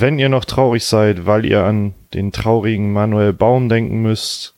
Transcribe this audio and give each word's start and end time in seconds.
wenn 0.00 0.18
ihr 0.18 0.28
noch 0.28 0.44
traurig 0.44 0.84
seid, 0.84 1.26
weil 1.26 1.44
ihr 1.44 1.64
an 1.64 1.94
den 2.14 2.32
traurigen 2.32 2.92
Manuel 2.92 3.32
Baum 3.32 3.68
denken 3.68 4.02
müsst, 4.02 4.54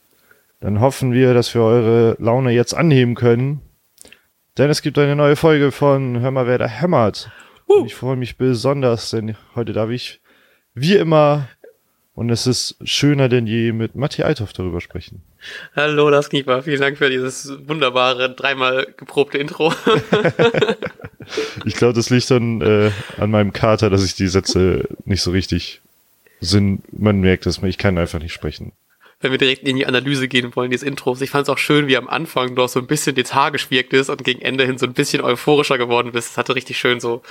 dann 0.59 0.79
hoffen 0.79 1.11
wir, 1.13 1.33
dass 1.33 1.53
wir 1.53 1.61
eure 1.61 2.15
Laune 2.19 2.51
jetzt 2.51 2.73
anheben 2.73 3.15
können. 3.15 3.61
Denn 4.57 4.69
es 4.69 4.81
gibt 4.81 4.97
eine 4.97 5.15
neue 5.15 5.35
Folge 5.35 5.71
von 5.71 6.19
Hör 6.21 6.31
mal, 6.31 6.47
wer 6.47 6.57
da 6.57 6.67
hämmert. 6.67 7.31
Uh. 7.67 7.85
Ich 7.85 7.95
freue 7.95 8.15
mich 8.15 8.37
besonders, 8.37 9.09
denn 9.09 9.35
heute 9.55 9.73
darf 9.73 9.89
ich, 9.89 10.21
wie 10.73 10.95
immer, 10.95 11.49
und 12.15 12.29
es 12.29 12.45
ist 12.45 12.77
schöner 12.83 13.27
denn 13.27 13.47
je, 13.47 13.71
mit 13.71 13.95
Matti 13.95 14.21
Althoff 14.21 14.53
darüber 14.53 14.79
sprechen. 14.79 15.23
Hallo, 15.75 16.11
das 16.11 16.29
Knieper. 16.29 16.61
Vielen 16.61 16.81
Dank 16.81 16.97
für 16.97 17.09
dieses 17.09 17.51
wunderbare, 17.67 18.33
dreimal 18.33 18.87
geprobte 18.95 19.39
Intro. 19.39 19.73
ich 21.65 21.75
glaube, 21.75 21.93
das 21.93 22.09
liegt 22.09 22.29
dann 22.31 22.61
äh, 22.61 22.91
an 23.17 23.31
meinem 23.31 23.53
Kater, 23.53 23.89
dass 23.89 24.03
ich 24.03 24.15
die 24.15 24.27
Sätze 24.27 24.87
nicht 25.05 25.21
so 25.21 25.31
richtig 25.31 25.81
Sinn, 26.43 26.83
man 26.91 27.19
merkt 27.19 27.45
es, 27.45 27.61
ich 27.63 27.77
kann 27.77 27.97
einfach 27.97 28.19
nicht 28.19 28.33
sprechen. 28.33 28.73
Wenn 29.21 29.31
wir 29.31 29.37
direkt 29.37 29.65
in 29.65 29.77
die 29.77 29.85
Analyse 29.85 30.27
gehen 30.27 30.53
wollen, 30.55 30.69
dieses 30.69 30.85
Intros. 30.85 31.21
Ich 31.21 31.29
fand 31.29 31.43
es 31.43 31.49
auch 31.49 31.57
schön, 31.57 31.87
wie 31.87 31.95
am 31.95 32.09
Anfang 32.09 32.55
du 32.55 32.63
auch 32.63 32.69
so 32.69 32.79
ein 32.79 32.87
bisschen 32.87 33.15
lethargisch 33.15 33.71
wirktest 33.71 34.09
und 34.09 34.23
gegen 34.25 34.41
Ende 34.41 34.65
hin 34.65 34.77
so 34.77 34.85
ein 34.85 34.93
bisschen 34.93 35.21
euphorischer 35.21 35.77
geworden 35.77 36.11
bist. 36.11 36.31
Das 36.31 36.37
hatte 36.37 36.55
richtig 36.55 36.77
schön 36.77 36.99
so, 36.99 37.21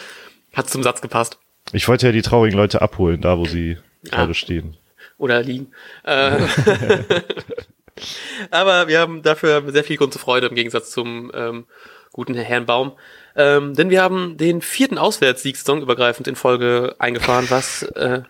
hat 0.54 0.70
zum 0.70 0.82
Satz 0.82 1.02
gepasst. 1.02 1.38
Ich 1.72 1.86
wollte 1.88 2.06
ja 2.06 2.12
die 2.12 2.22
traurigen 2.22 2.56
Leute 2.56 2.80
abholen, 2.80 3.20
da 3.20 3.36
wo 3.36 3.44
sie 3.44 3.76
ah. 4.10 4.16
gerade 4.16 4.34
stehen. 4.34 4.76
Oder 5.18 5.42
liegen. 5.42 5.70
Äh, 6.04 6.38
aber 8.50 8.88
wir 8.88 8.98
haben 8.98 9.22
dafür 9.22 9.62
sehr 9.70 9.84
viel 9.84 9.98
Grund 9.98 10.14
zur 10.14 10.22
Freude 10.22 10.46
im 10.46 10.54
Gegensatz 10.54 10.90
zum 10.90 11.30
ähm, 11.34 11.66
guten 12.12 12.34
Herrn 12.34 12.64
Baum. 12.64 12.92
Ähm, 13.36 13.74
denn 13.74 13.90
wir 13.90 14.02
haben 14.02 14.36
den 14.36 14.60
vierten 14.60 14.98
Auswärtssieg 14.98 15.56
übergreifend 15.68 16.28
in 16.28 16.36
Folge 16.36 16.96
eingefahren, 16.98 17.46
was 17.48 17.82
äh, 17.82 18.22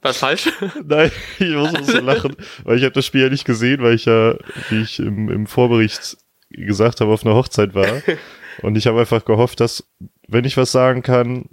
was 0.00 0.18
falsch? 0.18 0.48
Nein, 0.84 1.10
ich 1.38 1.54
muss 1.54 1.72
so 1.86 2.00
lachen, 2.00 2.36
weil 2.64 2.78
ich 2.78 2.84
habe 2.84 2.92
das 2.92 3.04
Spiel 3.04 3.22
ja 3.22 3.28
nicht 3.30 3.44
gesehen, 3.44 3.82
weil 3.82 3.94
ich 3.94 4.04
ja, 4.04 4.36
wie 4.70 4.82
ich 4.82 4.98
im, 5.00 5.28
im 5.28 5.46
Vorbericht 5.46 6.16
gesagt 6.50 7.00
habe, 7.00 7.12
auf 7.12 7.24
einer 7.24 7.34
Hochzeit 7.34 7.74
war. 7.74 8.02
Und 8.62 8.76
ich 8.76 8.86
habe 8.86 9.00
einfach 9.00 9.24
gehofft, 9.24 9.60
dass, 9.60 9.88
wenn 10.26 10.44
ich 10.44 10.56
was 10.56 10.72
sagen 10.72 11.02
kann, 11.02 11.48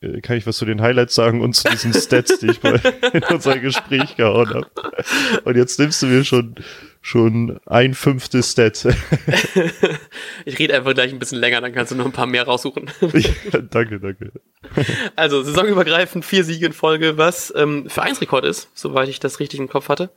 äh, 0.00 0.20
kann 0.20 0.36
ich 0.36 0.46
was 0.46 0.56
zu 0.56 0.64
den 0.64 0.82
Highlights 0.82 1.14
sagen 1.14 1.40
und 1.40 1.54
zu 1.54 1.66
diesen 1.70 1.94
Stats, 1.94 2.40
die 2.40 2.50
ich 2.50 2.60
bei, 2.60 2.72
in 3.14 3.22
unser 3.24 3.58
Gespräch 3.58 4.16
gehauen 4.16 4.50
habe. 4.50 4.66
Und 5.44 5.56
jetzt 5.56 5.78
nimmst 5.78 6.02
du 6.02 6.06
mir 6.06 6.24
schon, 6.24 6.56
schon 7.02 7.60
ein 7.66 7.94
fünftes 7.94 8.52
Stat. 8.52 8.86
ich 10.44 10.58
rede 10.58 10.74
einfach 10.74 10.94
gleich 10.94 11.12
ein 11.12 11.18
bisschen 11.18 11.40
länger, 11.40 11.60
dann 11.60 11.72
kannst 11.72 11.90
du 11.90 11.96
noch 11.96 12.06
ein 12.06 12.12
paar 12.12 12.26
mehr 12.26 12.44
raussuchen. 12.44 12.90
ja, 13.12 13.60
danke, 13.60 13.98
danke. 13.98 14.32
Also, 15.16 15.42
saisonübergreifend 15.42 16.24
vier 16.24 16.44
Siege 16.44 16.64
in 16.64 16.72
Folge, 16.72 17.18
was 17.18 17.52
ähm, 17.56 17.90
Vereinsrekord 17.90 18.44
ist, 18.44 18.70
soweit 18.74 19.08
ich 19.08 19.18
das 19.18 19.40
richtig 19.40 19.58
im 19.58 19.68
Kopf 19.68 19.88
hatte. 19.88 20.10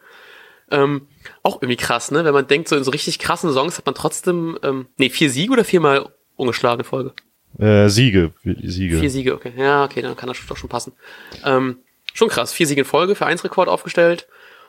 Ähm, 0.69 1.07
auch 1.41 1.61
irgendwie 1.61 1.75
krass, 1.75 2.11
ne? 2.11 2.23
Wenn 2.23 2.33
man 2.33 2.47
denkt, 2.47 2.69
so 2.69 2.75
in 2.75 2.83
so 2.83 2.91
richtig 2.91 3.17
krassen 3.19 3.51
Songs 3.51 3.77
hat 3.77 3.85
man 3.85 3.95
trotzdem, 3.95 4.57
ähm, 4.63 4.87
nee, 4.97 5.09
vier 5.09 5.29
Siege 5.31 5.53
oder 5.53 5.63
viermal 5.63 6.09
ungeschlagene 6.35 6.83
Folge? 6.83 7.13
Äh, 7.57 7.89
Siege, 7.89 8.33
Siege. 8.43 8.99
Vier 8.99 9.09
Siege, 9.09 9.33
okay. 9.33 9.53
Ja, 9.57 9.85
okay, 9.85 10.01
dann 10.01 10.15
kann 10.15 10.27
das 10.27 10.37
doch 10.47 10.57
schon 10.57 10.69
passen. 10.69 10.93
Ähm, 11.43 11.77
schon 12.13 12.29
krass. 12.29 12.53
Vier 12.53 12.67
Siege 12.67 12.81
in 12.81 12.85
Folge, 12.85 13.15
Vereinsrekord 13.15 13.69
aufgestellt. 13.69 14.27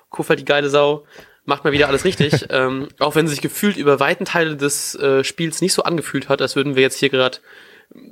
Kofeld 0.08 0.41
die 0.41 0.45
geile 0.45 0.70
Sau. 0.70 1.05
Macht 1.47 1.64
mal 1.64 1.72
wieder 1.72 1.89
alles 1.89 2.05
richtig. 2.05 2.47
ähm, 2.50 2.89
auch 2.98 3.14
wenn 3.14 3.28
sich 3.28 3.41
gefühlt 3.41 3.77
über 3.77 3.98
weiten 3.98 4.25
Teile 4.25 4.56
des 4.56 4.94
äh, 4.97 5.25
Spiels 5.25 5.61
nicht 5.61 5.72
so 5.72 5.83
angefühlt 5.83 6.28
hat, 6.28 6.42
als 6.42 6.56
würden 6.56 6.77
wir 6.77 6.83
jetzt 6.83 6.98
hier 6.98 7.08
gerade 7.08 7.39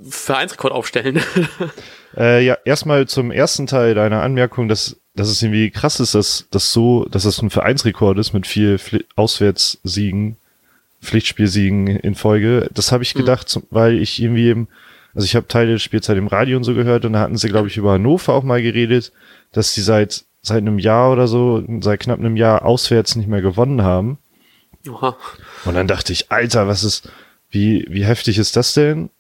Vereinsrekord 0.08 0.72
aufstellen. 0.72 1.20
äh, 2.16 2.44
ja, 2.44 2.56
erstmal 2.64 3.06
zum 3.06 3.30
ersten 3.30 3.66
Teil 3.66 3.94
deiner 3.94 4.22
Anmerkung, 4.22 4.68
dass, 4.68 4.96
dass 5.14 5.28
es 5.28 5.42
irgendwie 5.42 5.70
krass 5.70 6.00
ist, 6.00 6.14
dass 6.14 6.46
das 6.50 6.72
so, 6.72 7.06
dass 7.06 7.24
das 7.24 7.42
ein 7.42 7.50
Vereinsrekord 7.50 8.18
ist 8.18 8.33
mit 8.33 8.46
vier 8.46 8.78
Auswärtssiegen 9.17 10.36
Pflichtspielsiegen 11.05 11.86
in 11.86 12.14
Folge. 12.14 12.68
Das 12.72 12.90
habe 12.90 13.02
ich 13.02 13.14
mhm. 13.14 13.20
gedacht, 13.20 13.55
mhm. 13.55 13.62
weil 13.70 14.01
ich 14.01 14.20
irgendwie 14.20 14.51
im, 14.51 14.68
also 15.14 15.24
ich 15.24 15.36
habe 15.36 15.46
Teile 15.46 15.72
der 15.72 15.78
Spielzeit 15.78 16.16
im 16.16 16.27
Radio 16.27 16.56
und 16.56 16.64
so 16.64 16.74
gehört 16.74 17.05
und 17.05 17.12
da 17.12 17.20
hatten 17.20 17.36
sie, 17.36 17.48
glaube 17.48 17.68
ich, 17.68 17.77
über 17.77 17.92
Hannover 17.92 18.33
auch 18.33 18.42
mal 18.42 18.62
geredet, 18.62 19.12
dass 19.52 19.74
sie 19.74 19.83
seit 19.83 20.24
seit 20.44 20.58
einem 20.58 20.78
Jahr 20.78 21.10
oder 21.10 21.27
so, 21.27 21.64
seit 21.80 22.00
knapp 22.00 22.20
einem 22.20 22.36
Jahr 22.36 22.64
auswärts 22.64 23.16
nicht 23.16 23.28
mehr 23.28 23.42
gewonnen 23.42 23.82
haben. 23.82 24.18
Oha. 24.88 25.16
Und 25.64 25.74
dann 25.74 25.88
dachte 25.88 26.12
ich, 26.12 26.30
Alter, 26.30 26.68
was 26.68 26.84
ist, 26.84 27.10
wie, 27.50 27.86
wie 27.88 28.05
heftig 28.05 28.38
ist 28.38 28.54
das 28.54 28.74
denn? 28.74 29.10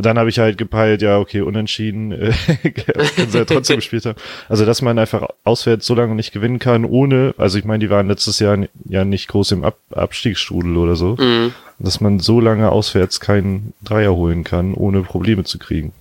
dann 0.00 0.16
habe 0.16 0.30
ich 0.30 0.38
halt 0.38 0.58
gepeilt, 0.58 1.02
ja, 1.02 1.18
okay, 1.18 1.40
unentschieden, 1.40 2.12
äh, 2.12 2.32
können 2.70 3.30
sie 3.30 3.38
ja 3.38 3.44
trotzdem 3.44 3.76
gespielt 3.76 4.06
haben. 4.06 4.18
Also, 4.48 4.64
dass 4.64 4.80
man 4.80 4.98
einfach 4.98 5.28
auswärts 5.42 5.86
so 5.86 5.94
lange 5.94 6.14
nicht 6.14 6.32
gewinnen 6.32 6.60
kann, 6.60 6.84
ohne, 6.84 7.34
also 7.36 7.58
ich 7.58 7.64
meine, 7.64 7.80
die 7.80 7.90
waren 7.90 8.06
letztes 8.06 8.38
Jahr 8.38 8.58
ja 8.88 9.04
nicht 9.04 9.28
groß 9.28 9.52
im 9.52 9.64
Ab 9.64 9.78
Abstiegsstrudel 9.90 10.76
oder 10.76 10.94
so, 10.94 11.16
mhm. 11.18 11.52
dass 11.80 12.00
man 12.00 12.20
so 12.20 12.40
lange 12.40 12.70
auswärts 12.70 13.18
keinen 13.18 13.74
Dreier 13.82 14.14
holen 14.14 14.44
kann, 14.44 14.74
ohne 14.74 15.02
Probleme 15.02 15.42
zu 15.42 15.58
kriegen. 15.58 15.92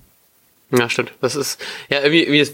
Ja, 0.70 0.90
stimmt. 0.90 1.14
Das 1.22 1.36
ist, 1.36 1.60
ja, 1.90 2.00
irgendwie, 2.02 2.24
irgendwie 2.24 2.42
es, 2.42 2.54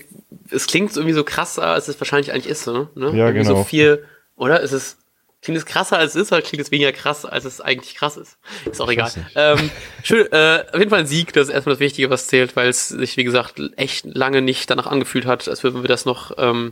es 0.50 0.68
klingt 0.68 0.96
irgendwie 0.96 1.14
so 1.14 1.24
krasser, 1.24 1.64
als 1.64 1.88
es 1.88 2.00
wahrscheinlich 2.00 2.32
eigentlich 2.32 2.48
ist, 2.48 2.68
ne? 2.68 2.90
Ja, 2.96 3.12
irgendwie 3.12 3.34
genau. 3.34 3.56
so 3.58 3.64
viel, 3.64 4.06
oder? 4.36 4.62
Es 4.62 4.72
ist, 4.72 4.98
Klingt 5.44 5.58
es 5.58 5.66
krasser 5.66 5.98
als 5.98 6.16
es 6.16 6.22
ist, 6.22 6.32
oder 6.32 6.42
klingt 6.42 6.64
es 6.64 6.72
weniger 6.72 6.94
krass, 6.94 7.26
als 7.26 7.44
es 7.44 7.60
eigentlich 7.60 7.96
krass 7.96 8.16
ist? 8.16 8.38
Ist 8.64 8.82
auch 8.82 8.90
egal. 8.90 9.12
Ähm, 9.36 9.72
schön, 10.02 10.32
äh, 10.32 10.64
auf 10.72 10.80
jeden 10.80 10.90
Fall 10.90 11.02
ein 11.02 11.06
Sieg, 11.06 11.34
das 11.34 11.50
ist 11.50 11.54
erstmal 11.54 11.76
das 11.76 11.82
Wichtige, 11.82 12.10
was 12.10 12.28
zählt, 12.28 12.56
weil 12.56 12.70
es 12.70 12.88
sich, 12.88 13.18
wie 13.18 13.26
gesagt, 13.26 13.62
echt 13.76 14.06
lange 14.06 14.42
nicht 14.42 14.70
danach 14.70 14.88
angefühlt 14.88 15.26
hat, 15.26 15.50
als 15.50 15.62
würden 15.64 15.84
wir 15.84 15.90
das 15.90 16.06
noch, 16.06 16.32
ähm, 16.38 16.72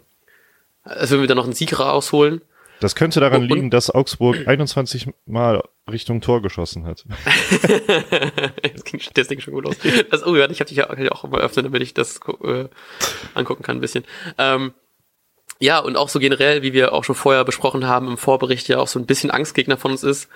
als 0.83 1.09
würden 1.09 1.19
wir 1.19 1.27
da 1.27 1.35
noch 1.35 1.43
einen 1.43 1.53
Sieg 1.53 1.77
rausholen. 1.77 2.41
Das 2.81 2.95
könnte 2.95 3.19
daran 3.19 3.43
liegen, 3.43 3.69
dass 3.69 3.91
Augsburg 3.91 4.47
21 4.47 5.09
Mal 5.27 5.63
Richtung 5.89 6.19
Tor 6.19 6.41
geschossen 6.41 6.85
hat. 6.85 7.05
das, 8.73 8.83
ging, 8.83 8.99
das 9.13 9.27
ging 9.27 9.39
schon 9.39 9.53
gut 9.53 9.65
los. 9.65 9.77
Das, 10.09 10.25
oh 10.25 10.35
ja, 10.35 10.49
ich 10.49 10.59
habe 10.59 10.67
dich 10.67 10.77
ja 10.77 11.11
auch 11.11 11.23
mal 11.25 11.41
öffnen, 11.41 11.65
damit 11.65 11.83
ich 11.83 11.93
das 11.93 12.19
äh, 12.43 12.65
angucken 13.35 13.61
kann 13.61 13.77
ein 13.77 13.81
bisschen. 13.81 14.03
Ähm, 14.39 14.73
ja, 15.59 15.77
und 15.77 15.95
auch 15.95 16.09
so 16.09 16.17
generell, 16.17 16.63
wie 16.63 16.73
wir 16.73 16.91
auch 16.91 17.03
schon 17.03 17.13
vorher 17.13 17.45
besprochen 17.45 17.85
haben 17.85 18.07
im 18.07 18.17
Vorbericht, 18.17 18.67
ja 18.67 18.79
auch 18.79 18.87
so 18.87 18.97
ein 18.97 19.05
bisschen 19.05 19.29
Angstgegner 19.29 19.77
von 19.77 19.91
uns 19.91 20.03
ist. 20.03 20.27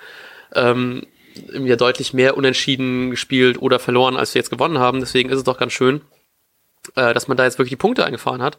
Ähm, 0.54 1.04
ja 1.52 1.74
deutlich 1.74 2.14
mehr 2.14 2.36
unentschieden 2.36 3.10
gespielt 3.10 3.60
oder 3.60 3.80
verloren, 3.80 4.16
als 4.16 4.34
wir 4.34 4.40
jetzt 4.40 4.50
gewonnen 4.50 4.78
haben. 4.78 5.00
Deswegen 5.00 5.30
ist 5.30 5.38
es 5.38 5.44
doch 5.44 5.58
ganz 5.58 5.72
schön, 5.72 6.00
äh, 6.94 7.12
dass 7.12 7.26
man 7.26 7.36
da 7.36 7.44
jetzt 7.44 7.58
wirklich 7.58 7.70
die 7.70 7.76
Punkte 7.76 8.04
eingefahren 8.04 8.40
hat. 8.40 8.58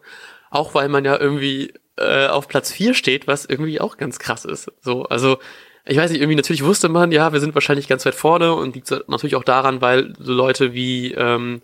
Auch 0.50 0.74
weil 0.74 0.88
man 0.88 1.06
ja 1.06 1.18
irgendwie 1.18 1.72
äh, 1.98 2.26
auf 2.28 2.48
Platz 2.48 2.72
vier 2.72 2.94
steht, 2.94 3.26
was 3.26 3.44
irgendwie 3.44 3.80
auch 3.80 3.96
ganz 3.96 4.18
krass 4.18 4.44
ist. 4.44 4.72
So, 4.80 5.04
also 5.04 5.38
ich 5.84 5.96
weiß 5.96 6.10
nicht, 6.10 6.20
irgendwie 6.20 6.36
natürlich 6.36 6.64
wusste 6.64 6.88
man, 6.88 7.12
ja, 7.12 7.32
wir 7.32 7.40
sind 7.40 7.54
wahrscheinlich 7.54 7.88
ganz 7.88 8.04
weit 8.04 8.14
vorne 8.14 8.54
und 8.54 8.74
liegt 8.74 8.90
natürlich 9.08 9.36
auch 9.36 9.44
daran, 9.44 9.80
weil 9.80 10.14
so 10.18 10.34
Leute 10.34 10.74
wie 10.74 11.12
ähm, 11.14 11.62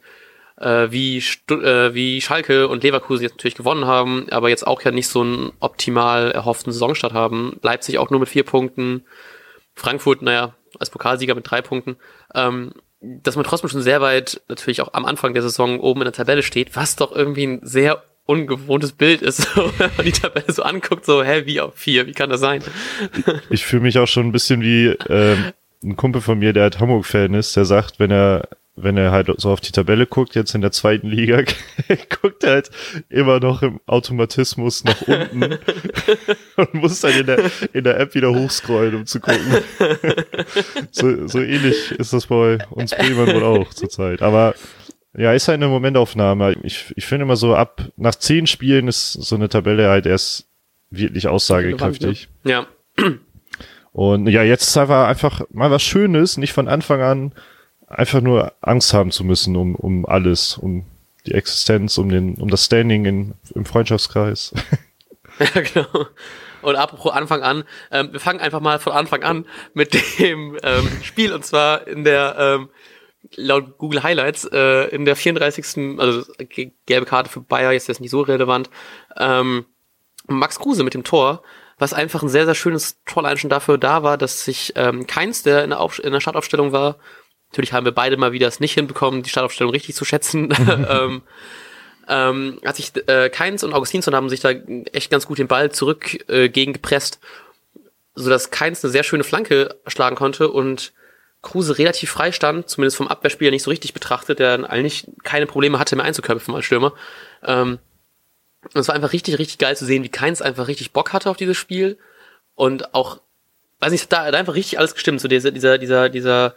äh, 0.57 0.91
wie, 0.91 1.21
Stu 1.21 1.61
äh, 1.61 1.95
wie 1.95 2.21
Schalke 2.21 2.69
und 2.69 2.83
Leverkusen 2.83 3.23
jetzt 3.23 3.33
natürlich 3.33 3.57
gewonnen 3.57 3.87
haben, 3.87 4.27
aber 4.31 4.49
jetzt 4.49 4.67
auch 4.67 4.83
ja 4.83 4.91
nicht 4.91 5.09
so 5.09 5.21
einen 5.21 5.53
optimal 5.61 6.31
erhofften 6.31 6.73
Saisonstart 6.73 7.13
haben. 7.13 7.59
Leipzig 7.63 7.99
auch 7.99 8.11
nur 8.11 8.21
mit 8.21 8.29
vier 8.29 8.45
Punkten. 8.45 9.05
Frankfurt, 9.75 10.23
naja, 10.23 10.55
als 10.79 10.91
Pokalsieger 10.91 11.35
mit 11.35 11.51
drei 11.51 11.61
Punkten. 11.61 11.97
Ähm, 12.35 12.73
dass 13.01 13.37
man 13.37 13.45
trotzdem 13.45 13.69
schon 13.69 13.83
sehr 13.83 14.01
weit 14.01 14.41
natürlich 14.49 14.81
auch 14.81 14.95
am 14.95 15.05
Anfang 15.05 15.35
der 15.35 15.43
Saison 15.43 15.81
oben 15.81 16.01
in 16.01 16.07
der 16.07 16.13
Tabelle 16.13 16.43
steht, 16.43 16.75
was 16.75 16.97
doch 16.97 17.13
irgendwie 17.13 17.47
ein 17.47 17.61
sehr 17.63 18.03
ungewohntes 18.27 18.93
Bild 18.93 19.23
ist, 19.23 19.57
wenn 19.79 19.91
man 19.97 20.07
die 20.07 20.13
Tabelle 20.13 20.53
so 20.53 20.63
anguckt, 20.63 21.05
so, 21.05 21.23
hä, 21.23 21.43
wie 21.47 21.61
auf 21.61 21.75
vier, 21.75 22.07
wie 22.07 22.13
kann 22.13 22.31
das 22.31 22.41
sein? 22.41 22.63
Ich 23.51 23.65
fühle 23.65 23.83
mich 23.83 23.99
auch 23.99 24.07
schon 24.07 24.27
ein 24.27 24.33
bisschen 24.33 24.63
wie 24.63 24.87
ähm, 25.09 25.53
ein 25.83 25.97
Kumpel 25.97 26.21
von 26.21 26.39
mir, 26.39 26.53
der 26.53 26.65
halt 26.65 26.81
Hamburg-Fan 26.81 27.35
ist, 27.35 27.57
der 27.57 27.65
sagt, 27.65 27.99
wenn 27.99 28.11
er 28.11 28.49
wenn 28.77 28.97
er 28.97 29.13
halt 29.13 29.31
so 29.39 29.51
auf 29.51 29.61
die 29.61 29.71
Tabelle 29.71 30.07
guckt, 30.07 30.35
jetzt 30.35 30.55
in 30.55 30.61
der 30.61 30.73
zweiten 30.73 31.07
Liga, 31.07 31.43
guckt 32.21 32.43
er 32.43 32.55
halt 32.55 32.71
immer 33.09 33.39
noch 33.39 33.63
im 33.63 33.81
Automatismus 33.87 34.83
nach 34.83 35.01
unten 35.03 35.59
und 36.57 36.75
muss 36.75 37.01
dann 37.01 37.13
in 37.13 37.27
der, 37.27 37.51
in 37.73 37.85
der 37.85 38.01
App 38.01 38.15
wieder 38.15 38.35
hochscrollen, 38.35 38.97
um 38.97 39.07
zu 39.07 39.21
gucken. 39.21 39.63
so, 40.91 41.29
so 41.29 41.41
ähnlich 41.41 41.93
ist 41.93 42.13
das 42.13 42.27
bei 42.27 42.59
uns 42.71 42.91
Bremen 42.91 43.33
wohl 43.35 43.45
auch 43.45 43.73
zurzeit. 43.73 44.23
Aber 44.23 44.55
ja, 45.17 45.33
ist 45.33 45.49
halt 45.49 45.57
eine 45.57 45.69
Momentaufnahme. 45.69 46.57
Ich, 46.63 46.93
ich 46.97 47.07
finde 47.07 47.25
immer 47.25 47.37
so 47.37 47.55
ab, 47.55 47.83
nach 47.97 48.15
zehn 48.15 48.47
Spielen 48.47 48.89
ist 48.89 49.13
so 49.13 49.37
eine 49.37 49.49
Tabelle 49.49 49.89
halt 49.89 50.07
erst 50.07 50.49
wirklich 50.91 51.29
aussagekräftig. 51.29 52.29
Ja. 52.45 52.67
Und 53.93 54.27
ja, 54.29 54.43
jetzt 54.43 54.69
ist 54.69 54.77
einfach, 54.77 55.07
einfach 55.07 55.43
mal 55.51 55.71
was 55.71 55.83
Schönes, 55.83 56.37
nicht 56.37 56.53
von 56.53 56.69
Anfang 56.69 57.01
an 57.01 57.33
einfach 57.87 58.21
nur 58.21 58.53
Angst 58.61 58.93
haben 58.93 59.11
zu 59.11 59.25
müssen 59.25 59.57
um, 59.57 59.75
um 59.75 60.07
alles, 60.07 60.59
um 60.59 60.85
die 61.27 61.33
Existenz, 61.33 61.97
um 61.99 62.09
den, 62.09 62.35
um 62.37 62.49
das 62.49 62.65
Standing 62.65 63.05
in, 63.05 63.35
im 63.55 63.65
Freundschaftskreis. 63.65 64.53
ja, 65.39 65.61
genau. 65.61 66.07
Und 66.63 66.77
apropos 66.77 67.13
Anfang 67.13 67.43
an, 67.43 67.65
ähm, 67.91 68.13
wir 68.13 68.21
fangen 68.21 68.41
einfach 68.41 68.61
mal 68.61 68.79
von 68.79 68.95
Anfang 68.95 69.23
an 69.23 69.47
mit 69.75 69.95
dem 70.19 70.59
ähm, 70.63 70.89
Spiel 71.03 71.33
und 71.33 71.45
zwar 71.45 71.87
in 71.87 72.05
der 72.05 72.37
ähm, 72.39 72.69
laut 73.37 73.79
Google 73.79 74.03
Highlights 74.03 74.45
äh, 74.53 74.89
in 74.89 75.05
der 75.05 75.17
34. 75.17 75.99
also 75.99 76.25
gelbe 76.87 77.07
Karte 77.07 77.31
für 77.31 77.41
Bayer, 77.41 77.73
jetzt 77.73 77.85
ist 77.85 77.89
das 77.89 78.01
nicht 78.01 78.11
so 78.11 78.23
relevant. 78.23 78.71
Ähm, 79.17 79.67
Max 80.27 80.59
Kruse 80.59 80.85
mit 80.85 80.95
dem 80.95 81.05
Tor, 81.05 81.43
was 81.79 81.93
einfach 81.93 82.23
ein 82.23 82.29
sehr, 82.29 82.45
sehr 82.47 82.55
schönes 82.55 83.03
Tor 83.05 83.37
schon 83.37 83.51
dafür 83.51 83.79
da 83.79 84.03
war, 84.03 84.17
dass 84.17 84.45
sich 84.45 84.73
ähm, 84.77 85.07
keins, 85.07 85.43
der 85.43 85.65
in 85.65 85.71
der, 85.71 85.81
Auf 85.81 86.03
in 86.03 86.13
der 86.13 86.21
Startaufstellung 86.21 86.73
war, 86.73 86.97
natürlich 87.51 87.73
haben 87.73 87.85
wir 87.85 87.93
beide 87.93 88.17
mal 88.17 88.33
wieder 88.33 88.49
es 88.49 88.61
nicht 88.61 88.75
hinbekommen, 88.75 89.23
die 89.23 89.31
Startaufstellung 89.31 89.73
richtig 89.73 89.95
zu 89.95 90.05
schätzen, 90.05 90.53
ähm, 90.89 91.23
ähm, 92.09 92.61
hat 92.65 92.77
sich 92.77 92.93
äh, 93.09 93.31
Keins 93.31 93.65
und 93.65 93.73
Augustinsson 93.73 94.15
haben 94.15 94.29
sich 94.29 94.41
da 94.41 94.51
echt 94.93 95.11
ganz 95.11 95.27
gut 95.27 95.39
den 95.39 95.49
Ball 95.49 95.73
zurück 95.73 96.29
äh, 96.29 96.49
gegengepresst, 96.49 97.19
sodass 98.15 98.51
Keins 98.51 98.85
eine 98.85 98.93
sehr 98.93 99.05
schöne 99.05 99.25
Flanke 99.25 99.77
schlagen 99.87 100.17
konnte 100.17 100.51
und 100.51 100.93
Kruse 101.45 101.79
relativ 101.79 102.11
frei 102.11 102.33
stand, 102.33 102.69
zumindest 102.69 102.97
vom 102.97 103.09
Abwehrspieler 103.09 103.51
nicht 103.51 103.63
so 103.63 103.71
richtig 103.71 103.95
betrachtet, 103.95 104.39
der 104.39 104.69
eigentlich 104.69 105.07
keine 105.23 105.47
Probleme 105.47 105.79
hatte, 105.79 105.95
mehr 105.95 106.05
einzuköpfen 106.05 106.55
als 106.55 106.65
Stürmer. 106.65 106.93
Ähm, 107.45 107.79
und 108.73 108.81
es 108.81 108.89
war 108.89 108.95
einfach 108.95 109.13
richtig, 109.13 109.39
richtig 109.39 109.59
geil 109.59 109.77
zu 109.77 109.85
sehen, 109.85 110.03
wie 110.03 110.09
Keins 110.09 110.43
einfach 110.43 110.69
richtig 110.69 110.93
Bock 110.93 111.13
hatte 111.13 111.31
auf 111.31 111.37
dieses 111.37 111.57
Spiel 111.57 111.99
und 112.55 112.95
auch, 112.95 113.21
weiß 113.81 113.93
nicht, 113.93 114.11
da 114.11 114.25
hat 114.25 114.35
einfach 114.35 114.55
richtig 114.55 114.79
alles 114.79 114.95
gestimmt. 114.95 115.21
So 115.21 115.29
dieser, 115.29 115.51
dieser, 115.51 115.79
dieser, 115.79 116.09
dieser, 116.09 116.55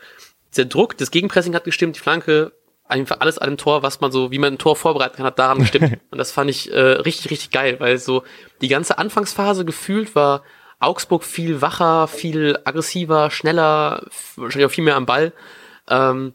dieser 0.52 0.66
Druck, 0.66 0.98
das 0.98 1.12
Gegenpressing 1.12 1.54
hat 1.54 1.66
gestimmt, 1.66 1.98
die 1.98 2.00
Flanke, 2.00 2.54
einfach 2.86 3.20
alles 3.20 3.38
an 3.38 3.50
dem 3.50 3.58
Tor, 3.58 3.84
was 3.84 4.00
man 4.00 4.12
so, 4.12 4.32
wie 4.32 4.40
man 4.40 4.54
ein 4.54 4.58
Tor 4.58 4.76
vorbereiten 4.76 5.18
kann, 5.18 5.26
hat 5.26 5.40
daran 5.40 5.60
gestimmt. 5.60 6.00
und 6.12 6.18
das 6.18 6.32
fand 6.32 6.50
ich 6.50 6.72
äh, 6.72 6.80
richtig, 6.80 7.30
richtig 7.32 7.52
geil, 7.52 7.80
weil 7.80 7.98
so 7.98 8.24
die 8.62 8.70
ganze 8.70 8.98
Anfangsphase 8.98 9.66
gefühlt 9.66 10.16
war 10.16 10.44
Augsburg 10.80 11.24
viel 11.24 11.62
wacher, 11.62 12.08
viel 12.08 12.60
aggressiver, 12.64 13.32
schneller, 13.32 14.06
wahrscheinlich 14.36 14.68
auch 14.68 14.74
viel 14.74 14.84
mehr 14.84 14.96
am 14.96 15.06
Ball. 15.06 15.34
Ähm, 15.90 16.34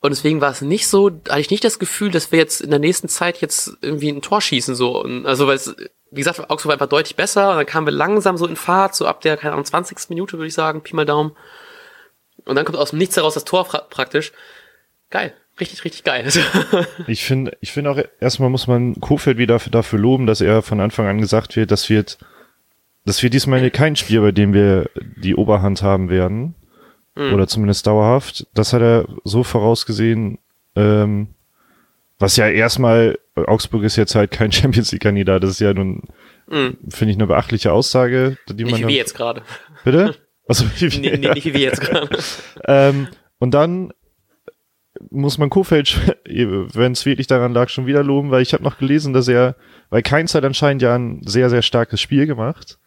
und 0.00 0.10
deswegen 0.10 0.40
war 0.40 0.50
es 0.50 0.60
nicht 0.60 0.86
so, 0.86 1.10
hatte 1.28 1.40
ich 1.40 1.50
nicht 1.50 1.64
das 1.64 1.80
Gefühl, 1.80 2.10
dass 2.10 2.30
wir 2.30 2.38
jetzt 2.38 2.60
in 2.60 2.70
der 2.70 2.78
nächsten 2.78 3.08
Zeit 3.08 3.40
jetzt 3.40 3.76
irgendwie 3.80 4.10
ein 4.10 4.22
Tor 4.22 4.40
schießen, 4.40 4.76
so. 4.76 5.02
Und 5.02 5.26
also, 5.26 5.48
weil 5.48 5.56
es, 5.56 5.74
wie 6.10 6.20
gesagt, 6.20 6.38
Augsburg 6.38 6.66
war 6.66 6.72
einfach 6.74 6.88
deutlich 6.88 7.16
besser. 7.16 7.50
Und 7.50 7.56
dann 7.56 7.66
kamen 7.66 7.86
wir 7.86 7.92
langsam 7.92 8.36
so 8.36 8.46
in 8.46 8.54
Fahrt, 8.54 8.94
so 8.94 9.06
ab 9.06 9.20
der, 9.22 9.36
keine 9.36 9.54
Ahnung, 9.54 9.64
20. 9.64 10.08
Minute, 10.10 10.38
würde 10.38 10.46
ich 10.46 10.54
sagen, 10.54 10.82
Pi 10.82 10.94
mal 10.94 11.04
Daumen. 11.04 11.32
Und 12.44 12.54
dann 12.54 12.64
kommt 12.64 12.78
aus 12.78 12.90
dem 12.90 12.98
Nichts 12.98 13.16
heraus 13.16 13.34
das 13.34 13.44
Tor 13.44 13.64
praktisch. 13.64 14.32
Geil. 15.10 15.34
Richtig, 15.60 15.84
richtig 15.84 16.04
geil. 16.04 16.28
ich 17.08 17.24
finde, 17.24 17.56
ich 17.60 17.72
finde 17.72 17.90
auch, 17.90 17.98
erstmal 18.20 18.50
muss 18.50 18.68
man 18.68 19.00
Kofeld 19.00 19.38
wieder 19.38 19.58
dafür 19.58 19.98
loben, 19.98 20.26
dass 20.26 20.40
er 20.40 20.62
von 20.62 20.80
Anfang 20.80 21.08
an 21.08 21.20
gesagt 21.20 21.56
wird, 21.56 21.72
das 21.72 21.90
wird, 21.90 22.18
das 23.04 23.22
wird 23.22 23.34
diesmal 23.34 23.70
kein 23.70 23.96
Spiel, 23.96 24.20
bei 24.20 24.32
dem 24.32 24.52
wir 24.52 24.90
die 25.16 25.34
Oberhand 25.34 25.82
haben 25.82 26.10
werden. 26.10 26.54
Mhm. 27.14 27.32
Oder 27.34 27.48
zumindest 27.48 27.86
dauerhaft. 27.86 28.46
Das 28.54 28.72
hat 28.72 28.82
er 28.82 29.06
so 29.24 29.42
vorausgesehen, 29.42 30.38
ähm, 30.76 31.28
was 32.18 32.36
ja 32.36 32.48
erstmal, 32.48 33.18
Augsburg 33.34 33.84
ist 33.84 33.96
jetzt 33.96 34.14
halt 34.14 34.30
kein 34.30 34.52
Champions 34.52 34.92
League-Kandidat, 34.92 35.42
das 35.42 35.50
ist 35.50 35.60
ja 35.60 35.72
nun, 35.72 36.02
mhm. 36.48 36.76
finde 36.88 37.12
ich, 37.12 37.16
eine 37.16 37.26
beachtliche 37.26 37.72
Aussage, 37.72 38.36
die 38.48 38.64
man. 38.64 38.74
Nicht 38.74 38.86
wie 38.86 38.96
jetzt 38.96 39.14
gerade. 39.14 39.42
Bitte? 39.84 40.14
Also, 40.50 40.64
wie, 40.78 40.98
nee, 40.98 41.14
nee, 41.18 41.28
nicht 41.34 41.52
wie 41.52 41.58
jetzt 41.58 41.82
gerade. 41.82 42.08
ähm, 42.66 43.08
und 43.38 43.52
dann 43.52 43.92
muss 45.10 45.36
man 45.36 45.50
Kofeld, 45.50 46.00
wenn 46.24 46.92
es 46.92 47.04
wirklich 47.04 47.26
daran 47.26 47.52
lag, 47.52 47.68
schon 47.68 47.84
wieder 47.84 48.02
loben, 48.02 48.30
weil 48.30 48.40
ich 48.40 48.54
habe 48.54 48.64
noch 48.64 48.78
gelesen, 48.78 49.12
dass 49.12 49.28
er, 49.28 49.56
weil 49.90 50.00
Keins 50.00 50.34
hat 50.34 50.46
anscheinend 50.46 50.80
ja 50.80 50.94
ein 50.94 51.20
sehr, 51.26 51.50
sehr 51.50 51.60
starkes 51.60 52.00
Spiel 52.00 52.26
gemacht. 52.26 52.78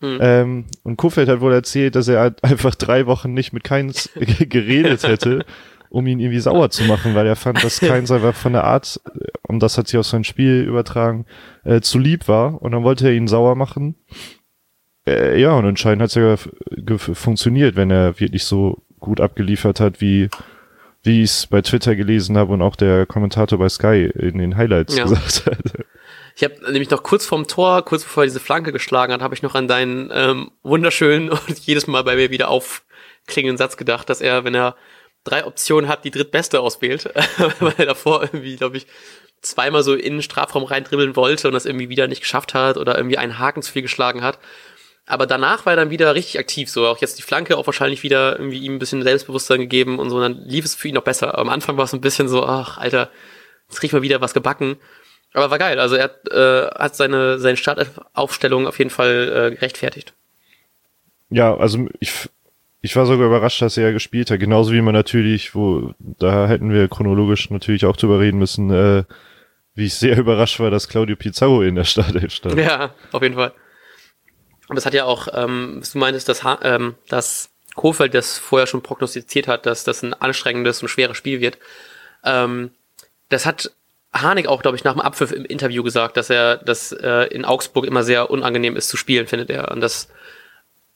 Hm. 0.00 0.18
Ähm, 0.20 0.64
und 0.82 0.96
Kofeld 0.96 1.28
hat 1.28 1.40
wohl 1.40 1.52
erzählt, 1.52 1.94
dass 1.94 2.08
er 2.08 2.20
halt 2.20 2.42
einfach 2.44 2.74
drei 2.74 3.06
Wochen 3.06 3.32
nicht 3.32 3.52
mit 3.52 3.64
Keins 3.64 4.10
geredet 4.14 5.02
hätte, 5.04 5.44
um 5.90 6.06
ihn 6.06 6.20
irgendwie 6.20 6.40
sauer 6.40 6.70
zu 6.70 6.84
machen, 6.84 7.14
weil 7.14 7.26
er 7.26 7.36
fand, 7.36 7.62
dass 7.62 7.80
Keins 7.80 8.10
einfach 8.10 8.34
von 8.34 8.52
der 8.52 8.64
Art, 8.64 9.00
und 9.46 9.62
das 9.62 9.76
hat 9.76 9.88
sich 9.88 9.98
auf 9.98 10.06
sein 10.06 10.24
Spiel 10.24 10.62
übertragen, 10.62 11.26
äh, 11.64 11.80
zu 11.80 11.98
lieb 11.98 12.28
war. 12.28 12.62
Und 12.62 12.72
dann 12.72 12.84
wollte 12.84 13.06
er 13.06 13.14
ihn 13.14 13.28
sauer 13.28 13.56
machen. 13.56 13.96
Äh, 15.06 15.40
ja, 15.40 15.52
und 15.52 15.66
anscheinend 15.66 16.02
hat 16.02 16.10
es 16.10 16.14
ja 16.14 16.36
funktioniert, 17.14 17.76
wenn 17.76 17.90
er 17.90 18.20
wirklich 18.20 18.44
so 18.44 18.82
gut 18.98 19.20
abgeliefert 19.20 19.80
hat, 19.80 20.00
wie 20.00 20.28
wie 21.02 21.22
ich 21.22 21.30
es 21.30 21.46
bei 21.46 21.62
Twitter 21.62 21.96
gelesen 21.96 22.36
habe 22.36 22.52
und 22.52 22.62
auch 22.62 22.76
der 22.76 23.06
Kommentator 23.06 23.58
bei 23.58 23.68
Sky 23.68 24.10
in 24.14 24.38
den 24.38 24.56
Highlights 24.56 24.96
ja. 24.96 25.04
gesagt 25.04 25.46
hat. 25.46 25.86
Ich 26.36 26.44
habe 26.44 26.60
nämlich 26.70 26.90
noch 26.90 27.02
kurz 27.02 27.26
vorm 27.26 27.46
Tor, 27.46 27.84
kurz 27.84 28.04
bevor 28.04 28.22
er 28.22 28.26
diese 28.26 28.40
Flanke 28.40 28.72
geschlagen 28.72 29.12
hat, 29.12 29.20
habe 29.20 29.34
ich 29.34 29.42
noch 29.42 29.54
an 29.54 29.68
deinen 29.68 30.10
ähm, 30.12 30.50
wunderschönen 30.62 31.30
und 31.30 31.58
jedes 31.60 31.86
Mal 31.86 32.04
bei 32.04 32.16
mir 32.16 32.30
wieder 32.30 32.48
aufklingenden 32.48 33.56
Satz 33.56 33.76
gedacht, 33.76 34.08
dass 34.08 34.20
er, 34.20 34.44
wenn 34.44 34.54
er 34.54 34.76
drei 35.24 35.44
Optionen 35.44 35.88
hat, 35.88 36.04
die 36.04 36.10
drittbeste 36.10 36.60
auswählt, 36.60 37.10
weil 37.60 37.74
er 37.76 37.86
davor 37.86 38.22
irgendwie, 38.22 38.56
glaube 38.56 38.78
ich, 38.78 38.86
zweimal 39.42 39.82
so 39.82 39.94
in 39.94 40.14
den 40.14 40.22
Strafraum 40.22 40.64
reindribbeln 40.64 41.16
wollte 41.16 41.48
und 41.48 41.54
das 41.54 41.66
irgendwie 41.66 41.88
wieder 41.88 42.08
nicht 42.08 42.22
geschafft 42.22 42.54
hat 42.54 42.76
oder 42.76 42.96
irgendwie 42.96 43.18
einen 43.18 43.38
Haken 43.38 43.62
zu 43.62 43.72
viel 43.72 43.82
geschlagen 43.82 44.22
hat. 44.22 44.38
Aber 45.06 45.26
danach 45.26 45.66
war 45.66 45.72
er 45.72 45.76
dann 45.76 45.90
wieder 45.90 46.14
richtig 46.14 46.38
aktiv, 46.38 46.70
so 46.70 46.86
auch 46.86 46.98
jetzt 46.98 47.18
die 47.18 47.22
Flanke 47.22 47.56
auch 47.56 47.66
wahrscheinlich 47.66 48.02
wieder 48.02 48.38
irgendwie 48.38 48.60
ihm 48.60 48.76
ein 48.76 48.78
bisschen 48.78 49.02
Selbstbewusstsein 49.02 49.60
gegeben 49.60 49.98
und 49.98 50.10
so, 50.10 50.16
und 50.16 50.22
dann 50.22 50.44
lief 50.44 50.64
es 50.64 50.74
für 50.74 50.88
ihn 50.88 50.94
noch 50.94 51.02
besser. 51.02 51.30
Aber 51.32 51.40
am 51.40 51.48
Anfang 51.48 51.76
war 51.76 51.84
es 51.84 51.92
ein 51.92 52.00
bisschen 52.00 52.28
so, 52.28 52.44
ach, 52.44 52.78
Alter, 52.78 53.10
jetzt 53.68 53.80
krieg 53.80 53.88
ich 53.88 53.92
mal 53.92 54.02
wieder 54.02 54.20
was 54.20 54.34
gebacken. 54.34 54.76
Aber 55.32 55.50
war 55.50 55.58
geil, 55.58 55.78
also 55.78 55.94
er 55.94 56.04
hat, 56.04 56.28
äh, 56.28 56.66
hat 56.76 56.96
seine, 56.96 57.38
seine 57.38 57.56
Startaufstellung 57.56 58.66
auf 58.66 58.78
jeden 58.78 58.90
Fall 58.90 59.50
äh, 59.52 59.54
gerechtfertigt. 59.54 60.12
Ja, 61.30 61.56
also 61.56 61.88
ich, 62.00 62.28
ich 62.80 62.96
war 62.96 63.06
sogar 63.06 63.26
überrascht, 63.26 63.62
dass 63.62 63.76
er 63.76 63.92
gespielt 63.92 64.30
hat. 64.30 64.40
Genauso 64.40 64.72
wie 64.72 64.80
man 64.80 64.94
natürlich, 64.94 65.54
wo, 65.54 65.94
da 65.98 66.48
hätten 66.48 66.72
wir 66.72 66.88
chronologisch 66.88 67.50
natürlich 67.50 67.86
auch 67.86 67.96
drüber 67.96 68.18
reden 68.18 68.38
müssen, 68.38 68.70
äh, 68.70 69.04
wie 69.74 69.86
ich 69.86 69.94
sehr 69.94 70.18
überrascht 70.18 70.58
war, 70.58 70.70
dass 70.70 70.88
Claudio 70.88 71.16
Pizarro 71.16 71.62
in 71.62 71.76
der 71.76 71.84
Startelf 71.84 72.32
stand. 72.32 72.56
Ja, 72.56 72.92
auf 73.12 73.22
jeden 73.22 73.36
Fall. 73.36 73.52
Und 74.68 74.76
das 74.76 74.86
hat 74.86 74.94
ja 74.94 75.04
auch, 75.04 75.28
ähm, 75.32 75.82
du 75.92 75.98
meintest, 75.98 76.28
dass, 76.28 76.42
ähm, 76.62 76.94
dass 77.08 77.50
Kofeld 77.74 78.14
das 78.14 78.38
vorher 78.38 78.66
schon 78.66 78.82
prognostiziert 78.82 79.48
hat, 79.48 79.66
dass 79.66 79.84
das 79.84 80.02
ein 80.02 80.14
anstrengendes 80.14 80.82
und 80.82 80.88
schweres 80.88 81.16
Spiel 81.16 81.40
wird. 81.40 81.58
Ähm, 82.24 82.70
das 83.28 83.46
hat 83.46 83.72
Harnik 84.12 84.48
auch, 84.48 84.62
glaube 84.62 84.76
ich, 84.76 84.84
nach 84.84 84.92
dem 84.92 85.00
Abpfiff 85.00 85.32
im 85.32 85.44
Interview 85.44 85.82
gesagt, 85.82 86.16
dass 86.16 86.30
er 86.30 86.56
das 86.56 86.92
äh, 86.92 87.28
in 87.28 87.44
Augsburg 87.44 87.86
immer 87.86 88.02
sehr 88.02 88.30
unangenehm 88.30 88.76
ist 88.76 88.88
zu 88.88 88.96
spielen, 88.96 89.26
findet 89.26 89.50
er. 89.50 89.70
Und 89.70 89.80
das 89.80 90.08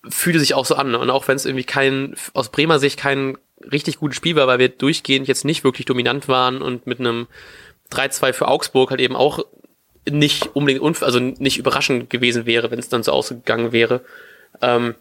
fühlte 0.09 0.41
sich 0.41 0.55
auch 0.55 0.67
so 0.67 0.75
an. 0.75 0.95
Und 0.95 1.11
auch 1.11 1.29
wenn 1.29 1.37
es 1.37 1.47
irgendwie 1.47 1.65
kein, 1.65 2.15
aus 2.33 2.51
Bremer 2.51 2.79
Sicht 2.79 2.99
kein 2.99 3.39
richtig 3.71 3.99
gutes 3.99 4.17
Spiel 4.17 4.37
war, 4.37 4.47
weil 4.47 4.59
wir 4.59 4.69
durchgehend 4.69 5.29
jetzt 5.29 5.45
nicht 5.45 5.65
wirklich 5.65 5.87
dominant 5.87 6.29
waren 6.29 6.61
und 6.61 6.87
mit 6.87 7.01
einem 7.01 7.27
3-2 7.93 8.33
für 8.33 8.49
Augsburg 8.49 8.91
halt 8.91 9.01
eben 9.01 9.17
auch 9.17 9.44
nicht 10.09 10.55
unbedingt, 10.55 11.03
also 11.03 11.19
nicht 11.19 11.59
überraschend 11.59 12.11
gewesen 12.11 12.47
wäre, 12.47 12.71
wenn 12.71 12.79
es 12.79 12.89
dann 12.89 13.03
so 13.03 13.13
ausgegangen 13.13 13.73
wäre. 13.73 14.03
Ähm, 14.61 14.94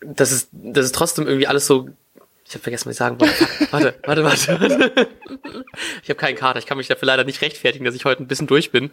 das 0.00 0.32
ist, 0.32 0.48
das 0.52 0.86
ist 0.86 0.94
trotzdem 0.94 1.26
irgendwie 1.26 1.46
alles 1.46 1.66
so. 1.66 1.88
Ich 2.52 2.54
habe 2.56 2.64
vergessen, 2.64 2.84
was 2.84 2.96
ich 2.96 2.98
sagen 2.98 3.18
wollte. 3.18 3.48
Warte, 3.72 3.94
warte, 4.04 4.24
warte, 4.24 4.60
warte. 4.60 5.08
Ich 6.02 6.10
habe 6.10 6.18
keinen 6.18 6.36
Kater. 6.36 6.58
Ich 6.58 6.66
kann 6.66 6.76
mich 6.76 6.86
dafür 6.86 7.06
leider 7.06 7.24
nicht 7.24 7.40
rechtfertigen, 7.40 7.86
dass 7.86 7.94
ich 7.94 8.04
heute 8.04 8.22
ein 8.22 8.26
bisschen 8.26 8.46
durch 8.46 8.70
bin. 8.70 8.90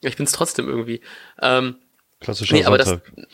Ich 0.00 0.16
bin 0.16 0.26
es 0.26 0.32
trotzdem 0.32 0.68
irgendwie. 0.68 1.00
Ähm, 1.40 1.76
klassischer 2.18 2.56
nee, 2.56 2.64
aber 2.64 2.82
Sonntag. 2.82 3.04
Das, 3.14 3.26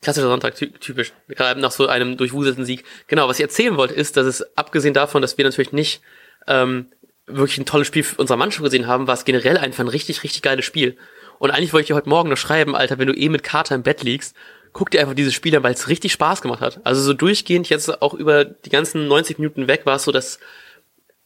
klassischer 0.00 0.28
Sonntag, 0.28 0.54
typisch. 0.54 1.12
Gerade 1.28 1.60
nach 1.60 1.70
so 1.70 1.86
einem 1.86 2.16
durchwuselten 2.16 2.64
Sieg. 2.64 2.84
Genau, 3.08 3.28
was 3.28 3.38
ich 3.38 3.42
erzählen 3.42 3.76
wollte, 3.76 3.92
ist, 3.92 4.16
dass 4.16 4.24
es 4.24 4.56
abgesehen 4.56 4.94
davon, 4.94 5.20
dass 5.20 5.36
wir 5.36 5.44
natürlich 5.44 5.72
nicht 5.72 6.00
ähm, 6.46 6.90
wirklich 7.26 7.58
ein 7.58 7.66
tolles 7.66 7.88
Spiel 7.88 8.06
unserer 8.16 8.38
Mannschaft 8.38 8.64
gesehen 8.64 8.86
haben, 8.86 9.06
war 9.06 9.14
es 9.14 9.26
generell 9.26 9.58
einfach 9.58 9.84
ein 9.84 9.88
richtig, 9.88 10.22
richtig 10.22 10.40
geiles 10.40 10.64
Spiel. 10.64 10.96
Und 11.38 11.50
eigentlich 11.50 11.74
wollte 11.74 11.82
ich 11.82 11.88
dir 11.88 11.96
heute 11.96 12.08
Morgen 12.08 12.30
noch 12.30 12.38
schreiben, 12.38 12.74
Alter, 12.74 12.96
wenn 12.96 13.08
du 13.08 13.14
eh 13.14 13.28
mit 13.28 13.42
Kater 13.42 13.74
im 13.74 13.82
Bett 13.82 14.02
liegst, 14.02 14.34
guck 14.72 14.90
dir 14.90 15.00
einfach 15.00 15.14
dieses 15.14 15.34
Spiel 15.34 15.54
an, 15.56 15.62
weil 15.62 15.74
es 15.74 15.88
richtig 15.88 16.12
Spaß 16.12 16.42
gemacht 16.42 16.60
hat. 16.60 16.80
Also 16.84 17.02
so 17.02 17.12
durchgehend 17.12 17.68
jetzt 17.68 18.02
auch 18.02 18.14
über 18.14 18.44
die 18.44 18.70
ganzen 18.70 19.08
90 19.08 19.38
Minuten 19.38 19.68
weg 19.68 19.86
war 19.86 19.96
es 19.96 20.04
so, 20.04 20.12
dass 20.12 20.38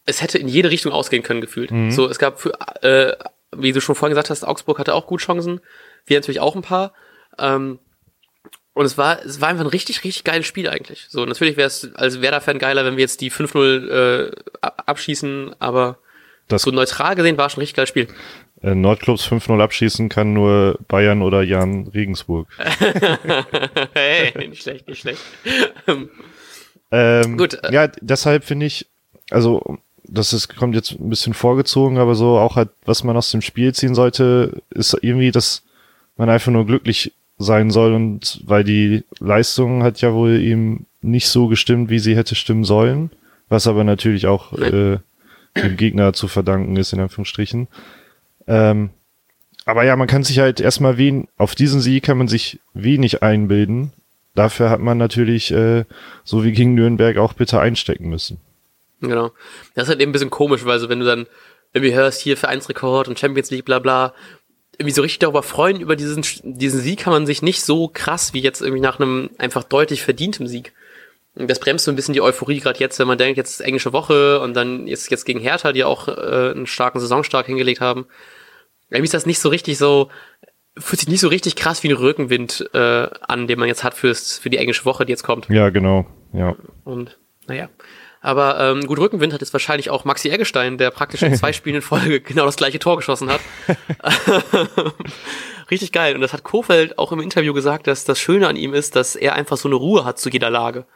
es 0.06 0.22
hätte 0.22 0.38
in 0.38 0.48
jede 0.48 0.70
Richtung 0.70 0.92
ausgehen 0.92 1.22
können 1.22 1.40
gefühlt. 1.40 1.70
Mhm. 1.70 1.90
So, 1.90 2.08
es 2.08 2.18
gab 2.18 2.40
für, 2.40 2.52
äh, 2.82 3.16
wie 3.56 3.72
du 3.72 3.80
schon 3.80 3.94
vorhin 3.94 4.12
gesagt 4.12 4.30
hast, 4.30 4.44
Augsburg 4.44 4.78
hatte 4.78 4.94
auch 4.94 5.06
gut 5.06 5.20
Chancen, 5.20 5.60
wir 6.06 6.18
natürlich 6.18 6.40
auch 6.40 6.56
ein 6.56 6.62
paar. 6.62 6.92
Ähm, 7.38 7.78
und 8.74 8.84
es 8.84 8.98
war, 8.98 9.24
es 9.24 9.40
war 9.40 9.48
einfach 9.48 9.64
ein 9.64 9.70
richtig, 9.70 10.02
richtig 10.04 10.24
geiles 10.24 10.46
Spiel 10.46 10.68
eigentlich. 10.68 11.06
So, 11.08 11.24
natürlich 11.24 11.56
wäre 11.56 11.68
es 11.68 11.94
als 11.94 12.20
Werder-Fan 12.20 12.58
geiler, 12.58 12.84
wenn 12.84 12.96
wir 12.96 13.02
jetzt 13.02 13.20
die 13.20 13.30
5-0 13.30 13.88
äh, 13.88 14.32
abschießen, 14.60 15.54
aber 15.60 15.98
das 16.48 16.62
so 16.62 16.70
neutral 16.70 17.14
gesehen 17.14 17.38
war 17.38 17.46
es 17.46 17.56
ein 17.56 17.60
richtig 17.60 17.76
geiles 17.76 17.88
Spiel. 17.88 18.08
Äh, 18.62 18.74
Nordclubs 18.74 19.26
5-0 19.26 19.60
abschießen 19.62 20.08
kann 20.08 20.32
nur 20.32 20.78
Bayern 20.88 21.22
oder 21.22 21.42
Jan 21.42 21.88
Regensburg. 21.88 22.48
hey, 23.94 24.32
nicht 24.48 24.62
schlecht, 24.62 24.88
nicht 24.88 25.00
schlecht. 25.00 25.20
ähm, 26.90 27.36
Gut. 27.36 27.62
Äh, 27.62 27.72
ja, 27.72 27.88
deshalb 28.00 28.44
finde 28.44 28.66
ich, 28.66 28.86
also 29.30 29.78
das 30.06 30.32
ist, 30.32 30.54
kommt 30.54 30.74
jetzt 30.74 30.92
ein 30.92 31.10
bisschen 31.10 31.34
vorgezogen, 31.34 31.98
aber 31.98 32.14
so 32.14 32.38
auch 32.38 32.56
halt, 32.56 32.70
was 32.84 33.04
man 33.04 33.16
aus 33.16 33.30
dem 33.30 33.42
Spiel 33.42 33.74
ziehen 33.74 33.94
sollte, 33.94 34.62
ist 34.70 34.96
irgendwie, 35.00 35.30
dass 35.30 35.62
man 36.16 36.28
einfach 36.28 36.52
nur 36.52 36.66
glücklich 36.66 37.12
sein 37.38 37.70
soll 37.70 37.94
und 37.94 38.40
weil 38.46 38.64
die 38.64 39.04
Leistung 39.18 39.82
hat 39.82 40.00
ja 40.00 40.12
wohl 40.14 40.40
ihm 40.40 40.86
nicht 41.02 41.28
so 41.28 41.48
gestimmt, 41.48 41.90
wie 41.90 41.98
sie 41.98 42.16
hätte 42.16 42.34
stimmen 42.34 42.64
sollen. 42.64 43.10
was 43.48 43.66
aber 43.66 43.84
natürlich 43.84 44.26
auch 44.26 44.52
äh, 44.54 44.98
dem 45.56 45.76
Gegner 45.76 46.12
zu 46.12 46.28
verdanken 46.28 46.76
ist, 46.76 46.92
in 46.92 47.00
Anführungsstrichen. 47.00 47.68
Ähm, 48.46 48.90
aber 49.64 49.84
ja, 49.84 49.96
man 49.96 50.08
kann 50.08 50.24
sich 50.24 50.38
halt 50.38 50.60
erstmal 50.60 50.98
wen, 50.98 51.28
auf 51.36 51.54
diesen 51.54 51.80
Sieg 51.80 52.04
kann 52.04 52.18
man 52.18 52.28
sich 52.28 52.60
wenig 52.74 53.22
einbilden. 53.22 53.92
Dafür 54.34 54.68
hat 54.68 54.80
man 54.80 54.98
natürlich, 54.98 55.52
äh, 55.52 55.84
so 56.24 56.44
wie 56.44 56.52
gegen 56.52 56.74
Nürnberg, 56.74 57.16
auch 57.18 57.32
bitte 57.32 57.60
einstecken 57.60 58.08
müssen. 58.08 58.40
Genau. 59.00 59.30
Das 59.74 59.84
ist 59.84 59.88
halt 59.90 60.00
eben 60.00 60.10
ein 60.10 60.12
bisschen 60.12 60.30
komisch, 60.30 60.64
weil 60.64 60.78
so 60.80 60.88
wenn 60.88 61.00
du 61.00 61.06
dann 61.06 61.26
irgendwie 61.72 61.94
hörst, 61.94 62.20
hier 62.20 62.36
Vereinsrekord 62.36 63.08
und 63.08 63.18
Champions 63.18 63.50
League, 63.50 63.64
bla 63.64 63.78
bla, 63.78 64.14
irgendwie 64.78 64.94
so 64.94 65.02
richtig 65.02 65.20
darüber 65.20 65.42
freuen, 65.42 65.80
über 65.80 65.96
diesen, 65.96 66.24
diesen 66.42 66.80
Sieg 66.80 67.00
kann 67.00 67.12
man 67.12 67.26
sich 67.26 67.42
nicht 67.42 67.62
so 67.62 67.88
krass 67.92 68.34
wie 68.34 68.40
jetzt 68.40 68.60
irgendwie 68.60 68.80
nach 68.80 68.98
einem 68.98 69.30
einfach 69.38 69.62
deutlich 69.62 70.02
verdientem 70.02 70.46
Sieg. 70.46 70.72
Das 71.34 71.58
bremst 71.58 71.84
so 71.84 71.90
ein 71.90 71.96
bisschen 71.96 72.14
die 72.14 72.20
Euphorie, 72.20 72.60
gerade 72.60 72.78
jetzt, 72.78 72.98
wenn 73.00 73.08
man 73.08 73.18
denkt, 73.18 73.36
jetzt 73.36 73.58
ist 73.58 73.60
englische 73.60 73.92
Woche 73.92 74.40
und 74.40 74.54
dann 74.54 74.86
jetzt, 74.86 75.10
jetzt 75.10 75.24
gegen 75.24 75.40
Hertha, 75.40 75.72
die 75.72 75.82
auch 75.82 76.06
äh, 76.06 76.52
einen 76.52 76.66
starken 76.66 77.00
Saisonstart 77.00 77.46
hingelegt 77.46 77.80
haben. 77.80 78.06
Irgendwie 78.90 79.06
ist 79.06 79.14
das 79.14 79.26
nicht 79.26 79.40
so 79.40 79.48
richtig 79.48 79.76
so, 79.76 80.10
fühlt 80.78 81.00
sich 81.00 81.08
nicht 81.08 81.20
so 81.20 81.28
richtig 81.28 81.56
krass 81.56 81.82
wie 81.82 81.88
ein 81.88 81.96
Rückenwind 81.96 82.70
äh, 82.72 83.08
an, 83.20 83.48
den 83.48 83.58
man 83.58 83.66
jetzt 83.66 83.82
hat 83.82 83.94
fürs, 83.94 84.38
für 84.38 84.50
die 84.50 84.58
englische 84.58 84.84
Woche, 84.84 85.04
die 85.04 85.10
jetzt 85.10 85.24
kommt. 85.24 85.48
Ja, 85.48 85.70
genau, 85.70 86.06
ja. 86.32 86.54
Und 86.84 87.18
naja. 87.48 87.68
Aber 88.20 88.58
ähm, 88.58 88.86
gut, 88.86 88.98
Rückenwind 88.98 89.34
hat 89.34 89.42
jetzt 89.42 89.52
wahrscheinlich 89.52 89.90
auch 89.90 90.06
Maxi 90.06 90.30
Eggestein, 90.30 90.78
der 90.78 90.90
praktisch 90.90 91.22
in 91.22 91.34
zwei 91.34 91.52
Spielen 91.52 91.76
in 91.76 91.82
Folge 91.82 92.20
genau 92.20 92.46
das 92.46 92.56
gleiche 92.56 92.78
Tor 92.78 92.96
geschossen 92.96 93.28
hat. 93.30 93.40
Richtig 95.70 95.92
geil. 95.92 96.14
Und 96.14 96.22
das 96.22 96.32
hat 96.32 96.42
Kofeld 96.42 96.98
auch 96.98 97.12
im 97.12 97.20
Interview 97.20 97.52
gesagt, 97.52 97.86
dass 97.86 98.04
das 98.04 98.18
Schöne 98.18 98.48
an 98.48 98.56
ihm 98.56 98.72
ist, 98.72 98.96
dass 98.96 99.14
er 99.14 99.34
einfach 99.34 99.58
so 99.58 99.68
eine 99.68 99.74
Ruhe 99.74 100.04
hat 100.06 100.18
zu 100.18 100.30
jeder 100.30 100.48
Lage. 100.48 100.86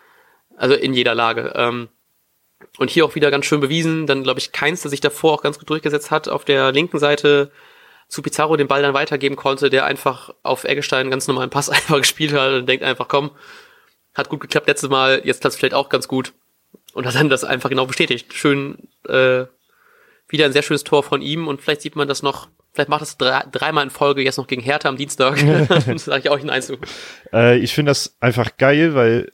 Also 0.59 0.75
in 0.75 0.93
jeder 0.93 1.15
Lage. 1.15 1.53
Ähm, 1.55 1.89
und 2.79 2.91
hier 2.91 3.05
auch 3.05 3.15
wieder 3.15 3.31
ganz 3.31 3.47
schön 3.47 3.61
bewiesen. 3.61 4.07
Dann 4.07 4.25
glaube 4.25 4.41
ich, 4.41 4.53
Keins, 4.53 4.83
der 4.83 4.91
sich 4.91 5.01
davor 5.01 5.35
auch 5.35 5.43
ganz 5.43 5.59
gut 5.59 5.71
durchgesetzt 5.71 6.11
hat, 6.11 6.29
auf 6.29 6.45
der 6.45 6.73
linken 6.73 6.99
Seite 6.99 7.51
zu 8.09 8.23
Pizarro 8.23 8.57
den 8.57 8.69
Ball 8.69 8.83
dann 8.83 8.95
weitergeben 8.95 9.37
konnte, 9.37 9.71
der 9.71 9.85
einfach 9.85 10.35
auf 10.43 10.65
Eggestein 10.65 11.03
einen 11.03 11.11
ganz 11.11 11.29
normalen 11.29 11.51
Pass 11.51 11.71
einfach 11.71 11.99
gespielt 11.99 12.33
hat 12.33 12.53
und 12.53 12.69
denkt 12.69 12.85
einfach, 12.85 13.09
komm, 13.09 13.31
hat 14.15 14.29
gut 14.29 14.41
geklappt 14.41 14.67
letztes 14.67 14.91
Mal, 14.91 15.23
jetzt 15.25 15.41
klappt 15.41 15.57
vielleicht 15.57 15.75
auch 15.75 15.89
ganz 15.89 16.09
gut. 16.09 16.33
Und 16.95 17.07
hat 17.07 17.15
dann 17.15 17.29
das 17.29 17.45
einfach 17.45 17.69
genau 17.69 17.87
bestätigt. 17.87 18.33
Schön, 18.33 18.89
äh, 19.07 19.45
wieder 20.29 20.47
ein 20.47 20.53
sehr 20.53 20.63
schönes 20.63 20.85
Tor 20.85 21.03
von 21.03 21.23
ihm 21.23 21.47
und 21.47 21.63
vielleicht 21.63 21.83
sieht 21.83 21.97
man 21.97 22.09
das 22.09 22.23
noch, 22.23 22.49
vielleicht 22.73 22.89
macht 22.89 23.03
das 23.03 23.17
drei, 23.17 23.45
dreimal 23.53 23.85
in 23.85 23.91
Folge 23.91 24.23
jetzt 24.23 24.37
noch 24.37 24.47
gegen 24.47 24.63
Hertha 24.63 24.89
am 24.89 24.97
Dienstag. 24.97 25.39
das 25.87 26.05
sage 26.05 26.23
ich 26.25 26.31
auch 26.31 26.39
in 26.39 26.51
Einzug. 26.51 26.81
Äh, 27.33 27.59
ich 27.59 27.75
finde 27.75 27.91
das 27.91 28.17
einfach 28.21 28.57
geil, 28.57 28.95
weil 28.95 29.33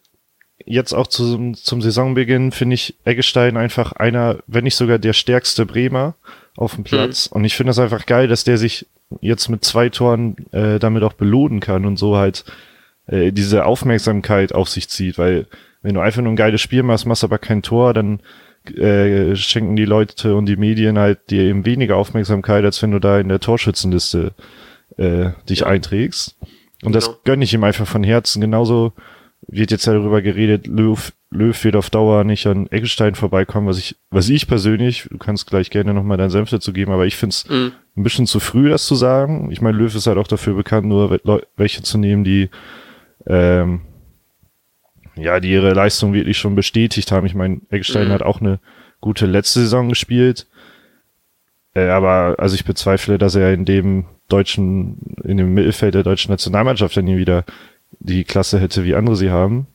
jetzt 0.65 0.93
auch 0.93 1.07
zum, 1.07 1.55
zum 1.55 1.83
Saisonbeginn 1.83 2.53
finde 2.53 2.75
ich 2.75 2.97
Eggestein 3.05 3.57
einfach 3.57 3.93
einer, 3.93 4.39
wenn 4.47 4.65
nicht 4.65 4.77
sogar 4.77 4.99
der 4.99 5.13
stärkste 5.13 5.67
Bremer 5.67 6.15
auf 6.57 6.75
dem 6.75 6.85
Platz. 6.85 7.31
Mhm. 7.31 7.37
Und 7.37 7.45
ich 7.45 7.57
finde 7.57 7.71
das 7.71 7.79
einfach 7.79 8.07
geil, 8.07 8.29
dass 8.29 8.45
der 8.45 8.59
sich 8.59 8.87
jetzt 9.21 9.49
mit 9.49 9.65
zwei 9.65 9.89
Toren 9.89 10.37
äh, 10.53 10.79
damit 10.79 11.03
auch 11.03 11.13
belohnen 11.13 11.61
kann 11.61 11.85
und 11.85 11.99
so 11.99 12.17
halt 12.17 12.45
äh, 13.07 13.33
diese 13.33 13.67
Aufmerksamkeit 13.67 14.55
auf 14.55 14.69
sich 14.69 14.89
zieht, 14.89 15.19
weil 15.19 15.47
wenn 15.83 15.95
du 15.95 16.01
einfach 16.01 16.23
nur 16.23 16.33
ein 16.33 16.37
geiles 16.37 16.63
Spiel 16.63 16.83
machst, 16.83 17.07
machst 17.07 17.25
aber 17.25 17.39
kein 17.39 17.63
Tor, 17.63 17.93
dann 17.93 18.21
äh, 18.75 19.37
schenken 19.37 19.77
die 19.77 19.85
Leute 19.85 20.35
und 20.35 20.47
die 20.47 20.57
Medien 20.57 20.99
halt 20.99 21.31
dir 21.31 21.43
eben 21.43 21.67
weniger 21.67 21.97
Aufmerksamkeit, 21.97 22.65
als 22.65 22.81
wenn 22.81 22.93
du 22.93 22.99
da 22.99 23.21
in 23.21 23.29
der 23.29 23.41
Torschützenliste 23.41 24.33
äh, 24.97 25.31
dich 25.49 25.61
ja. 25.61 25.67
einträgst. 25.67 26.37
Und 26.83 26.93
genau. 26.93 26.95
das 26.95 27.23
gönne 27.25 27.45
ich 27.45 27.53
ihm 27.53 27.65
einfach 27.65 27.87
von 27.87 28.03
Herzen. 28.03 28.41
Genauso 28.41 28.95
wird 29.49 29.71
jetzt 29.71 29.87
ja 29.87 29.93
darüber 29.93 30.23
geredet, 30.23 30.67
Löw, 30.67 31.13
Löw 31.31 31.65
wird 31.65 31.77
auf 31.77 31.91
Dauer 31.91 32.25
nicht 32.25 32.47
an 32.47 32.67
Eckstein 32.69 33.15
vorbeikommen, 33.15 33.67
was 33.67 33.79
ich, 33.79 33.97
was 34.11 34.29
ich 34.29 34.47
persönlich, 34.47 35.09
du 35.11 35.19
kannst 35.19 35.47
gleich 35.47 35.71
gerne 35.71 35.95
nochmal 35.95 36.17
deinen 36.17 36.31
Senf 36.31 36.51
dazu 36.51 36.73
geben, 36.73 36.93
aber 36.93 37.07
ich 37.07 37.17
finde 37.17 37.35
es 37.35 37.49
mhm. 37.49 37.73
ein 37.97 38.03
bisschen 38.03 38.27
zu 38.27 38.41
früh, 38.41 38.71
das 38.71 38.87
zu 38.87 38.95
sagen. 38.95 39.51
Ich 39.51 39.61
meine, 39.61 39.77
Löw 39.77 39.95
ist 39.95 40.07
halt 40.07 40.19
auch 40.19 40.27
dafür 40.27 40.55
bekannt, 40.55 40.87
nur 40.87 41.21
welche 41.57 41.83
zu 41.83 41.99
nehmen, 41.99 42.25
die 42.25 42.51
ähm, 43.27 43.83
ja, 45.17 45.41
die 45.41 45.53
ihre 45.53 45.73
Leistung 45.73 46.13
wirklich 46.13 46.39
schon 46.39 46.55
bestätigt 46.55 47.13
haben. 47.13 47.27
Ich 47.27 47.35
meine, 47.35 47.61
Eckstein 47.71 48.09
mhm. 48.09 48.13
hat 48.13 48.23
auch 48.23 48.41
eine 48.41 48.59
gute 49.01 49.27
letzte 49.27 49.61
Saison 49.61 49.89
gespielt. 49.89 50.47
Äh, 51.75 51.89
aber 51.89 52.37
also 52.39 52.55
ich 52.55 52.65
bezweifle, 52.65 53.19
dass 53.19 53.35
er 53.35 53.53
in 53.53 53.65
dem 53.65 54.07
deutschen, 54.29 55.17
in 55.25 55.37
dem 55.37 55.55
Mittelfeld 55.55 55.95
der 55.95 56.03
deutschen 56.03 56.31
Nationalmannschaft 56.31 56.97
dann 56.97 57.05
nie 57.05 57.19
wieder 57.19 57.45
die 58.05 58.25
Klasse 58.25 58.61
hätte, 58.61 58.85
wie 58.85 58.95
andere 58.95 59.17
sie 59.17 59.31
haben. 59.31 59.67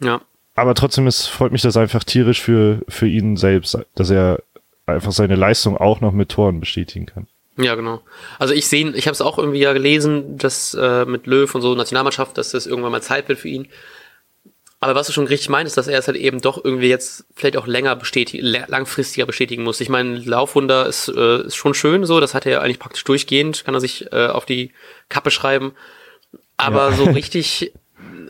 Ja. 0.00 0.22
Aber 0.54 0.74
trotzdem 0.74 1.06
ist, 1.06 1.26
freut 1.26 1.52
mich 1.52 1.62
das 1.62 1.76
einfach 1.76 2.04
tierisch 2.04 2.40
für, 2.40 2.80
für 2.88 3.06
ihn 3.06 3.36
selbst, 3.36 3.78
dass 3.94 4.10
er 4.10 4.42
einfach 4.86 5.12
seine 5.12 5.36
Leistung 5.36 5.76
auch 5.76 6.00
noch 6.00 6.12
mit 6.12 6.30
Toren 6.30 6.60
bestätigen 6.60 7.06
kann. 7.06 7.26
Ja, 7.56 7.74
genau. 7.74 8.00
Also 8.38 8.54
ich 8.54 8.66
sehe, 8.66 8.90
ich 8.90 9.06
habe 9.06 9.12
es 9.12 9.20
auch 9.20 9.38
irgendwie 9.38 9.58
ja 9.60 9.72
gelesen, 9.72 10.38
dass 10.38 10.74
äh, 10.74 11.04
mit 11.04 11.26
Löw 11.26 11.52
und 11.54 11.60
so 11.60 11.74
Nationalmannschaft, 11.74 12.38
dass 12.38 12.52
das 12.52 12.66
irgendwann 12.66 12.92
mal 12.92 13.02
Zeit 13.02 13.28
wird 13.28 13.38
für 13.38 13.48
ihn. 13.48 13.68
Aber 14.82 14.94
was 14.94 15.08
du 15.08 15.12
schon 15.12 15.26
richtig 15.26 15.50
meinst, 15.50 15.76
dass 15.76 15.88
er 15.88 15.98
es 15.98 16.06
halt 16.06 16.16
eben 16.16 16.40
doch 16.40 16.64
irgendwie 16.64 16.88
jetzt 16.88 17.26
vielleicht 17.34 17.58
auch 17.58 17.66
länger 17.66 17.96
bestätigen, 17.96 18.46
langfristiger 18.46 19.26
bestätigen 19.26 19.62
muss. 19.62 19.80
Ich 19.82 19.90
meine, 19.90 20.18
Laufwunder 20.18 20.86
ist, 20.86 21.08
äh, 21.08 21.42
ist 21.42 21.56
schon 21.56 21.74
schön 21.74 22.06
so, 22.06 22.18
das 22.18 22.32
hat 22.32 22.46
er 22.46 22.62
eigentlich 22.62 22.78
praktisch 22.78 23.04
durchgehend, 23.04 23.64
kann 23.64 23.74
er 23.74 23.80
sich 23.80 24.10
äh, 24.10 24.28
auf 24.28 24.46
die 24.46 24.72
Kappe 25.10 25.30
schreiben. 25.30 25.72
Aber 26.60 26.90
ja. 26.90 26.96
so 26.96 27.04
richtig 27.04 27.72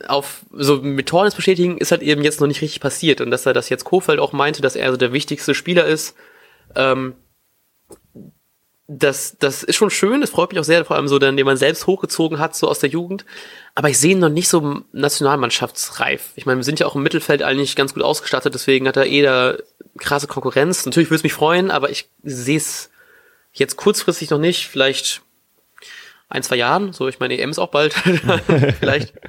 auf 0.07 0.45
so 0.51 0.77
mit 0.77 1.07
Toren 1.09 1.31
bestätigen 1.35 1.77
ist 1.77 1.91
halt 1.91 2.01
eben 2.01 2.23
jetzt 2.23 2.39
noch 2.39 2.47
nicht 2.47 2.61
richtig 2.61 2.79
passiert. 2.79 3.21
Und 3.21 3.31
dass 3.31 3.45
er 3.45 3.53
das 3.53 3.69
jetzt 3.69 3.83
Kofeld 3.83 4.19
auch 4.19 4.33
meinte, 4.33 4.61
dass 4.61 4.75
er 4.75 4.91
so 4.91 4.97
der 4.97 5.13
wichtigste 5.13 5.53
Spieler 5.53 5.85
ist, 5.85 6.15
ähm, 6.75 7.13
das, 8.87 9.37
das 9.39 9.63
ist 9.63 9.77
schon 9.77 9.89
schön, 9.89 10.19
das 10.19 10.31
freut 10.31 10.51
mich 10.51 10.59
auch 10.59 10.65
sehr, 10.65 10.83
vor 10.83 10.97
allem 10.97 11.07
so, 11.07 11.17
den, 11.17 11.37
den 11.37 11.45
man 11.45 11.55
selbst 11.55 11.87
hochgezogen 11.87 12.39
hat, 12.39 12.55
so 12.55 12.67
aus 12.67 12.79
der 12.79 12.89
Jugend. 12.89 13.25
Aber 13.73 13.89
ich 13.89 13.97
sehe 13.97 14.11
ihn 14.11 14.19
noch 14.19 14.29
nicht 14.29 14.49
so 14.49 14.81
nationalmannschaftsreif. 14.91 16.31
Ich 16.35 16.45
meine, 16.45 16.59
wir 16.59 16.65
sind 16.65 16.79
ja 16.79 16.87
auch 16.87 16.95
im 16.95 17.03
Mittelfeld 17.03 17.41
eigentlich 17.41 17.77
ganz 17.77 17.93
gut 17.93 18.03
ausgestattet, 18.03 18.53
deswegen 18.53 18.87
hat 18.87 18.97
er 18.97 19.05
eh 19.05 19.21
da 19.21 19.55
krasse 19.97 20.27
Konkurrenz. 20.27 20.85
Natürlich 20.85 21.09
würde 21.09 21.17
es 21.17 21.23
mich 21.23 21.33
freuen, 21.33 21.71
aber 21.71 21.89
ich 21.89 22.09
sehe 22.23 22.57
es 22.57 22.89
jetzt 23.53 23.77
kurzfristig 23.77 24.29
noch 24.29 24.39
nicht. 24.39 24.67
Vielleicht 24.67 25.21
ein, 26.31 26.43
zwei 26.43 26.55
Jahren. 26.55 26.93
So, 26.93 27.07
ich 27.07 27.19
meine, 27.19 27.37
EM 27.37 27.51
ist 27.51 27.59
auch 27.59 27.71
bald. 27.71 27.93
Vielleicht. 28.79 29.13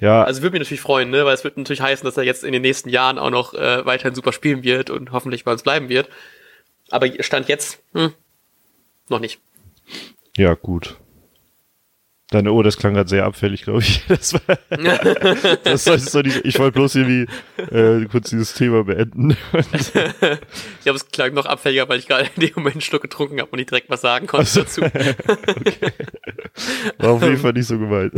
Ja. 0.00 0.22
Also 0.22 0.42
würde 0.42 0.52
mich 0.52 0.60
natürlich 0.60 0.80
freuen, 0.80 1.10
ne? 1.10 1.24
weil 1.24 1.34
es 1.34 1.42
wird 1.42 1.56
natürlich 1.56 1.80
heißen, 1.80 2.04
dass 2.04 2.16
er 2.16 2.22
jetzt 2.22 2.44
in 2.44 2.52
den 2.52 2.62
nächsten 2.62 2.88
Jahren 2.88 3.18
auch 3.18 3.30
noch 3.30 3.52
äh, 3.54 3.84
weiterhin 3.84 4.14
super 4.14 4.32
spielen 4.32 4.62
wird 4.62 4.90
und 4.90 5.10
hoffentlich 5.10 5.42
bei 5.42 5.50
uns 5.50 5.64
bleiben 5.64 5.88
wird. 5.88 6.08
Aber 6.90 7.08
Stand 7.20 7.48
jetzt, 7.48 7.82
hm, 7.94 8.14
noch 9.08 9.18
nicht. 9.18 9.40
Ja, 10.36 10.54
gut. 10.54 10.96
Deine 12.30 12.52
oh, 12.52 12.62
das 12.62 12.76
klang 12.76 12.92
gerade 12.92 13.08
sehr 13.08 13.24
abfällig, 13.24 13.62
glaube 13.62 13.80
ich. 13.80 14.02
Das 14.08 14.34
war, 14.34 14.58
das 15.64 15.84
solltest 15.84 16.14
du 16.14 16.20
nicht, 16.20 16.44
ich 16.44 16.58
wollte 16.58 16.72
bloß 16.72 16.96
irgendwie 16.96 17.26
äh, 17.74 18.04
kurz 18.06 18.30
dieses 18.30 18.52
Thema 18.52 18.84
beenden. 18.84 19.30
ich 19.72 19.92
glaube, 19.92 20.96
es 20.96 21.08
klang 21.10 21.32
noch 21.32 21.46
abfälliger, 21.46 21.88
weil 21.88 21.98
ich 21.98 22.06
gerade 22.06 22.28
in 22.36 22.42
dem 22.42 22.52
Moment 22.56 22.76
einen 22.76 22.80
Schluck 22.82 23.02
getrunken 23.02 23.40
habe 23.40 23.50
und 23.50 23.58
nicht 23.58 23.70
direkt 23.70 23.88
was 23.88 24.02
sagen 24.02 24.26
konnte 24.26 24.60
dazu. 24.60 24.82
okay. 24.82 25.14
War 26.98 27.12
auf 27.12 27.22
jeden 27.22 27.38
Fall 27.38 27.52
nicht 27.52 27.66
so 27.66 27.78
gemeint. 27.78 28.12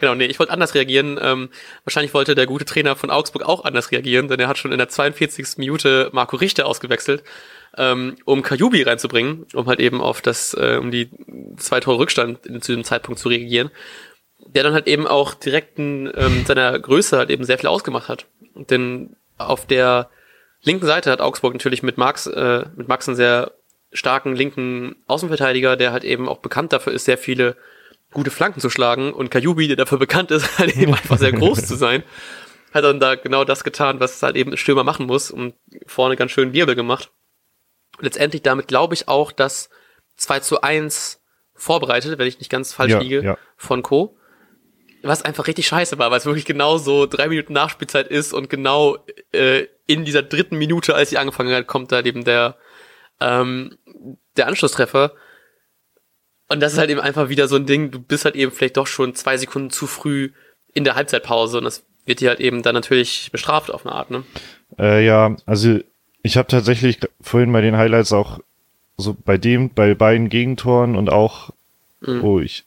Genau, 0.00 0.14
nee, 0.14 0.26
ich 0.26 0.38
wollte 0.38 0.52
anders 0.52 0.74
reagieren. 0.74 1.18
Ähm, 1.20 1.48
wahrscheinlich 1.84 2.14
wollte 2.14 2.34
der 2.34 2.46
gute 2.46 2.64
Trainer 2.64 2.94
von 2.94 3.10
Augsburg 3.10 3.42
auch 3.42 3.64
anders 3.64 3.90
reagieren, 3.90 4.28
denn 4.28 4.38
er 4.38 4.48
hat 4.48 4.58
schon 4.58 4.72
in 4.72 4.78
der 4.78 4.88
42. 4.88 5.58
Minute 5.58 6.10
Marco 6.12 6.36
Richter 6.36 6.66
ausgewechselt 6.66 7.24
ähm, 7.76 8.16
um 8.24 8.42
Kajubi 8.42 8.82
reinzubringen, 8.82 9.46
um 9.54 9.66
halt 9.66 9.80
eben 9.80 10.00
auf 10.00 10.20
das, 10.20 10.54
äh, 10.54 10.78
um 10.80 10.90
die 10.90 11.10
zwei 11.56 11.80
Tore 11.80 11.98
Rückstand 11.98 12.40
zu 12.62 12.72
dem 12.72 12.84
Zeitpunkt 12.84 13.20
zu 13.20 13.28
reagieren, 13.28 13.70
der 14.46 14.62
dann 14.62 14.72
halt 14.72 14.86
eben 14.86 15.06
auch 15.06 15.34
direkt 15.34 15.78
in 15.78 16.10
ähm, 16.16 16.44
seiner 16.46 16.78
Größe 16.78 17.18
halt 17.18 17.30
eben 17.30 17.44
sehr 17.44 17.58
viel 17.58 17.68
ausgemacht 17.68 18.08
hat. 18.08 18.26
Denn 18.54 19.16
auf 19.36 19.66
der 19.66 20.10
linken 20.62 20.86
Seite 20.86 21.10
hat 21.10 21.20
Augsburg 21.20 21.54
natürlich 21.54 21.82
mit 21.82 21.98
Max, 21.98 22.26
äh, 22.26 22.64
mit 22.76 22.88
Max 22.88 23.08
einen 23.08 23.16
sehr 23.16 23.52
starken 23.92 24.34
linken 24.34 24.96
Außenverteidiger, 25.06 25.76
der 25.76 25.92
halt 25.92 26.04
eben 26.04 26.28
auch 26.28 26.38
bekannt 26.38 26.72
dafür 26.72 26.92
ist, 26.92 27.04
sehr 27.04 27.18
viele 27.18 27.56
gute 28.12 28.30
Flanken 28.30 28.60
zu 28.60 28.70
schlagen 28.70 29.12
und 29.12 29.30
Kajubi, 29.30 29.68
der 29.68 29.76
dafür 29.76 29.98
bekannt 29.98 30.30
ist, 30.30 30.58
halt 30.58 30.76
eben 30.76 30.94
einfach 30.94 31.18
sehr 31.18 31.32
groß 31.32 31.66
zu 31.66 31.76
sein, 31.76 32.02
hat 32.72 32.84
dann 32.84 33.00
da 33.00 33.14
genau 33.14 33.44
das 33.44 33.64
getan, 33.64 34.00
was 34.00 34.22
halt 34.22 34.36
eben 34.36 34.56
Stürmer 34.56 34.84
machen 34.84 35.06
muss 35.06 35.30
und 35.30 35.54
vorne 35.86 36.16
ganz 36.16 36.32
schön 36.32 36.52
Wirbel 36.52 36.74
gemacht 36.74 37.10
letztendlich 38.00 38.42
damit 38.42 38.68
glaube 38.68 38.94
ich 38.94 39.08
auch, 39.08 39.32
dass 39.32 39.70
2 40.16 40.40
zu 40.40 40.60
1 40.62 41.20
vorbereitet, 41.54 42.18
wenn 42.18 42.26
ich 42.26 42.38
nicht 42.38 42.50
ganz 42.50 42.72
falsch 42.72 42.92
ja, 42.92 43.00
liege, 43.00 43.22
ja. 43.22 43.38
von 43.56 43.82
Co. 43.82 44.16
Was 45.02 45.22
einfach 45.22 45.46
richtig 45.46 45.66
scheiße 45.66 45.98
war, 45.98 46.10
weil 46.10 46.18
es 46.18 46.26
wirklich 46.26 46.44
genau 46.44 46.78
so 46.78 47.06
drei 47.06 47.28
Minuten 47.28 47.52
Nachspielzeit 47.52 48.08
ist 48.08 48.32
und 48.32 48.50
genau 48.50 48.98
äh, 49.32 49.66
in 49.86 50.04
dieser 50.04 50.22
dritten 50.22 50.58
Minute, 50.58 50.94
als 50.94 51.10
sie 51.10 51.18
angefangen 51.18 51.54
hat, 51.54 51.66
kommt 51.66 51.92
da 51.92 52.00
eben 52.00 52.24
der, 52.24 52.56
ähm, 53.20 53.78
der 54.36 54.48
Anschlusstreffer. 54.48 55.12
Und 56.48 56.60
das 56.60 56.72
ist 56.72 56.78
halt 56.78 56.90
eben 56.90 57.00
einfach 57.00 57.28
wieder 57.28 57.46
so 57.46 57.56
ein 57.56 57.66
Ding, 57.66 57.90
du 57.90 58.00
bist 58.00 58.24
halt 58.24 58.34
eben 58.34 58.50
vielleicht 58.50 58.76
doch 58.76 58.86
schon 58.86 59.14
zwei 59.14 59.36
Sekunden 59.36 59.70
zu 59.70 59.86
früh 59.86 60.32
in 60.74 60.84
der 60.84 60.94
Halbzeitpause 60.94 61.58
und 61.58 61.64
das 61.64 61.84
wird 62.06 62.20
dir 62.20 62.30
halt 62.30 62.40
eben 62.40 62.62
dann 62.62 62.74
natürlich 62.74 63.30
bestraft 63.30 63.70
auf 63.70 63.84
eine 63.84 63.94
Art, 63.94 64.10
ne? 64.10 64.24
Äh, 64.78 65.04
ja, 65.04 65.36
also 65.46 65.80
ich 66.22 66.36
habe 66.36 66.48
tatsächlich 66.48 66.98
vorhin 67.20 67.52
bei 67.52 67.60
den 67.60 67.76
Highlights 67.76 68.12
auch 68.12 68.40
so 68.96 69.16
bei 69.24 69.38
dem, 69.38 69.70
bei 69.70 69.94
beiden 69.94 70.28
Gegentoren 70.28 70.96
und 70.96 71.10
auch, 71.10 71.50
mhm. 72.00 72.24
oh, 72.24 72.40
ich, 72.40 72.64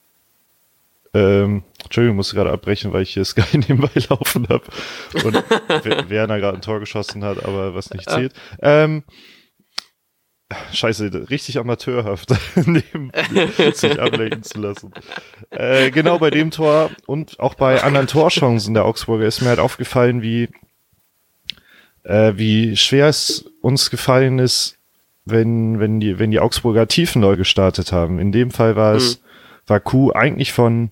ähm, 1.13 1.63
Entschuldigung, 1.83 2.15
musste 2.15 2.35
gerade 2.35 2.51
abbrechen, 2.51 2.93
weil 2.93 3.03
ich 3.03 3.13
hier 3.13 3.25
Sky 3.25 3.57
nebenbei 3.57 3.89
laufen 4.09 4.47
habe 4.47 4.63
und 5.25 6.09
Werner 6.09 6.39
gerade 6.39 6.57
ein 6.57 6.61
Tor 6.61 6.79
geschossen 6.79 7.23
hat, 7.23 7.43
aber 7.43 7.75
was 7.75 7.91
nicht 7.91 8.09
zählt. 8.09 8.33
Ähm, 8.61 9.03
Scheiße, 10.73 11.29
richtig 11.29 11.57
amateurhaft, 11.59 12.33
neben, 12.55 13.11
sich 13.73 13.99
ablenken 13.99 14.43
zu 14.43 14.59
lassen. 14.59 14.91
Äh, 15.49 15.91
genau 15.91 16.19
bei 16.19 16.29
dem 16.29 16.51
Tor 16.51 16.91
und 17.05 17.39
auch 17.39 17.55
bei 17.55 17.83
anderen 17.83 18.07
Torchancen 18.07 18.73
der 18.73 18.85
Augsburger 18.85 19.25
ist 19.25 19.41
mir 19.41 19.49
halt 19.49 19.59
aufgefallen, 19.59 20.21
wie, 20.21 20.49
äh, 22.03 22.33
wie 22.35 22.75
schwer 22.75 23.07
es 23.07 23.45
uns 23.61 23.89
gefallen 23.89 24.39
ist, 24.39 24.77
wenn, 25.25 25.79
wenn 25.79 25.99
die, 25.99 26.19
wenn 26.19 26.31
die 26.31 26.39
Augsburger 26.39 26.87
Tiefenloy 26.87 27.37
gestartet 27.37 27.91
haben. 27.91 28.19
In 28.19 28.31
dem 28.31 28.51
Fall 28.51 28.75
war 28.75 28.95
es, 28.95 29.17
mhm. 29.17 29.21
war 29.67 29.79
Kuh 29.79 30.11
eigentlich 30.11 30.51
von 30.51 30.89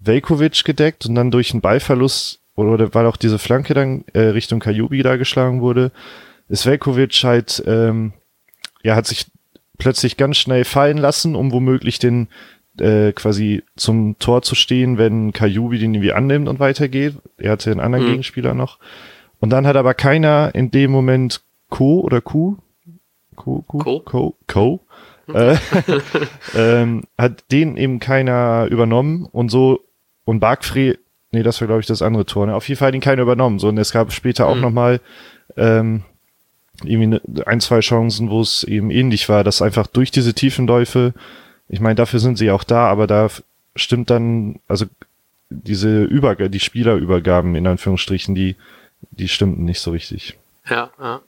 Velkovic 0.00 0.64
gedeckt 0.64 1.06
und 1.06 1.14
dann 1.14 1.30
durch 1.30 1.52
einen 1.52 1.60
Ballverlust 1.60 2.40
oder 2.54 2.92
weil 2.94 3.06
auch 3.06 3.16
diese 3.16 3.38
Flanke 3.38 3.74
dann 3.74 4.04
äh, 4.14 4.20
Richtung 4.20 4.58
Kajubi 4.58 5.02
da 5.02 5.16
geschlagen 5.16 5.60
wurde, 5.60 5.92
ist 6.48 6.66
Velkovic 6.66 7.22
halt, 7.22 7.62
ähm, 7.66 8.12
ja, 8.82 8.96
hat 8.96 9.06
sich 9.06 9.26
plötzlich 9.78 10.16
ganz 10.16 10.38
schnell 10.38 10.64
fallen 10.64 10.98
lassen, 10.98 11.36
um 11.36 11.52
womöglich 11.52 12.00
den 12.00 12.28
äh, 12.80 13.12
quasi 13.12 13.62
zum 13.76 14.18
Tor 14.18 14.42
zu 14.42 14.54
stehen, 14.54 14.98
wenn 14.98 15.32
Kajubi 15.32 15.78
den 15.78 15.94
irgendwie 15.94 16.12
annimmt 16.12 16.48
und 16.48 16.58
weitergeht. 16.58 17.14
Er 17.36 17.52
hatte 17.52 17.70
einen 17.70 17.80
anderen 17.80 18.06
mhm. 18.06 18.10
Gegenspieler 18.10 18.54
noch. 18.54 18.78
Und 19.40 19.50
dann 19.50 19.66
hat 19.66 19.76
aber 19.76 19.94
keiner 19.94 20.54
in 20.54 20.70
dem 20.70 20.90
Moment 20.90 21.42
Co 21.70 22.00
oder 22.00 22.20
Q, 22.20 22.56
Co, 23.36 23.62
Co, 23.66 23.78
Co, 23.78 24.00
Co, 24.00 24.36
Co 24.46 24.80
äh, 25.32 25.56
ähm, 26.56 27.04
hat 27.16 27.44
den 27.52 27.76
eben 27.76 28.00
keiner 28.00 28.66
übernommen 28.70 29.26
und 29.30 29.50
so 29.50 29.80
und 30.24 30.40
Barkfree, 30.40 30.94
nee, 31.30 31.42
das 31.42 31.60
war 31.60 31.68
glaube 31.68 31.80
ich 31.80 31.86
das 31.86 32.02
andere 32.02 32.26
Tor, 32.26 32.46
ne? 32.46 32.54
auf 32.54 32.68
jeden 32.68 32.78
Fall 32.78 32.88
hat 32.88 32.94
ihn 32.94 33.00
keiner 33.00 33.22
übernommen. 33.22 33.58
So 33.58 33.68
und 33.68 33.78
es 33.78 33.92
gab 33.92 34.12
später 34.12 34.46
auch 34.46 34.56
mhm. 34.56 34.62
nochmal 34.62 35.00
ähm, 35.56 36.02
irgendwie 36.82 37.06
ne, 37.06 37.20
ein, 37.46 37.60
zwei 37.60 37.80
Chancen, 37.80 38.30
wo 38.30 38.40
es 38.40 38.64
eben 38.64 38.90
ähnlich 38.90 39.28
war, 39.28 39.44
dass 39.44 39.62
einfach 39.62 39.86
durch 39.86 40.10
diese 40.10 40.34
Tiefenläufe, 40.34 41.14
ich 41.68 41.80
meine, 41.80 41.96
dafür 41.96 42.20
sind 42.20 42.38
sie 42.38 42.50
auch 42.50 42.64
da, 42.64 42.86
aber 42.86 43.06
da 43.06 43.28
stimmt 43.76 44.10
dann, 44.10 44.60
also 44.68 44.86
diese 45.50 46.04
Übergabe, 46.04 46.50
die 46.50 46.60
Spielerübergaben 46.60 47.54
in 47.54 47.66
Anführungsstrichen, 47.66 48.34
die, 48.34 48.56
die 49.10 49.28
stimmten 49.28 49.64
nicht 49.64 49.80
so 49.80 49.90
richtig. 49.90 50.38
Ja, 50.68 50.90
ja. 50.98 51.22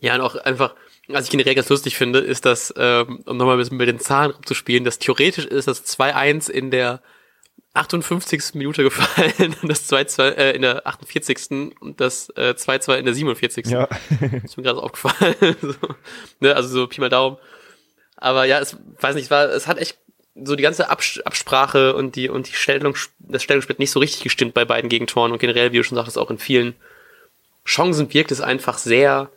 Ja, 0.00 0.14
und 0.14 0.22
auch 0.22 0.34
einfach, 0.36 0.74
was 1.08 1.24
ich 1.24 1.30
generell 1.30 1.54
ganz 1.54 1.68
lustig 1.68 1.96
finde, 1.96 2.20
ist, 2.20 2.46
dass, 2.46 2.72
ähm, 2.76 3.22
um 3.26 3.36
nochmal 3.36 3.56
ein 3.56 3.58
bisschen 3.58 3.76
mit 3.76 3.88
den 3.88 4.00
Zahlen 4.00 4.30
rumzuspielen, 4.30 4.84
dass 4.84 4.98
theoretisch 4.98 5.44
ist 5.44 5.68
das 5.68 5.84
2-1 5.86 6.50
in 6.50 6.70
der 6.70 7.02
58. 7.74 8.54
Minute 8.54 8.82
gefallen 8.84 9.54
und 9.62 9.68
das 9.68 9.90
2-2 9.90 10.22
äh, 10.22 10.50
in 10.52 10.62
der 10.62 10.86
48. 10.86 11.72
und 11.80 12.00
das 12.00 12.30
äh, 12.30 12.54
2-2 12.56 12.96
in 12.96 13.04
der 13.04 13.14
47. 13.14 13.66
Ja. 13.66 13.88
ist 14.44 14.56
mir 14.56 14.62
gerade 14.62 14.82
aufgefallen. 14.82 15.36
so, 15.60 15.74
ne, 16.40 16.56
also 16.56 16.68
so 16.68 16.86
Pi 16.86 17.00
mal 17.00 17.10
Daumen. 17.10 17.36
Aber 18.16 18.44
ja, 18.44 18.58
es 18.58 18.76
weiß 19.00 19.14
nicht, 19.14 19.24
es 19.24 19.30
war, 19.30 19.48
es 19.50 19.66
hat 19.66 19.78
echt 19.78 19.98
so 20.34 20.56
die 20.56 20.62
ganze 20.62 20.88
Abs 20.88 21.20
Absprache 21.20 21.94
und 21.94 22.16
die 22.16 22.28
und 22.28 22.48
die 22.48 22.54
Stellung, 22.54 22.96
das 23.18 23.42
Stellungsspiel 23.42 23.76
nicht 23.78 23.90
so 23.90 24.00
richtig 24.00 24.22
gestimmt 24.22 24.54
bei 24.54 24.64
beiden 24.64 24.88
Gegentoren 24.88 25.32
und 25.32 25.38
generell, 25.38 25.72
wie 25.72 25.78
du 25.78 25.84
schon 25.84 25.96
sagtest, 25.96 26.18
auch 26.18 26.30
in 26.30 26.38
vielen 26.38 26.74
Chancen 27.64 28.12
wirkt 28.12 28.32
es 28.32 28.40
einfach 28.40 28.78
sehr 28.78 29.30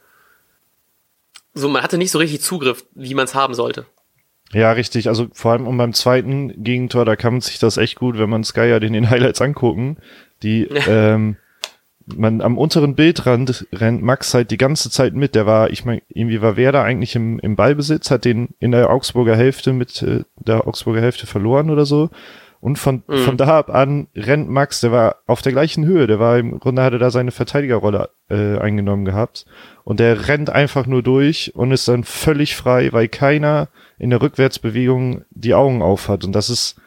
so, 1.53 1.69
man 1.69 1.83
hatte 1.83 1.97
nicht 1.97 2.11
so 2.11 2.19
richtig 2.19 2.41
Zugriff, 2.41 2.85
wie 2.95 3.13
man 3.13 3.25
es 3.25 3.35
haben 3.35 3.53
sollte. 3.53 3.85
Ja, 4.53 4.71
richtig. 4.71 5.07
Also 5.07 5.27
vor 5.33 5.51
allem 5.51 5.67
um 5.67 5.77
beim 5.77 5.93
zweiten 5.93 6.63
Gegentor, 6.63 7.05
da 7.05 7.15
kann 7.15 7.33
man 7.33 7.41
sich 7.41 7.59
das 7.59 7.77
echt 7.77 7.97
gut, 7.97 8.17
wenn 8.17 8.29
man 8.29 8.43
Sky 8.43 8.65
ja 8.65 8.77
in 8.77 8.93
den 8.93 9.09
Highlights 9.09 9.41
angucken. 9.41 9.97
Die, 10.41 10.63
ähm, 10.87 11.37
man 12.05 12.41
am 12.41 12.57
unteren 12.57 12.95
Bildrand 12.95 13.65
rennt 13.71 14.03
Max 14.03 14.33
halt 14.33 14.51
die 14.51 14.57
ganze 14.57 14.89
Zeit 14.89 15.13
mit. 15.13 15.35
Der 15.35 15.45
war, 15.45 15.69
ich 15.69 15.85
meine, 15.85 16.01
irgendwie 16.09 16.41
war 16.41 16.57
Werder 16.57 16.83
eigentlich 16.83 17.15
im, 17.15 17.39
im 17.39 17.55
Ballbesitz, 17.55 18.11
hat 18.11 18.25
den 18.25 18.49
in 18.59 18.71
der 18.71 18.89
Augsburger 18.89 19.35
Hälfte 19.35 19.73
mit 19.73 20.01
äh, 20.01 20.23
der 20.35 20.67
Augsburger 20.67 21.01
Hälfte 21.01 21.27
verloren 21.27 21.69
oder 21.69 21.85
so. 21.85 22.09
Und 22.63 22.79
von, 22.79 23.03
mhm. 23.07 23.17
von 23.17 23.35
da 23.35 23.57
ab 23.57 23.69
an 23.69 24.07
rennt 24.15 24.49
Max, 24.49 24.79
der 24.79 24.93
war 24.93 25.17
auf 25.27 25.41
der 25.41 25.51
gleichen 25.51 25.83
Höhe, 25.83 26.07
der 26.07 26.19
war 26.19 26.37
im 26.37 26.61
Grunde 26.61 26.81
hatte 26.81 26.97
da 26.97 27.11
seine 27.11 27.31
Verteidigerrolle 27.31 28.09
äh, 28.29 28.57
eingenommen 28.57 29.03
gehabt. 29.03 29.45
Und 29.83 29.99
der 29.99 30.29
rennt 30.29 30.49
einfach 30.49 30.85
nur 30.85 31.03
durch 31.03 31.51
und 31.55 31.73
ist 31.73 31.89
dann 31.89 32.05
völlig 32.05 32.55
frei, 32.55 32.93
weil 32.93 33.09
keiner 33.09 33.67
in 33.99 34.11
der 34.11 34.21
Rückwärtsbewegung 34.21 35.25
die 35.31 35.53
Augen 35.53 35.81
auf 35.81 36.07
hat. 36.07 36.23
Und 36.23 36.31
das 36.31 36.49
ist, 36.49 36.77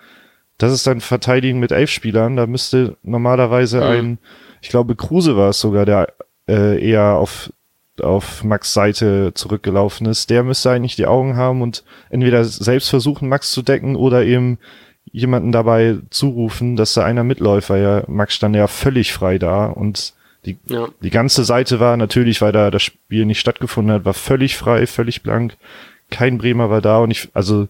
das 0.56 0.72
ist 0.72 0.86
dann 0.86 1.02
Verteidigen 1.02 1.60
mit 1.60 1.72
elf 1.72 1.90
Spielern. 1.90 2.36
Da 2.36 2.46
müsste 2.46 2.96
normalerweise 3.02 3.76
mhm. 3.82 3.84
ein, 3.84 4.18
ich 4.62 4.70
glaube, 4.70 4.96
Kruse 4.96 5.36
war 5.36 5.50
es 5.50 5.60
sogar, 5.60 5.84
der 5.84 6.08
äh, 6.48 6.82
eher 6.82 7.16
auf, 7.16 7.52
auf 8.00 8.42
Max 8.44 8.72
Seite 8.72 9.34
zurückgelaufen 9.34 10.06
ist. 10.06 10.30
Der 10.30 10.42
müsste 10.42 10.70
eigentlich 10.70 10.96
die 10.96 11.04
Augen 11.04 11.36
haben 11.36 11.60
und 11.60 11.84
entweder 12.08 12.44
selbst 12.44 12.88
versuchen, 12.88 13.28
Max 13.28 13.52
zu 13.52 13.60
decken 13.60 13.94
oder 13.94 14.24
eben 14.24 14.58
jemanden 15.12 15.52
dabei 15.52 15.98
zurufen, 16.10 16.76
dass 16.76 16.94
da 16.94 17.04
einer 17.04 17.24
mitläuft, 17.24 17.70
weil 17.70 17.82
ja 17.82 18.04
Max 18.06 18.34
stand 18.34 18.56
ja 18.56 18.66
völlig 18.66 19.12
frei 19.12 19.38
da 19.38 19.66
und 19.66 20.14
die, 20.44 20.58
ja. 20.66 20.88
die 21.02 21.10
ganze 21.10 21.44
Seite 21.44 21.80
war 21.80 21.96
natürlich, 21.96 22.40
weil 22.40 22.52
da 22.52 22.70
das 22.70 22.82
Spiel 22.82 23.24
nicht 23.24 23.40
stattgefunden 23.40 23.92
hat, 23.94 24.04
war 24.04 24.14
völlig 24.14 24.56
frei, 24.56 24.86
völlig 24.86 25.22
blank. 25.22 25.56
Kein 26.10 26.38
Bremer 26.38 26.70
war 26.70 26.80
da 26.80 26.98
und 26.98 27.10
ich, 27.10 27.28
also 27.34 27.68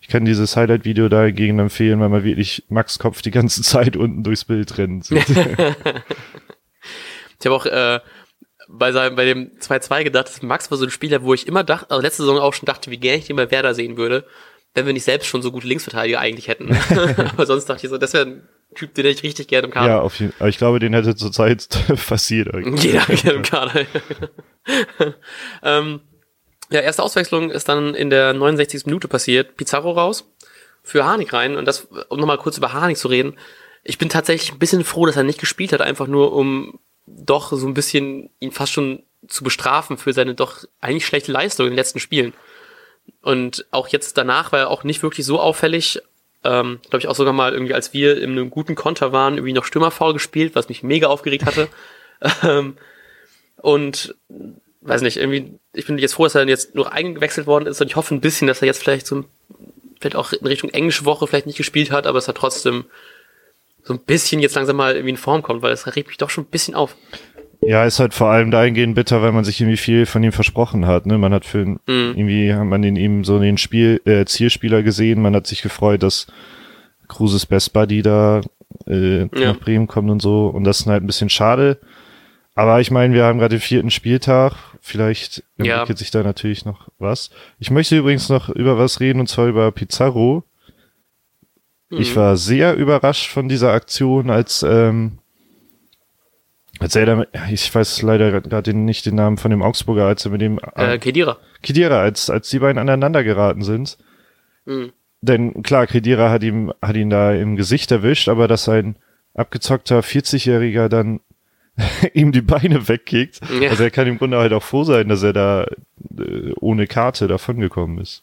ich 0.00 0.08
kann 0.08 0.24
dieses 0.24 0.56
Highlight-Video 0.56 1.08
dagegen 1.08 1.58
empfehlen, 1.58 2.00
weil 2.00 2.08
man 2.08 2.24
wirklich 2.24 2.64
Max 2.68 2.98
Kopf 2.98 3.22
die 3.22 3.30
ganze 3.30 3.62
Zeit 3.64 3.96
unten 3.96 4.24
durchs 4.24 4.44
Bild 4.44 4.76
rennt. 4.78 5.10
ich 5.10 5.18
habe 7.44 7.54
auch 7.54 7.66
äh, 7.66 8.00
bei, 8.68 8.90
seinem, 8.90 9.14
bei 9.14 9.24
dem 9.24 9.52
2-2 9.60 10.04
gedacht, 10.04 10.42
Max 10.42 10.70
war 10.70 10.78
so 10.78 10.84
ein 10.84 10.90
Spieler, 10.90 11.22
wo 11.22 11.32
ich 11.34 11.46
immer 11.46 11.62
dachte, 11.62 11.90
also 11.90 12.02
letzte 12.02 12.22
Saison 12.22 12.38
auch 12.38 12.54
schon 12.54 12.66
dachte, 12.66 12.90
wie 12.90 12.96
gerne 12.96 13.18
ich 13.18 13.26
den 13.26 13.36
bei 13.36 13.50
Werder 13.50 13.74
sehen 13.74 13.96
würde 13.96 14.24
wenn 14.76 14.84
wir 14.84 14.92
nicht 14.92 15.04
selbst 15.04 15.26
schon 15.26 15.40
so 15.40 15.50
gute 15.50 15.66
Linksverteidiger 15.66 16.20
eigentlich 16.20 16.48
hätten. 16.48 16.76
Aber 17.32 17.46
sonst 17.46 17.64
dachte 17.64 17.86
ich 17.86 17.90
so, 17.90 17.96
das 17.96 18.12
wäre 18.12 18.26
ein 18.26 18.48
Typ, 18.74 18.94
den 18.94 19.06
hätte 19.06 19.16
ich 19.16 19.22
richtig 19.22 19.48
gerne 19.48 19.68
im 19.68 19.72
Kader. 19.72 19.88
Ja, 19.88 20.00
auf 20.00 20.20
jeden 20.20 20.32
Fall. 20.32 20.50
Ich 20.50 20.58
glaube, 20.58 20.78
den 20.78 20.92
hätte 20.92 21.16
zurzeit 21.16 21.66
fast 21.96 22.28
jeder. 22.28 22.58
Jeder 22.76 23.34
im 23.34 23.42
Kader. 23.42 23.86
ähm, 25.62 26.00
ja, 26.70 26.80
erste 26.80 27.02
Auswechslung 27.02 27.50
ist 27.50 27.68
dann 27.70 27.94
in 27.94 28.10
der 28.10 28.34
69. 28.34 28.84
Minute 28.84 29.08
passiert. 29.08 29.56
Pizarro 29.56 29.92
raus 29.92 30.30
für 30.82 31.06
Harnik 31.06 31.32
rein. 31.32 31.56
Und 31.56 31.64
das, 31.64 31.88
um 32.08 32.20
nochmal 32.20 32.38
kurz 32.38 32.58
über 32.58 32.74
Harnik 32.74 32.98
zu 32.98 33.08
reden. 33.08 33.38
Ich 33.82 33.96
bin 33.96 34.10
tatsächlich 34.10 34.52
ein 34.52 34.58
bisschen 34.58 34.84
froh, 34.84 35.06
dass 35.06 35.16
er 35.16 35.22
nicht 35.22 35.40
gespielt 35.40 35.72
hat, 35.72 35.80
einfach 35.80 36.06
nur 36.06 36.34
um 36.34 36.78
doch 37.06 37.52
so 37.52 37.66
ein 37.66 37.74
bisschen 37.74 38.28
ihn 38.40 38.52
fast 38.52 38.72
schon 38.72 39.04
zu 39.26 39.42
bestrafen 39.42 39.96
für 39.96 40.12
seine 40.12 40.34
doch 40.34 40.64
eigentlich 40.80 41.06
schlechte 41.06 41.32
Leistung 41.32 41.66
in 41.66 41.72
den 41.72 41.78
letzten 41.78 42.00
Spielen. 42.00 42.34
Und 43.22 43.66
auch 43.70 43.88
jetzt 43.88 44.16
danach 44.16 44.52
war 44.52 44.60
er 44.60 44.70
auch 44.70 44.84
nicht 44.84 45.02
wirklich 45.02 45.26
so 45.26 45.40
auffällig. 45.40 46.00
Ähm, 46.44 46.80
Glaube 46.88 46.98
ich 46.98 47.08
auch 47.08 47.14
sogar 47.14 47.32
mal 47.32 47.52
irgendwie, 47.52 47.74
als 47.74 47.92
wir 47.92 48.20
in 48.20 48.32
einem 48.32 48.50
guten 48.50 48.74
Konter 48.74 49.12
waren, 49.12 49.34
irgendwie 49.34 49.52
noch 49.52 49.64
Stürmerfaul 49.64 50.12
gespielt, 50.12 50.54
was 50.54 50.68
mich 50.68 50.82
mega 50.82 51.08
aufgeregt 51.08 51.44
hatte. 51.44 51.68
ähm, 52.42 52.76
und 53.56 54.14
weiß 54.82 55.02
nicht, 55.02 55.16
irgendwie, 55.16 55.58
ich 55.72 55.86
bin 55.86 55.98
jetzt 55.98 56.14
froh, 56.14 56.24
dass 56.24 56.34
er 56.34 56.46
jetzt 56.46 56.74
nur 56.74 56.92
eingewechselt 56.92 57.46
worden 57.46 57.66
ist 57.66 57.80
und 57.80 57.88
ich 57.88 57.96
hoffe 57.96 58.14
ein 58.14 58.20
bisschen, 58.20 58.46
dass 58.46 58.62
er 58.62 58.66
jetzt 58.66 58.82
vielleicht 58.82 59.06
so 59.06 59.24
vielleicht 60.00 60.16
auch 60.16 60.32
in 60.32 60.46
Richtung 60.46 60.70
englische 60.70 61.04
Woche 61.04 61.26
vielleicht 61.26 61.46
nicht 61.46 61.58
gespielt 61.58 61.90
hat, 61.90 62.06
aber 62.06 62.18
es 62.18 62.28
hat 62.28 62.36
trotzdem 62.36 62.84
so 63.82 63.94
ein 63.94 64.00
bisschen 64.00 64.40
jetzt 64.40 64.54
langsam 64.54 64.76
mal 64.76 64.94
irgendwie 64.94 65.10
in 65.10 65.16
Form 65.16 65.42
kommt, 65.42 65.62
weil 65.62 65.72
es 65.72 65.86
regt 65.94 66.08
mich 66.08 66.18
doch 66.18 66.30
schon 66.30 66.44
ein 66.44 66.50
bisschen 66.50 66.74
auf. 66.74 66.96
Ja, 67.66 67.84
ist 67.84 67.98
halt 67.98 68.14
vor 68.14 68.28
allem 68.28 68.52
dahingehend 68.52 68.94
bitter, 68.94 69.22
weil 69.22 69.32
man 69.32 69.44
sich 69.44 69.60
irgendwie 69.60 69.76
viel 69.76 70.06
von 70.06 70.22
ihm 70.22 70.30
versprochen 70.30 70.86
hat. 70.86 71.06
Ne? 71.06 71.18
Man 71.18 71.34
hat 71.34 71.44
für 71.44 71.64
mhm. 71.64 71.80
irgendwie 71.86 72.54
hat 72.54 72.64
man 72.64 72.84
in 72.84 72.94
ihm 72.94 73.24
so 73.24 73.40
den 73.40 73.58
Spiel 73.58 74.00
äh, 74.04 74.24
Zielspieler 74.24 74.84
gesehen. 74.84 75.20
Man 75.20 75.34
hat 75.34 75.48
sich 75.48 75.62
gefreut, 75.62 76.04
dass 76.04 76.28
Kruses 77.08 77.44
Best 77.44 77.72
Buddy 77.72 78.02
da 78.02 78.40
äh, 78.86 79.22
ja. 79.22 79.28
nach 79.32 79.58
Bremen 79.58 79.88
kommt 79.88 80.10
und 80.10 80.22
so. 80.22 80.46
Und 80.46 80.62
das 80.62 80.80
ist 80.80 80.86
halt 80.86 81.02
ein 81.02 81.08
bisschen 81.08 81.28
schade. 81.28 81.78
Aber 82.54 82.80
ich 82.80 82.92
meine, 82.92 83.14
wir 83.14 83.24
haben 83.24 83.38
gerade 83.38 83.56
den 83.56 83.60
vierten 83.60 83.90
Spieltag. 83.90 84.54
Vielleicht 84.80 85.42
entwickelt 85.58 85.88
ja. 85.88 85.96
sich 85.96 86.12
da 86.12 86.22
natürlich 86.22 86.64
noch 86.64 86.88
was. 86.98 87.30
Ich 87.58 87.72
möchte 87.72 87.98
übrigens 87.98 88.28
noch 88.28 88.48
über 88.48 88.78
was 88.78 89.00
reden 89.00 89.18
und 89.18 89.28
zwar 89.28 89.48
über 89.48 89.72
Pizarro. 89.72 90.44
Mhm. 91.90 91.98
Ich 91.98 92.14
war 92.14 92.36
sehr 92.36 92.76
überrascht 92.76 93.28
von 93.28 93.48
dieser 93.48 93.72
Aktion, 93.72 94.30
als 94.30 94.62
ähm, 94.62 95.18
als 96.80 96.96
er 96.96 97.26
ich 97.50 97.74
weiß 97.74 98.02
leider 98.02 98.40
gerade 98.40 98.74
nicht 98.74 99.06
den 99.06 99.14
Namen 99.14 99.38
von 99.38 99.50
dem 99.50 99.62
Augsburger, 99.62 100.06
als 100.06 100.24
er 100.24 100.30
mit 100.30 100.40
dem 100.40 100.60
äh, 100.74 100.98
Kedira. 100.98 101.38
Kedira, 101.62 102.00
als, 102.00 102.30
als 102.30 102.50
die 102.50 102.58
beiden 102.58 102.78
aneinander 102.78 103.24
geraten 103.24 103.62
sind. 103.62 103.98
Mhm. 104.64 104.92
Denn 105.22 105.62
klar, 105.62 105.86
Kedira 105.86 106.30
hat 106.30 106.42
ihm, 106.42 106.72
hat 106.82 106.96
ihn 106.96 107.10
da 107.10 107.32
im 107.32 107.56
Gesicht 107.56 107.90
erwischt, 107.90 108.28
aber 108.28 108.48
dass 108.48 108.68
ein 108.68 108.96
abgezockter 109.34 110.00
40-Jähriger 110.00 110.88
dann 110.88 111.20
ihm 112.14 112.32
die 112.32 112.42
Beine 112.42 112.88
wegkickt. 112.88 113.40
Ja. 113.60 113.70
Also 113.70 113.84
er 113.84 113.90
kann 113.90 114.06
im 114.06 114.18
Grunde 114.18 114.38
halt 114.38 114.52
auch 114.52 114.62
froh 114.62 114.84
sein, 114.84 115.08
dass 115.08 115.22
er 115.22 115.32
da 115.32 115.66
äh, 116.18 116.52
ohne 116.60 116.86
Karte 116.86 117.28
davongekommen 117.28 117.98
ist. 117.98 118.22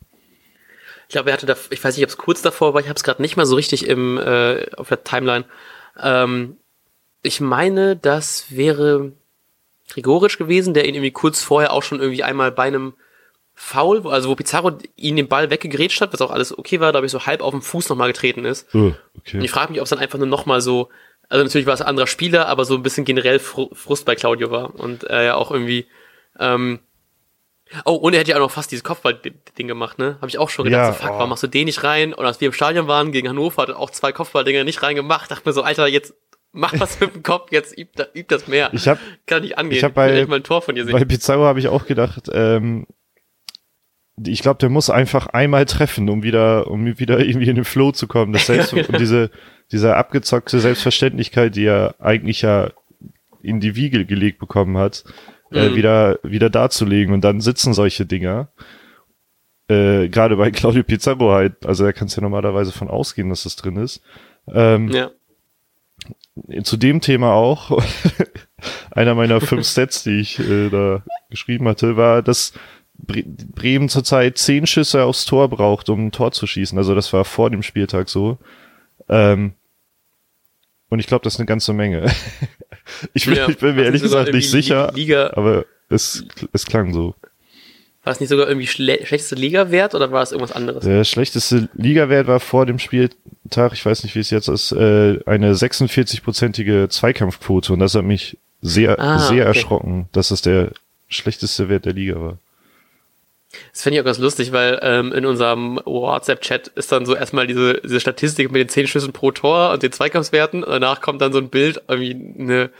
Ich 1.08 1.14
glaube, 1.14 1.30
er 1.30 1.34
hatte 1.34 1.46
da, 1.46 1.56
ich 1.70 1.84
weiß 1.84 1.96
nicht, 1.96 2.06
ob 2.06 2.10
es 2.10 2.18
kurz 2.18 2.42
davor 2.42 2.74
war, 2.74 2.82
ich 2.82 2.88
habe 2.88 2.98
es 2.98 3.04
gerade 3.04 3.22
nicht 3.22 3.36
mal 3.36 3.46
so 3.46 3.56
richtig 3.56 3.88
im 3.88 4.18
äh, 4.18 4.66
auf 4.78 4.90
der 4.90 5.04
Timeline. 5.04 5.46
Ähm, 6.02 6.58
ich 7.24 7.42
meine, 7.42 7.96
das 7.96 8.46
wäre 8.50 9.14
Grigoric 9.90 10.38
gewesen, 10.38 10.74
der 10.74 10.86
ihn 10.88 10.94
irgendwie 10.96 11.12
kurz 11.12 11.42
vorher 11.42 11.74
auch 11.74 11.82
schon 11.84 12.00
irgendwie 12.00 12.24
einmal 12.24 12.52
bei 12.52 12.64
einem 12.64 12.94
Foul, 13.56 14.08
also 14.08 14.30
wo 14.30 14.36
Pizarro 14.36 14.72
ihn 14.96 15.16
den 15.16 15.28
Ball 15.28 15.50
weggegrätscht 15.50 16.02
hat, 16.02 16.12
was 16.14 16.22
auch 16.22 16.32
alles 16.32 16.58
okay 16.58 16.80
war, 16.80 16.92
da 16.92 16.98
habe 16.98 17.06
ich 17.06 17.12
so 17.12 17.26
halb 17.26 17.42
auf 17.42 17.52
dem 17.52 17.62
Fuß 17.62 17.90
nochmal 17.90 18.08
getreten 18.08 18.46
ist. 18.46 18.68
Oh, 18.74 18.78
Und 18.78 18.98
okay. 19.20 19.40
ich 19.44 19.52
frage 19.52 19.72
mich, 19.72 19.80
ob 19.80 19.84
es 19.86 19.90
dann 19.92 20.00
einfach 20.00 20.18
nur 20.18 20.28
nochmal 20.28 20.60
so, 20.62 20.90
also 21.30 21.44
natürlich 21.44 21.68
war 21.68 21.74
es 21.76 21.82
ein 21.82 21.88
anderer 21.88 22.08
Spieler, 22.08 22.48
aber 22.48 22.66
so 22.66 22.76
ein 22.76 22.84
bisschen 22.84 23.06
generell 23.06 23.40
Fru- 23.40 23.74
Frust 23.74 24.06
bei 24.06 24.16
Claudio 24.16 24.50
war. 24.52 24.74
Und 24.80 25.04
er 25.04 25.24
ja 25.24 25.36
auch 25.36 25.52
irgendwie, 25.52 25.86
ähm, 26.40 26.80
oh, 27.86 27.94
und 27.94 28.14
er 28.14 28.22
hätte 28.22 28.32
ja 28.32 28.38
auch 28.38 28.42
noch 28.42 28.52
fast 28.52 28.72
dieses 28.72 28.84
Kopfball-Ding 28.84 29.68
gemacht, 29.68 30.00
ne? 30.00 30.16
Habe 30.18 30.30
ich 30.30 30.40
auch 30.40 30.50
schon 30.50 30.66
gedacht, 30.66 30.82
Ja, 30.88 30.94
so, 30.94 31.00
fuck, 31.00 31.12
oh. 31.12 31.18
warum 31.20 31.30
machst 31.30 31.44
du 31.44 31.48
den 31.48 31.66
nicht 31.66 31.84
rein? 31.84 32.14
Und 32.14 32.26
als 32.26 32.42
wir 32.42 32.48
im 32.48 32.54
Stadion 32.54 32.88
waren 32.88 33.12
gegen 33.12 33.30
Hannover, 33.30 33.62
hat 33.62 33.70
er 33.70 33.78
auch 33.80 33.92
zwei 33.92 34.12
Kopfballdinger 34.12 34.64
nicht 34.64 34.82
reingemacht. 34.82 35.30
Dachte 35.30 35.48
mir 35.48 35.54
so, 35.54 35.62
Alter, 35.62 35.88
jetzt 35.88 36.14
mach 36.54 36.74
was 36.80 37.00
mit 37.00 37.14
dem 37.14 37.24
Kopf, 37.24 37.52
jetzt 37.52 37.78
üb, 37.78 37.90
da- 37.96 38.08
üb 38.16 38.28
das 38.30 38.48
mehr. 38.48 38.70
Ich 38.74 38.88
hab, 38.88 38.98
Kann 39.26 39.42
nicht 39.42 39.58
angehen. 39.58 39.78
ich 39.78 39.84
hab 39.84 39.94
bei- 39.96 40.12
echt 40.18 40.30
mal 40.30 40.38
ein 40.38 40.44
Tor 40.44 40.62
von 40.62 40.76
dir 40.76 40.86
sehen. 40.86 40.94
bei 40.94 41.04
Pizarro 41.04 41.44
habe 41.46 41.60
ich 41.60 41.68
auch 41.68 41.86
gedacht, 41.86 42.30
ähm, 42.34 42.86
ich 44.24 44.42
glaube, 44.44 44.60
der 44.60 44.70
muss 44.70 44.90
einfach 44.92 45.28
einmal 45.28 45.66
treffen, 45.66 46.08
um 46.10 46.22
wieder, 46.22 46.68
um 46.70 46.86
wieder 47.00 47.20
irgendwie 47.20 47.50
in 47.50 47.56
den 47.56 47.66
Flow 47.66 47.92
zu 47.92 48.08
kommen. 48.08 48.32
Das 48.34 48.46
Selbst 48.46 48.72
Ja, 48.74 48.84
genau. 48.84 48.94
und 48.94 49.00
diese, 49.02 49.32
diese 49.72 49.96
abgezockte 49.96 50.60
Selbstverständlichkeit, 50.60 51.56
die 51.56 51.66
er 51.66 51.96
eigentlich 52.00 52.44
ja 52.44 52.70
in 53.42 53.60
die 53.60 53.76
Wiege 53.76 54.06
gelegt 54.06 54.38
bekommen 54.40 54.78
hat, 54.78 55.04
äh, 55.52 55.70
Mhm. 55.70 55.76
wieder, 55.76 56.20
wieder 56.24 56.50
darzulegen. 56.52 57.14
Und 57.14 57.22
dann 57.24 57.42
sitzen 57.42 57.74
solche 57.74 58.06
Dinger. 58.06 58.50
Äh, 59.68 60.10
Gerade 60.10 60.36
bei 60.38 60.52
Claudio 60.52 60.84
Pizarro 60.84 61.32
halt, 61.32 61.66
also 61.66 61.84
da 61.84 61.92
kannst 61.92 62.16
du 62.16 62.22
ja 62.22 62.24
normalerweise 62.24 62.72
von 62.72 62.90
ausgehen, 62.90 63.30
dass 63.30 63.44
das 63.44 63.56
drin 63.56 63.78
ist. 63.78 64.02
Ähm, 64.48 64.90
ja. 64.90 65.10
Zu 66.64 66.78
dem 66.78 67.02
Thema 67.02 67.34
auch, 67.34 67.84
einer 68.92 69.16
meiner 69.16 69.42
fünf 69.42 69.66
Sets, 69.66 70.04
die 70.04 70.20
ich 70.20 70.40
äh, 70.40 70.70
da 70.70 71.04
geschrieben 71.30 71.68
hatte, 71.68 71.98
war, 71.98 72.22
dass 72.22 72.54
Bre 72.96 73.24
Bremen 73.24 73.90
zurzeit 73.90 74.38
zehn 74.38 74.68
Schüsse 74.68 75.04
aufs 75.04 75.26
Tor 75.26 75.50
braucht, 75.50 75.90
um 75.90 76.08
ein 76.08 76.12
Tor 76.12 76.32
zu 76.32 76.46
schießen. 76.48 76.78
Also 76.78 76.94
das 76.96 77.12
war 77.12 77.26
vor 77.26 77.50
dem 77.50 77.64
Spieltag 77.64 78.08
so. 78.08 78.38
Ähm, 79.10 79.54
und 80.90 81.00
ich 81.00 81.08
glaube, 81.08 81.24
das 81.24 81.34
ist 81.34 81.40
eine 81.40 81.48
ganze 81.48 81.74
Menge. 81.74 82.12
ich, 83.14 83.26
bin, 83.26 83.36
Ja. 83.36 83.50
ich 83.50 83.58
bin 83.58 83.76
mir 83.76 83.84
ehrlich 83.86 84.04
gesagt 84.04 84.32
nicht 84.32 84.50
sicher, 84.50 84.92
Liga, 84.94 85.32
aber 85.36 85.66
es, 85.90 86.26
es 86.52 86.66
klang 86.66 86.94
so. 86.94 87.16
War 88.04 88.12
es 88.14 88.20
nicht 88.20 88.30
sogar 88.30 88.48
irgendwie 88.48 88.68
schle 88.68 89.06
schlechteste 89.06 89.36
Liga-Wert 89.36 89.96
oder 89.96 90.12
war 90.12 90.22
es 90.24 90.32
irgendwas 90.32 90.56
anderes? 90.56 90.84
Der 90.84 91.04
schlechteste 91.06 91.70
Ligawert 91.74 92.28
war 92.28 92.40
vor 92.40 92.66
dem 92.66 92.80
Spieltag, 92.80 93.74
ich 93.74 93.86
weiß 93.86 94.04
nicht, 94.04 94.16
wie 94.16 94.20
es 94.20 94.30
jetzt 94.30 94.50
ist, 94.50 94.72
äh, 94.74 95.20
eine 95.26 95.54
46-prozentige 95.54 96.90
Zweikampfquote 96.90 97.74
und 97.74 97.80
das 97.80 97.96
hat 97.96 98.04
mich 98.04 98.38
sehr, 98.62 99.00
Ah, 99.00 99.20
sehr 99.20 99.48
okay. 99.48 99.58
erschrocken, 99.58 100.10
dass 100.12 100.32
es 100.32 100.42
der 100.42 100.72
schlechteste 101.08 101.70
Wert 101.70 101.86
der 101.86 101.94
Liga 101.94 102.20
war. 102.20 102.38
Das 103.72 103.84
finde 103.84 103.98
ich 103.98 104.02
auch 104.02 104.06
ganz 104.06 104.18
lustig, 104.18 104.52
weil 104.52 104.80
ähm, 104.82 105.12
in 105.14 105.26
unserem 105.26 105.80
WhatsApp-Chat 105.86 106.70
ist 106.70 106.92
dann 106.92 107.06
so 107.06 107.16
erstmal 107.16 107.46
diese, 107.46 107.80
diese 107.84 108.00
Statistik 108.00 108.52
mit 108.52 108.60
den 108.60 108.70
10 108.70 108.88
Schüssen 108.88 109.14
pro 109.14 109.32
Tor 109.32 109.72
und 109.72 109.84
den 109.84 109.92
Zweikampfswerten. 109.92 110.64
Und 110.64 110.72
danach 110.72 111.02
kommt 111.02 111.22
dann 111.22 111.34
so 111.34 111.38
ein 111.40 111.50
Bild, 111.50 111.80
irgendwie 111.88 112.42
eine 112.42 112.72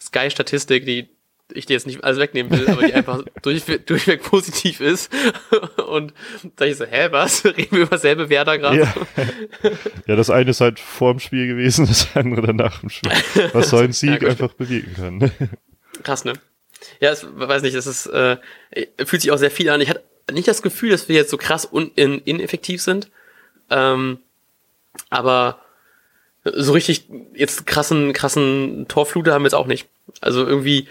Sky-Statistik, 0.00 0.84
die 0.84 1.08
ich 1.52 1.66
dir 1.66 1.74
jetzt 1.74 1.86
nicht 1.86 2.04
alles 2.04 2.18
wegnehmen 2.18 2.52
will, 2.52 2.68
aber 2.68 2.86
die 2.86 2.94
einfach 2.94 3.22
durch, 3.42 3.64
durchweg 3.86 4.22
positiv 4.22 4.80
ist. 4.80 5.10
Und 5.88 6.12
da 6.56 6.66
ich 6.66 6.76
so, 6.76 6.84
hä, 6.84 7.08
was? 7.10 7.44
Reden 7.44 7.76
wir 7.76 7.82
über 7.82 7.98
selbe 7.98 8.28
Werder 8.28 8.58
gerade? 8.58 8.78
Ja. 8.78 8.94
ja, 10.06 10.16
das 10.16 10.30
eine 10.30 10.50
ist 10.50 10.60
halt 10.60 10.78
vor 10.78 11.12
dem 11.12 11.20
Spiel 11.20 11.46
gewesen, 11.46 11.86
das 11.86 12.08
andere 12.14 12.42
dann 12.42 12.56
nach 12.56 12.80
dem 12.80 12.90
Spiel. 12.90 13.12
Was 13.52 13.70
so 13.70 13.78
ein 13.78 13.92
Sieg 13.92 14.20
gut. 14.20 14.28
einfach 14.28 14.52
bewegen 14.52 14.94
kann. 14.94 15.30
Krass, 16.02 16.24
ne? 16.24 16.34
Ja, 17.00 17.10
es, 17.10 17.26
weiß 17.30 17.62
nicht, 17.62 17.74
es 17.74 17.86
ist, 17.86 18.06
äh, 18.06 18.36
fühlt 19.04 19.22
sich 19.22 19.30
auch 19.30 19.38
sehr 19.38 19.50
viel 19.50 19.70
an. 19.70 19.80
Ich 19.80 19.88
hatte 19.88 20.04
nicht 20.32 20.48
das 20.48 20.62
Gefühl, 20.62 20.90
dass 20.90 21.08
wir 21.08 21.16
jetzt 21.16 21.30
so 21.30 21.36
krass 21.36 21.68
un 21.70 21.90
in, 21.94 22.20
ineffektiv 22.20 22.82
sind. 22.82 23.10
Ähm, 23.70 24.18
aber 25.10 25.60
so 26.44 26.72
richtig 26.72 27.08
jetzt 27.34 27.66
krassen, 27.66 28.12
krassen 28.12 28.86
Torflute 28.88 29.32
haben 29.32 29.42
wir 29.42 29.46
jetzt 29.46 29.54
auch 29.54 29.66
nicht. 29.66 29.88
Also 30.20 30.46
irgendwie, 30.46 30.88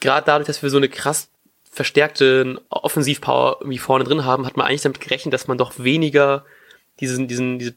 gerade 0.00 0.26
dadurch, 0.26 0.46
dass 0.46 0.62
wir 0.62 0.70
so 0.70 0.76
eine 0.76 0.88
krass 0.88 1.30
verstärkte 1.70 2.60
Offensivpower 2.68 3.58
irgendwie 3.60 3.78
vorne 3.78 4.04
drin 4.04 4.24
haben, 4.24 4.46
hat 4.46 4.56
man 4.56 4.66
eigentlich 4.66 4.82
damit 4.82 5.00
gerechnet, 5.00 5.34
dass 5.34 5.48
man 5.48 5.58
doch 5.58 5.72
weniger 5.78 6.44
diesen, 7.00 7.26
diesen, 7.26 7.58
diese 7.58 7.74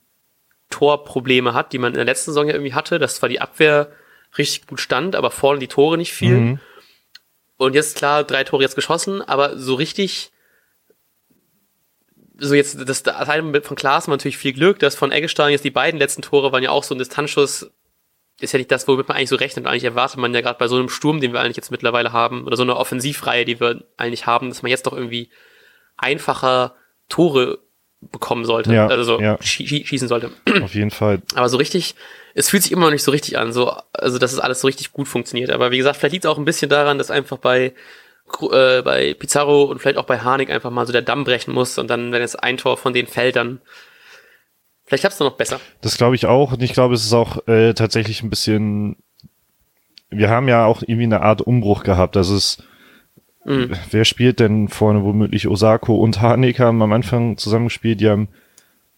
Torprobleme 0.69 1.53
hat, 1.53 1.73
die 1.73 1.79
man 1.79 1.93
in 1.93 1.97
der 1.97 2.05
letzten 2.05 2.31
Saison 2.31 2.47
ja 2.47 2.53
irgendwie 2.53 2.73
hatte, 2.73 2.99
dass 2.99 3.15
zwar 3.15 3.29
die 3.29 3.41
Abwehr 3.41 3.91
richtig 4.37 4.67
gut 4.67 4.79
stand, 4.79 5.15
aber 5.15 5.31
vorne 5.31 5.59
die 5.59 5.67
Tore 5.67 5.97
nicht 5.97 6.13
fielen. 6.13 6.45
Mhm. 6.45 6.59
Und 7.57 7.73
jetzt 7.73 7.97
klar, 7.97 8.23
drei 8.23 8.43
Tore 8.43 8.61
jetzt 8.61 8.75
geschossen, 8.75 9.21
aber 9.21 9.57
so 9.57 9.73
richtig, 9.73 10.31
so 12.37 12.53
jetzt, 12.53 12.87
das, 12.87 13.01
das 13.01 13.29
eine 13.29 13.61
von 13.61 13.77
Klaas 13.77 14.07
war 14.07 14.13
natürlich 14.13 14.37
viel 14.37 14.53
Glück, 14.53 14.77
das 14.77 14.95
von 14.95 15.11
Eggestein 15.11 15.51
jetzt 15.51 15.65
die 15.65 15.71
beiden 15.71 15.99
letzten 15.99 16.21
Tore 16.21 16.51
waren 16.51 16.61
ja 16.61 16.69
auch 16.69 16.83
so 16.83 16.93
ein 16.93 16.99
Distanzschuss, 16.99 17.71
ist 18.39 18.53
ja 18.53 18.57
nicht 18.59 18.71
das, 18.71 18.87
womit 18.87 19.07
man 19.07 19.17
eigentlich 19.17 19.29
so 19.29 19.35
rechnet. 19.35 19.65
Und 19.65 19.71
eigentlich 19.71 19.83
erwartet 19.85 20.17
man 20.19 20.33
ja 20.33 20.41
gerade 20.41 20.59
bei 20.59 20.67
so 20.67 20.75
einem 20.75 20.89
Sturm, 20.89 21.19
den 21.21 21.33
wir 21.33 21.39
eigentlich 21.41 21.57
jetzt 21.57 21.71
mittlerweile 21.71 22.11
haben, 22.13 22.45
oder 22.45 22.55
so 22.55 22.63
einer 22.63 22.77
Offensivreihe, 22.77 23.45
die 23.45 23.59
wir 23.59 23.83
eigentlich 23.97 24.25
haben, 24.27 24.49
dass 24.49 24.61
man 24.61 24.69
jetzt 24.69 24.85
doch 24.85 24.93
irgendwie 24.93 25.29
einfacher 25.97 26.75
Tore 27.09 27.59
bekommen 28.11 28.45
sollte, 28.45 28.71
Ja, 28.73 28.87
also 28.87 29.19
ja. 29.19 29.37
schie 29.41 29.65
schie- 29.67 29.85
schießen 29.85 30.07
sollte. 30.07 30.29
Auf 30.61 30.75
jeden 30.75 30.91
Fall. 30.91 31.21
Aber 31.33 31.49
so 31.49 31.57
richtig, 31.57 31.95
es 32.35 32.47
fühlt 32.49 32.61
sich 32.61 32.71
immer 32.71 32.85
noch 32.85 32.91
nicht 32.91 33.03
so 33.03 33.09
richtig 33.11 33.39
an, 33.39 33.51
so, 33.51 33.75
also 33.91 34.19
dass 34.19 34.33
es 34.33 34.39
alles 34.39 34.61
so 34.61 34.67
richtig 34.67 34.91
gut 34.93 35.07
funktioniert. 35.07 35.49
Aber 35.49 35.71
wie 35.71 35.77
gesagt, 35.77 35.97
vielleicht 35.97 36.13
liegt 36.13 36.25
es 36.25 36.29
auch 36.29 36.37
ein 36.37 36.45
bisschen 36.45 36.69
daran, 36.69 36.99
dass 36.99 37.09
einfach 37.09 37.37
bei, 37.37 37.73
äh, 38.51 38.81
bei 38.83 39.15
Pizarro 39.15 39.63
und 39.63 39.79
vielleicht 39.79 39.97
auch 39.97 40.05
bei 40.05 40.19
Harnik 40.19 40.51
einfach 40.51 40.69
mal 40.69 40.85
so 40.85 40.91
der 40.93 41.01
Damm 41.01 41.23
brechen 41.23 41.53
muss 41.55 41.79
und 41.79 41.87
dann, 41.89 42.11
wenn 42.11 42.21
jetzt 42.21 42.41
ein 42.43 42.57
Tor 42.57 42.77
von 42.77 42.93
denen 42.93 43.07
fällt, 43.07 43.35
dann 43.35 43.61
vielleicht 44.87 45.01
klappt's 45.01 45.19
noch 45.19 45.37
besser. 45.37 45.59
Das 45.81 45.97
glaube 45.97 46.15
ich 46.15 46.25
auch. 46.25 46.53
Und 46.53 46.63
ich 46.63 46.73
glaube, 46.73 46.95
es 46.95 47.05
ist 47.05 47.13
auch 47.13 47.47
äh, 47.47 47.73
tatsächlich 47.75 48.23
ein 48.23 48.29
bisschen. 48.31 48.95
Wir 50.09 50.29
haben 50.29 50.47
ja 50.47 50.65
auch 50.65 50.81
irgendwie 50.81 51.03
eine 51.03 51.21
Art 51.21 51.41
Umbruch 51.41 51.83
gehabt. 51.83 52.17
Also 52.17 52.35
es. 52.35 52.63
Mhm. 53.45 53.73
Wer 53.91 54.03
spielt 54.05 54.39
denn 54.39 54.67
vorne 54.67 55.03
womöglich? 55.03 55.47
Osako 55.47 55.95
und 55.95 56.21
Harnik 56.21 56.59
haben 56.59 56.81
am 56.81 56.91
Anfang 56.91 57.37
zusammengespielt. 57.37 58.01
Die 58.01 58.09
haben 58.09 58.27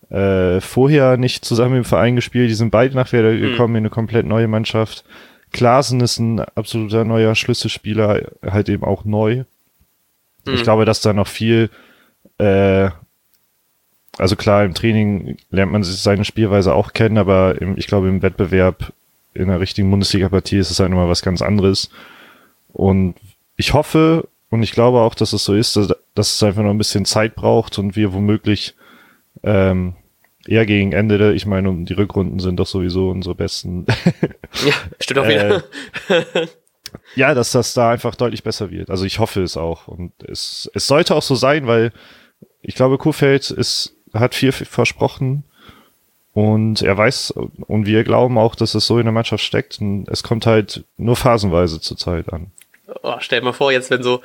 äh, 0.10 0.60
vorher 0.62 1.18
nicht 1.18 1.46
zusammen 1.46 1.78
im 1.78 1.84
Verein 1.84 2.16
gespielt. 2.16 2.50
Die 2.50 2.56
sind 2.56 2.72
beide 2.72 2.96
nach 2.96 3.12
Werder 3.12 3.36
gekommen 3.36 3.76
in 3.76 3.82
eine 3.82 3.90
komplett 3.92 4.26
neue 4.26 4.48
Mannschaft. 4.48 5.04
Klaasen 5.52 6.00
ist 6.02 6.18
ein 6.20 6.40
absoluter 6.40 7.06
neuer 7.06 7.36
Schlüsselspieler, 7.36 8.32
halt 8.44 8.70
eben 8.70 8.84
auch 8.84 9.04
neu. 9.06 9.44
Ich 10.48 10.60
Mhm. 10.62 10.64
glaube, 10.64 10.86
dass 10.86 11.02
da 11.02 11.14
noch 11.14 11.28
viel, 11.28 11.70
äh, 12.40 12.90
also 14.18 14.36
klar, 14.36 14.66
im 14.66 14.74
Training 14.74 15.38
lernt 15.52 15.72
man 15.72 15.84
sich 15.84 16.02
seine 16.02 16.26
Spielweise 16.26 16.74
auch 16.74 16.94
kennen, 16.94 17.18
aber 17.18 17.62
im, 17.62 17.78
ich 17.78 17.88
glaube, 17.88 18.08
im 18.10 18.22
Wettbewerb 18.22 18.92
in 19.34 19.44
einer 19.44 19.60
richtigen 19.60 19.90
Bundesliga-Partie 19.92 20.58
ist 20.58 20.72
es 20.72 20.80
halt 20.80 20.92
immer 20.92 21.08
was 21.08 21.22
ganz 21.22 21.42
anderes. 21.42 21.90
Und 22.74 23.16
ich 23.56 23.74
hoffe 23.74 24.28
und 24.50 24.64
ich 24.64 24.72
glaube 24.72 25.00
auch, 25.00 25.16
dass 25.16 25.34
es 25.34 25.44
so 25.46 25.54
ist, 25.54 25.76
dass, 25.76 25.94
dass 26.16 26.36
es 26.36 26.44
einfach 26.44 26.64
noch 26.64 26.72
ein 26.72 26.78
bisschen 26.78 27.06
Zeit 27.06 27.36
braucht 27.36 27.78
und 27.80 27.96
wir 27.96 28.14
womöglich 28.14 28.76
ähm, 29.44 29.94
eher 30.48 30.66
gegen 30.66 30.92
Ende, 30.92 31.34
ich 31.34 31.46
meine, 31.46 31.70
und 31.70 31.86
die 31.86 31.94
Rückrunden 31.94 32.40
sind 32.40 32.58
doch 32.60 32.68
sowieso 32.68 33.10
unsere 33.10 33.36
besten. 33.36 33.86
Ja, 34.66 34.74
stimmt 35.00 35.20
auch 35.20 35.26
Äh, 35.26 35.62
wieder. 36.10 36.48
ja, 37.16 37.34
dass 37.36 37.52
das 37.52 37.74
da 37.76 37.92
einfach 37.92 38.16
deutlich 38.16 38.44
besser 38.44 38.72
wird. 38.72 38.90
Also 38.90 39.06
ich 39.06 39.20
hoffe 39.20 39.44
es 39.44 39.56
auch. 39.58 39.88
Und 39.88 40.12
es, 40.28 40.70
es 40.74 40.88
sollte 40.88 41.16
auch 41.16 41.22
so 41.22 41.36
sein, 41.36 41.68
weil 41.68 41.92
ich 42.62 42.74
glaube, 42.76 42.98
Kuhfeld 42.98 43.52
ist, 43.52 43.96
hat 44.14 44.36
viel 44.36 44.52
versprochen 44.52 45.44
und 46.34 46.82
er 46.82 46.98
weiß 46.98 47.32
und 47.32 47.86
wir 47.86 48.04
glauben 48.04 48.38
auch, 48.38 48.56
dass 48.56 48.76
es 48.76 48.86
so 48.86 48.98
in 48.98 49.06
der 49.06 49.12
Mannschaft 49.12 49.44
steckt. 49.44 49.80
Und 49.82 50.08
es 50.08 50.24
kommt 50.24 50.46
halt 50.46 50.86
nur 50.98 51.16
phasenweise 51.16 51.82
zur 51.82 51.98
Zeit 51.98 52.32
an. 52.32 52.52
Oh, 53.04 53.16
stell 53.20 53.40
dir 53.40 53.46
mal 53.46 53.54
vor, 53.54 53.72
jetzt 53.72 53.90
wenn 53.90 54.04
so 54.04 54.22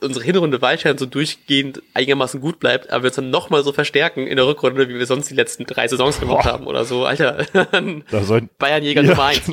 unsere 0.00 0.24
Hinrunde 0.24 0.62
weiterhin 0.62 0.96
so 0.96 1.06
durchgehend 1.06 1.82
einigermaßen 1.94 2.40
gut 2.40 2.60
bleibt, 2.60 2.90
aber 2.90 3.02
wir 3.02 3.08
uns 3.08 3.16
dann 3.16 3.30
nochmal 3.30 3.64
so 3.64 3.72
verstärken 3.72 4.26
in 4.26 4.36
der 4.36 4.46
Rückrunde, 4.46 4.88
wie 4.88 4.94
wir 4.94 5.06
sonst 5.06 5.28
die 5.28 5.34
letzten 5.34 5.64
drei 5.64 5.88
Saisons 5.88 6.20
gemacht 6.20 6.44
Boah. 6.44 6.52
haben 6.52 6.66
oder 6.66 6.84
so. 6.84 7.04
Alter, 7.04 7.44
Da 8.10 8.22
sollten, 8.22 8.48
Bayernjäger 8.58 9.02
Ja, 9.02 9.10
Nummer 9.10 9.24
eins. 9.24 9.50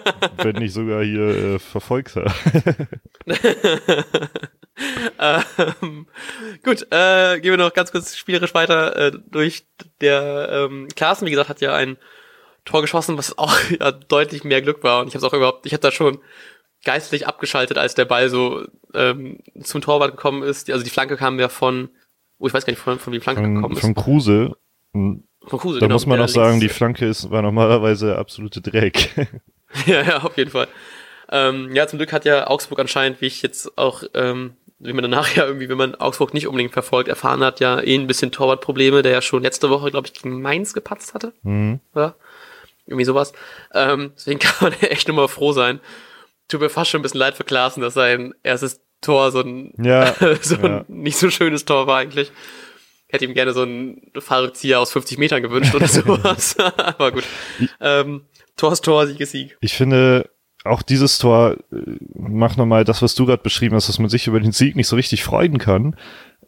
wenn 0.38 0.56
nicht 0.56 0.72
sogar 0.72 1.02
hier 1.04 1.54
äh, 1.54 1.58
Verfolgter. 1.58 2.32
Ähm, 5.18 6.06
gut, 6.64 6.86
äh, 6.90 7.40
gehen 7.40 7.52
wir 7.52 7.56
noch 7.56 7.74
ganz 7.74 7.92
kurz 7.92 8.16
spielerisch 8.16 8.54
weiter 8.54 8.96
äh, 8.96 9.12
durch. 9.30 9.64
Der 10.00 10.48
ähm, 10.50 10.88
Klaassen, 10.94 11.26
wie 11.26 11.30
gesagt, 11.30 11.48
hat 11.48 11.60
ja 11.60 11.74
ein 11.74 11.96
Tor 12.64 12.82
geschossen, 12.82 13.18
was 13.18 13.36
auch 13.38 13.54
ja, 13.80 13.92
deutlich 13.92 14.44
mehr 14.44 14.62
Glück 14.62 14.82
war. 14.82 15.00
Und 15.00 15.08
ich 15.08 15.14
habe 15.14 15.26
auch 15.26 15.32
überhaupt, 15.32 15.66
ich 15.66 15.72
habe 15.72 15.80
da 15.80 15.90
schon 15.90 16.18
geistlich 16.84 17.26
abgeschaltet, 17.26 17.78
als 17.78 17.94
der 17.94 18.04
Ball 18.04 18.28
so 18.28 18.64
ähm, 18.94 19.40
zum 19.62 19.80
Torwart 19.80 20.12
gekommen 20.12 20.42
ist. 20.42 20.70
Also 20.70 20.84
die 20.84 20.90
Flanke 20.90 21.16
kam 21.16 21.40
ja 21.40 21.48
von, 21.48 21.88
oh, 22.38 22.46
ich 22.46 22.54
weiß 22.54 22.64
gar 22.64 22.72
nicht, 22.72 22.80
von, 22.80 22.98
von 22.98 23.12
wie 23.12 23.18
die 23.18 23.22
Flanke 23.22 23.42
Von, 23.42 23.54
gekommen 23.56 23.74
ist. 23.74 23.80
von 23.80 23.94
Kruse. 23.94 24.56
Von 24.92 25.24
Kruse, 25.58 25.80
da 25.80 25.86
genau, 25.86 25.94
muss 25.94 26.06
man 26.06 26.20
auch 26.20 26.28
sagen, 26.28 26.60
die 26.60 26.68
Flanke 26.68 27.06
ist, 27.06 27.30
war 27.30 27.42
normalerweise 27.42 28.16
absolute 28.16 28.60
Dreck. 28.60 29.10
Ja, 29.84 30.00
ja, 30.00 30.22
auf 30.22 30.38
jeden 30.38 30.50
Fall. 30.50 30.66
Ähm, 31.30 31.74
ja, 31.74 31.86
zum 31.86 31.98
Glück 31.98 32.12
hat 32.12 32.24
ja 32.24 32.46
Augsburg 32.46 32.78
anscheinend, 32.78 33.20
wie 33.20 33.26
ich 33.26 33.42
jetzt 33.42 33.76
auch, 33.76 34.02
ähm, 34.14 34.54
wie 34.80 34.92
man 34.92 35.02
danach 35.02 35.34
ja 35.34 35.44
irgendwie, 35.46 35.68
wenn 35.68 35.78
man 35.78 35.94
Augsburg 35.96 36.34
nicht 36.34 36.46
unbedingt 36.46 36.72
verfolgt, 36.72 37.08
erfahren 37.08 37.42
hat, 37.42 37.60
ja 37.60 37.80
eh 37.80 37.94
ein 37.96 38.06
bisschen 38.06 38.30
Torwartprobleme, 38.30 39.02
der 39.02 39.12
ja 39.12 39.22
schon 39.22 39.42
letzte 39.42 39.70
Woche, 39.70 39.90
glaube 39.90 40.06
ich, 40.06 40.14
gegen 40.14 40.40
Mainz 40.40 40.72
gepatzt 40.72 41.14
hatte. 41.14 41.32
Mhm. 41.42 41.80
Oder? 41.94 42.16
Irgendwie 42.86 43.04
sowas. 43.04 43.32
Ähm, 43.74 44.12
deswegen 44.16 44.38
kann 44.40 44.70
man 44.70 44.80
echt 44.80 45.08
nur 45.08 45.16
mal 45.16 45.28
froh 45.28 45.52
sein. 45.52 45.80
Tut 46.48 46.60
mir 46.60 46.70
fast 46.70 46.90
schon 46.90 47.00
ein 47.00 47.02
bisschen 47.02 47.20
leid 47.20 47.36
für 47.36 47.44
Klaassen, 47.44 47.82
dass 47.82 47.94
sein 47.94 48.34
erstes 48.42 48.80
Tor 49.00 49.30
so 49.32 49.40
ein, 49.40 49.72
Ja, 49.82 50.14
so 50.40 50.56
ein 50.56 50.62
ja. 50.64 50.84
nicht 50.88 51.18
so 51.18 51.28
schönes 51.30 51.64
Tor 51.64 51.86
war 51.86 51.98
eigentlich. 51.98 52.30
Hätte 53.08 53.24
ihm 53.24 53.34
gerne 53.34 53.52
so 53.52 53.62
einen 53.62 54.12
Fallrückzieher 54.18 54.80
aus 54.80 54.92
50 54.92 55.18
Metern 55.18 55.42
gewünscht 55.42 55.74
oder 55.74 55.88
sowas. 55.88 56.56
Aber 56.58 57.10
gut. 57.10 57.24
Ähm, 57.80 58.26
Tor 58.56 58.72
ist 58.72 58.84
Tor, 58.84 59.06
Sieg 59.06 59.20
ist 59.20 59.32
Sieg. 59.32 59.56
Ich 59.60 59.74
finde, 59.74 60.28
auch 60.64 60.82
dieses 60.82 61.18
Tor 61.18 61.56
äh, 61.72 61.76
macht 62.14 62.58
nochmal 62.58 62.84
das, 62.84 63.00
was 63.02 63.14
du 63.14 63.26
gerade 63.26 63.42
beschrieben 63.42 63.74
hast, 63.76 63.88
dass 63.88 63.98
man 63.98 64.08
sich 64.10 64.26
über 64.26 64.40
den 64.40 64.52
Sieg 64.52 64.76
nicht 64.76 64.88
so 64.88 64.96
richtig 64.96 65.22
freuen 65.24 65.58
kann. 65.58 65.96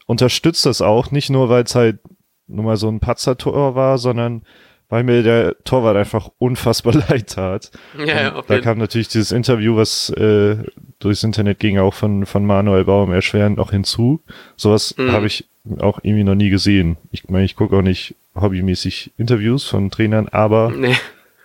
Unterstützt 0.07 0.67
das 0.67 0.83
auch, 0.83 1.11
nicht 1.11 1.31
nur, 1.31 1.49
weil 1.49 1.65
es 1.65 1.75
halt 1.75 1.99
nur 2.47 2.65
mal 2.65 2.77
so 2.77 2.89
ein 2.89 3.01
Patzer-Tor 3.01 3.75
war, 3.75 3.99
sondern 3.99 4.43
weil 4.89 5.05
mir 5.05 5.23
der 5.23 5.55
Torwart 5.63 5.97
einfach 5.97 6.31
unfassbar 6.39 6.95
leid 7.09 7.29
tat. 7.29 7.71
Ja, 8.05 8.35
auf 8.35 8.47
da 8.47 8.59
kam 8.61 8.79
natürlich 8.79 9.07
dieses 9.07 9.31
Interview, 9.31 9.77
was 9.77 10.11
äh, 10.11 10.57
durchs 10.99 11.23
Internet 11.23 11.61
ging, 11.61 11.79
auch 11.79 11.95
von, 11.95 12.27
von 12.27 12.45
Manuel 12.45 12.85
Baum 12.85 13.13
erschwerend 13.13 13.59
noch 13.59 13.71
hinzu. 13.71 14.21
Sowas 14.57 14.95
Mhm. 14.99 15.13
habe 15.13 15.27
ich 15.29 15.45
auch 15.79 16.01
irgendwie 16.03 16.25
noch 16.25 16.35
nie 16.35 16.51
gesehen. 16.51 16.97
Ich 17.13 17.29
meine, 17.29 17.45
ich 17.45 17.55
gucke 17.55 17.77
auch 17.77 17.83
nicht 17.83 18.17
hobbymäßig 18.35 19.13
Interviews 19.17 19.65
von 19.65 19.91
Trainern, 19.93 20.27
aber 20.29 20.73
Nee. 20.77 20.97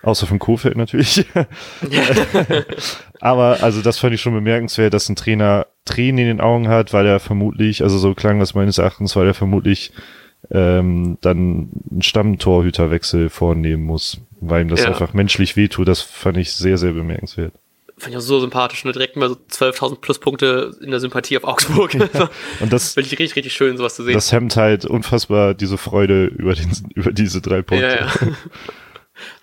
Außer 0.05 0.27
von 0.27 0.39
Kofeld 0.39 0.77
natürlich. 0.77 1.25
aber 3.19 3.57
also 3.61 3.81
das 3.81 3.99
fand 3.99 4.13
ich 4.13 4.21
schon 4.21 4.33
bemerkenswert, 4.33 4.93
dass 4.93 5.09
ein 5.09 5.15
Trainer 5.15 5.67
Tränen 5.85 6.19
in 6.19 6.27
den 6.27 6.41
Augen 6.41 6.67
hat, 6.67 6.93
weil 6.93 7.05
er 7.05 7.19
vermutlich, 7.19 7.83
also 7.83 7.97
so 7.97 8.13
klang 8.13 8.39
das 8.39 8.53
meines 8.55 8.77
Erachtens, 8.77 9.15
weil 9.15 9.27
er 9.27 9.33
vermutlich 9.33 9.91
ähm, 10.51 11.17
dann 11.21 11.69
einen 11.91 12.01
Stammtorhüterwechsel 12.01 13.29
vornehmen 13.29 13.83
muss, 13.83 14.19
weil 14.41 14.61
ihm 14.61 14.69
das 14.69 14.81
Ja. 14.83 14.87
einfach 14.89 15.13
menschlich 15.13 15.55
wehtut. 15.55 15.87
Das 15.87 16.01
fand 16.01 16.37
ich 16.37 16.53
sehr, 16.53 16.77
sehr 16.77 16.93
bemerkenswert. 16.93 17.53
Fand 17.97 18.11
ich 18.11 18.17
auch 18.17 18.21
so 18.21 18.39
sympathisch. 18.39 18.83
Ne? 18.83 18.91
Direkt 18.91 19.15
mal 19.15 19.29
so 19.29 19.35
12.000 19.51 20.01
Pluspunkte 20.01 20.71
in 20.83 20.91
der 20.91 20.99
Sympathie 20.99 21.37
auf 21.37 21.45
Augsburg. 21.45 21.95
Also, 22.13 22.27
Und 22.59 22.73
das, 22.73 22.93
Finde 22.93 23.07
ich 23.07 23.19
richtig, 23.19 23.37
richtig 23.37 23.53
schön, 23.53 23.77
sowas 23.77 23.95
zu 23.95 24.03
sehen. 24.03 24.13
das 24.13 24.31
hemmt 24.31 24.55
halt 24.57 24.85
unfassbar 24.85 25.53
diese 25.53 25.77
Freude 25.77 26.25
über, 26.25 26.53
den, 26.53 26.69
über 26.93 27.11
diese 27.11 27.41
drei 27.41 27.61
Punkte. 27.61 27.87
ja, 27.87 27.95
ja. 27.95 28.11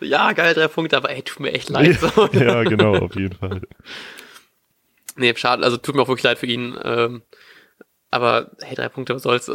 ja, 0.01 0.33
geil, 0.33 0.55
drei 0.55 0.69
Punkte, 0.69 0.97
aber 0.97 1.11
ey, 1.11 1.23
tut 1.23 1.41
mir 1.41 1.53
echt 1.53 1.69
leid. 1.69 1.99
So. 2.01 2.27
ja, 2.33 2.63
genau, 2.65 2.97
auf 2.97 3.15
jeden 3.15 3.37
Fall. 3.37 3.63
Nee, 5.17 5.35
schade, 5.37 5.63
also 5.65 5.77
tut 5.77 5.95
mir 5.95 6.03
auch 6.03 6.09
wirklich 6.09 6.25
leid 6.25 6.39
für 6.39 6.47
ihn. 6.47 6.79
Ähm, 6.83 7.23
aber 8.11 8.51
hey, 8.61 8.75
drei 8.75 8.89
Punkte, 8.89 9.15
was 9.15 9.23
soll's. 9.23 9.49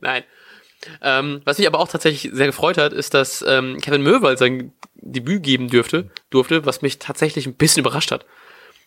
Nein. 0.00 0.24
Ähm, 1.00 1.40
was 1.44 1.58
mich 1.58 1.66
aber 1.68 1.78
auch 1.78 1.88
tatsächlich 1.88 2.32
sehr 2.34 2.46
gefreut 2.46 2.76
hat, 2.76 2.92
ist, 2.92 3.14
dass 3.14 3.44
ähm, 3.46 3.78
Kevin 3.80 4.02
Möwald 4.02 4.38
sein 4.38 4.72
Debüt 4.94 5.44
geben 5.44 5.68
dürfte, 5.68 6.10
durfte, 6.30 6.66
was 6.66 6.82
mich 6.82 6.98
tatsächlich 6.98 7.46
ein 7.46 7.54
bisschen 7.54 7.80
überrascht 7.80 8.10
hat. 8.10 8.26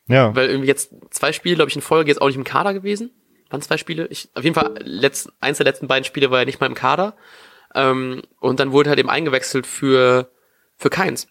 Ja, 0.08 0.36
Weil 0.36 0.50
irgendwie 0.50 0.68
jetzt 0.68 0.94
zwei 1.10 1.32
Spiele, 1.32 1.56
glaube 1.56 1.70
ich, 1.70 1.76
in 1.76 1.82
Folge 1.82 2.10
jetzt 2.12 2.22
auch 2.22 2.28
nicht 2.28 2.36
im 2.36 2.44
Kader 2.44 2.74
gewesen. 2.74 3.12
Waren 3.50 3.62
zwei 3.62 3.78
Spiele? 3.78 4.08
Ich, 4.08 4.30
auf 4.34 4.44
jeden 4.44 4.56
Fall, 4.56 4.76
letzt, 4.84 5.32
eins 5.40 5.58
der 5.58 5.66
letzten 5.66 5.88
beiden 5.88 6.04
Spiele 6.04 6.32
war 6.32 6.40
er 6.40 6.46
nicht 6.46 6.60
mal 6.60 6.68
im 6.68 6.76
Kader. 6.76 7.16
Ähm, 7.76 8.24
und 8.40 8.60
dann 8.60 8.72
wurde 8.72 8.90
halt 8.90 9.00
eben 9.00 9.10
eingewechselt 9.10 9.68
für, 9.68 10.32
für 10.78 10.90
Keins. 10.90 11.28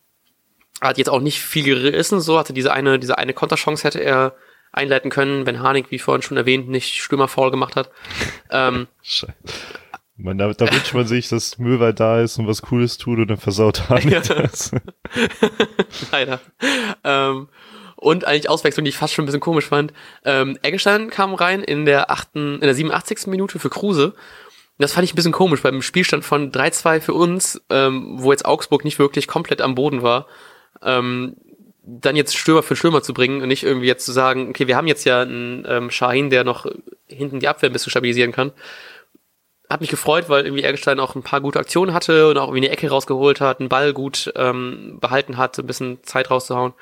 Er 0.81 0.89
hat 0.89 0.99
jetzt 0.99 1.11
auch 1.11 1.21
nicht 1.21 1.41
viel 1.41 1.65
gerissen, 1.65 2.21
so 2.21 2.39
hatte 2.39 2.53
diese 2.53 2.73
eine, 2.73 2.99
diese 2.99 3.19
eine 3.19 3.33
Konterchance 3.33 3.85
hätte 3.85 4.01
er 4.01 4.35
einleiten 4.73 5.11
können, 5.11 5.47
wenn 5.47 5.61
Harnik, 5.61 5.91
wie 5.91 5.99
vorhin 5.99 6.23
schon 6.23 6.37
erwähnt, 6.37 6.69
nicht 6.69 7.01
Stürmerfaul 7.01 7.51
gemacht 7.51 7.77
hat. 7.77 7.91
ähm, 8.51 8.87
Scheiße. 9.03 9.33
Man, 10.17 10.39
da, 10.39 10.53
da 10.53 10.73
wünscht 10.73 10.95
man 10.95 11.07
sich, 11.07 11.29
dass 11.29 11.59
Möwald 11.59 11.99
da 11.99 12.21
ist 12.21 12.39
und 12.39 12.47
was 12.47 12.63
Cooles 12.63 12.99
tut 12.99 13.19
und 13.19 13.29
dann 13.29 13.37
versaut 13.37 13.89
Harnik 13.89 14.23
das. 14.23 14.71
Leider. 16.13 16.41
Ähm, 17.03 17.49
und 17.97 18.25
eigentlich 18.25 18.49
Auswechslung, 18.49 18.85
die 18.85 18.91
ich 18.91 18.97
fast 18.97 19.15
schon 19.15 19.25
ein 19.25 19.27
bisschen 19.27 19.41
komisch 19.41 19.67
fand. 19.67 19.93
Ähm, 20.25 20.57
Eggestein 20.63 21.11
kam 21.11 21.35
rein 21.35 21.63
in 21.65 21.85
der 21.85 22.11
achten, 22.11 22.57
in 22.57 22.61
der 22.61 22.75
87. 22.75 23.27
Minute 23.27 23.59
für 23.59 23.71
Kruse. 23.71 24.15
Das 24.79 24.93
fand 24.93 25.05
ich 25.05 25.13
ein 25.13 25.17
bisschen 25.17 25.33
komisch 25.33 25.63
beim 25.63 25.83
Spielstand 25.83 26.25
von 26.25 26.51
3-2 26.51 27.01
für 27.01 27.15
uns, 27.15 27.63
ähm, 27.71 28.17
wo 28.19 28.33
jetzt 28.33 28.45
Augsburg 28.45 28.85
nicht 28.85 28.99
wirklich 28.99 29.29
komplett 29.29 29.61
am 29.61 29.75
Boden 29.75 30.03
war. 30.03 30.27
Ähm, 30.83 31.37
dann 31.87 32.17
jetzt 32.17 32.37
Stürmer 32.37 32.63
für 32.63 32.77
Stürmer 32.77 33.03
zu 33.03 33.13
bringen 33.13 33.43
und 33.43 33.49
nicht 33.49 33.63
irgendwie 33.63 33.87
jetzt 33.87 34.07
zu 34.07 34.13
sagen, 34.13 34.49
okay, 34.49 34.67
wir 34.67 34.77
haben 34.77 34.87
jetzt 34.87 35.05
ja 35.05 35.21
einen 35.21 35.65
ähm, 35.69 35.91
Shahin, 35.91 36.31
der 36.31 36.43
noch 36.43 36.67
hinten 37.07 37.41
die 37.41 37.49
Abwehr 37.49 37.71
ein 37.71 37.73
bisschen 37.73 37.91
stabilisieren 37.91 38.33
kann. 38.33 38.53
Hat 39.69 39.81
mich 39.81 39.91
gefreut, 39.91 40.29
weil 40.29 40.45
irgendwie 40.45 40.65
Eggestein 40.65 41.01
auch 41.01 41.15
ein 41.15 41.23
paar 41.23 41.41
gute 41.41 41.59
Aktionen 41.59 41.95
hatte 41.95 42.29
und 42.29 42.39
auch 42.39 42.49
irgendwie 42.49 42.67
eine 42.67 42.71
Ecke 42.71 42.89
rausgeholt 42.89 43.41
hat, 43.41 43.61
einen 43.61 43.69
Ball 43.69 43.93
gut 43.93 44.33
ähm, 44.35 44.99
behalten 45.01 45.37
hat, 45.37 45.57
so 45.57 45.63
ein 45.63 45.67
bisschen 45.67 46.03
Zeit 46.03 46.31
rauszuhauen. 46.31 46.73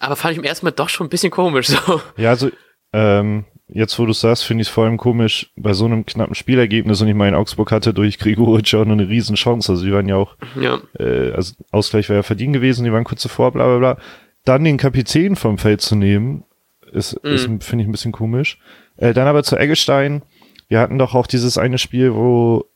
Aber 0.00 0.16
fand 0.16 0.32
ich 0.32 0.38
im 0.38 0.44
ersten 0.44 0.66
Mal 0.66 0.72
doch 0.72 0.88
schon 0.88 1.06
ein 1.06 1.10
bisschen 1.10 1.30
komisch. 1.30 1.68
So. 1.68 2.00
Ja, 2.16 2.30
also 2.30 2.50
ähm, 2.92 3.44
jetzt 3.68 3.98
wo 3.98 4.06
du 4.06 4.12
sagst, 4.12 4.44
finde 4.44 4.62
ich 4.62 4.68
es 4.68 4.74
vor 4.74 4.84
allem 4.84 4.96
komisch 4.96 5.50
bei 5.56 5.72
so 5.72 5.84
einem 5.84 6.04
knappen 6.06 6.34
Spielergebnis 6.34 7.00
und 7.00 7.08
ich 7.08 7.14
meine, 7.14 7.38
Augsburg 7.38 7.72
hatte 7.72 7.94
durch 7.94 8.18
Grigoric 8.18 8.74
auch 8.74 8.84
noch 8.84 8.92
eine 8.92 9.08
riesen 9.08 9.36
Chance. 9.36 9.72
Also 9.72 9.84
die 9.84 9.92
waren 9.92 10.08
ja 10.08 10.16
auch, 10.16 10.36
Ja, 10.60 10.80
äh, 10.98 11.32
also 11.32 11.54
Ausgleich 11.70 12.08
wäre 12.08 12.18
ja 12.18 12.22
verdient 12.22 12.52
gewesen, 12.52 12.84
die 12.84 12.92
waren 12.92 13.04
kurz 13.04 13.22
zuvor, 13.22 13.52
bla 13.52 13.66
bla 13.66 13.78
bla. 13.78 14.04
Dann 14.44 14.64
den 14.64 14.76
Kapitän 14.76 15.36
vom 15.36 15.58
Feld 15.58 15.80
zu 15.80 15.96
nehmen, 15.96 16.44
ist, 16.92 17.14
ist 17.14 17.44
finde 17.64 17.82
ich 17.82 17.88
ein 17.88 17.92
bisschen 17.92 18.12
komisch. 18.12 18.58
Äh, 18.96 19.14
dann 19.14 19.26
aber 19.26 19.42
zu 19.42 19.56
Eggestein. 19.56 20.22
Wir 20.68 20.80
hatten 20.80 20.98
doch 20.98 21.14
auch 21.14 21.26
dieses 21.26 21.58
eine 21.58 21.78
Spiel, 21.78 22.14
wo, 22.14 22.66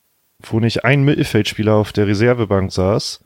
wo 0.41 0.61
nicht 0.61 0.85
ein 0.85 1.05
Mittelfeldspieler 1.05 1.75
auf 1.75 1.93
der 1.93 2.07
Reservebank 2.07 2.73
saß. 2.73 3.25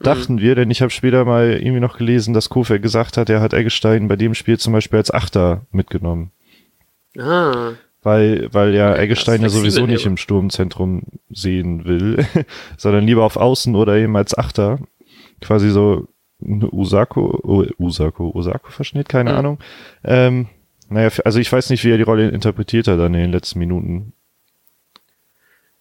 Dachten 0.00 0.40
wir, 0.40 0.56
denn 0.56 0.70
ich 0.70 0.82
habe 0.82 0.90
später 0.90 1.24
mal 1.24 1.52
irgendwie 1.52 1.80
noch 1.80 1.96
gelesen, 1.96 2.34
dass 2.34 2.48
Kofeld 2.48 2.82
gesagt 2.82 3.16
hat, 3.16 3.30
er 3.30 3.40
hat 3.40 3.52
Eggestein 3.52 4.08
bei 4.08 4.16
dem 4.16 4.34
Spiel 4.34 4.58
zum 4.58 4.72
Beispiel 4.72 4.98
als 4.98 5.12
Achter 5.12 5.66
mitgenommen. 5.70 6.32
Ah, 7.18 7.72
Weil, 8.02 8.48
weil 8.52 8.74
ja 8.74 8.96
Eggestein 8.96 9.42
ja 9.42 9.48
sowieso 9.48 9.86
nicht 9.86 10.06
im 10.06 10.16
Sturmzentrum 10.16 11.02
sehen 11.30 11.84
will, 11.84 12.24
sondern 12.76 13.06
lieber 13.06 13.24
auf 13.24 13.36
Außen 13.36 13.74
oder 13.76 13.96
eben 13.96 14.16
als 14.16 14.36
Achter. 14.36 14.78
Quasi 15.40 15.70
so 15.70 16.08
ein 16.40 16.62
Usako, 16.72 17.38
oh, 17.44 17.64
Usako, 17.78 18.30
Usako-Verschnitt, 18.34 19.08
keine 19.08 19.30
Mhm. 19.32 19.38
Ahnung. 19.38 19.58
Ähm, 20.04 20.48
naja, 20.88 21.10
also 21.24 21.38
ich 21.38 21.50
weiß 21.52 21.70
nicht, 21.70 21.84
wie 21.84 21.90
er 21.90 21.96
die 21.96 22.02
Rolle 22.02 22.28
interpretiert 22.28 22.88
hat 22.88 22.98
dann 22.98 23.14
in 23.14 23.20
den 23.20 23.32
letzten 23.32 23.58
Minuten. 23.60 24.12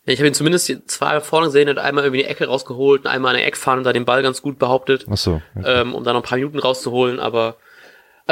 Ich 0.05 0.19
habe 0.19 0.27
ihn 0.27 0.33
zumindest 0.33 0.89
zweimal 0.89 1.21
vorne 1.21 1.47
gesehen 1.47 1.69
und 1.69 1.77
einmal 1.77 2.03
irgendwie 2.03 2.23
die 2.23 2.29
Ecke 2.29 2.47
rausgeholt 2.47 3.01
und 3.01 3.07
einmal 3.07 3.31
an 3.33 3.37
der 3.37 3.47
Eckfahne 3.47 3.79
und 3.79 3.83
da 3.83 3.93
den 3.93 4.05
Ball 4.05 4.23
ganz 4.23 4.41
gut 4.41 4.57
behauptet, 4.57 5.05
Ach 5.09 5.17
so. 5.17 5.41
okay. 5.55 5.81
ähm, 5.81 5.93
um 5.93 6.03
da 6.03 6.13
noch 6.13 6.21
ein 6.21 6.27
paar 6.27 6.37
Minuten 6.39 6.57
rauszuholen, 6.59 7.19
aber 7.19 7.55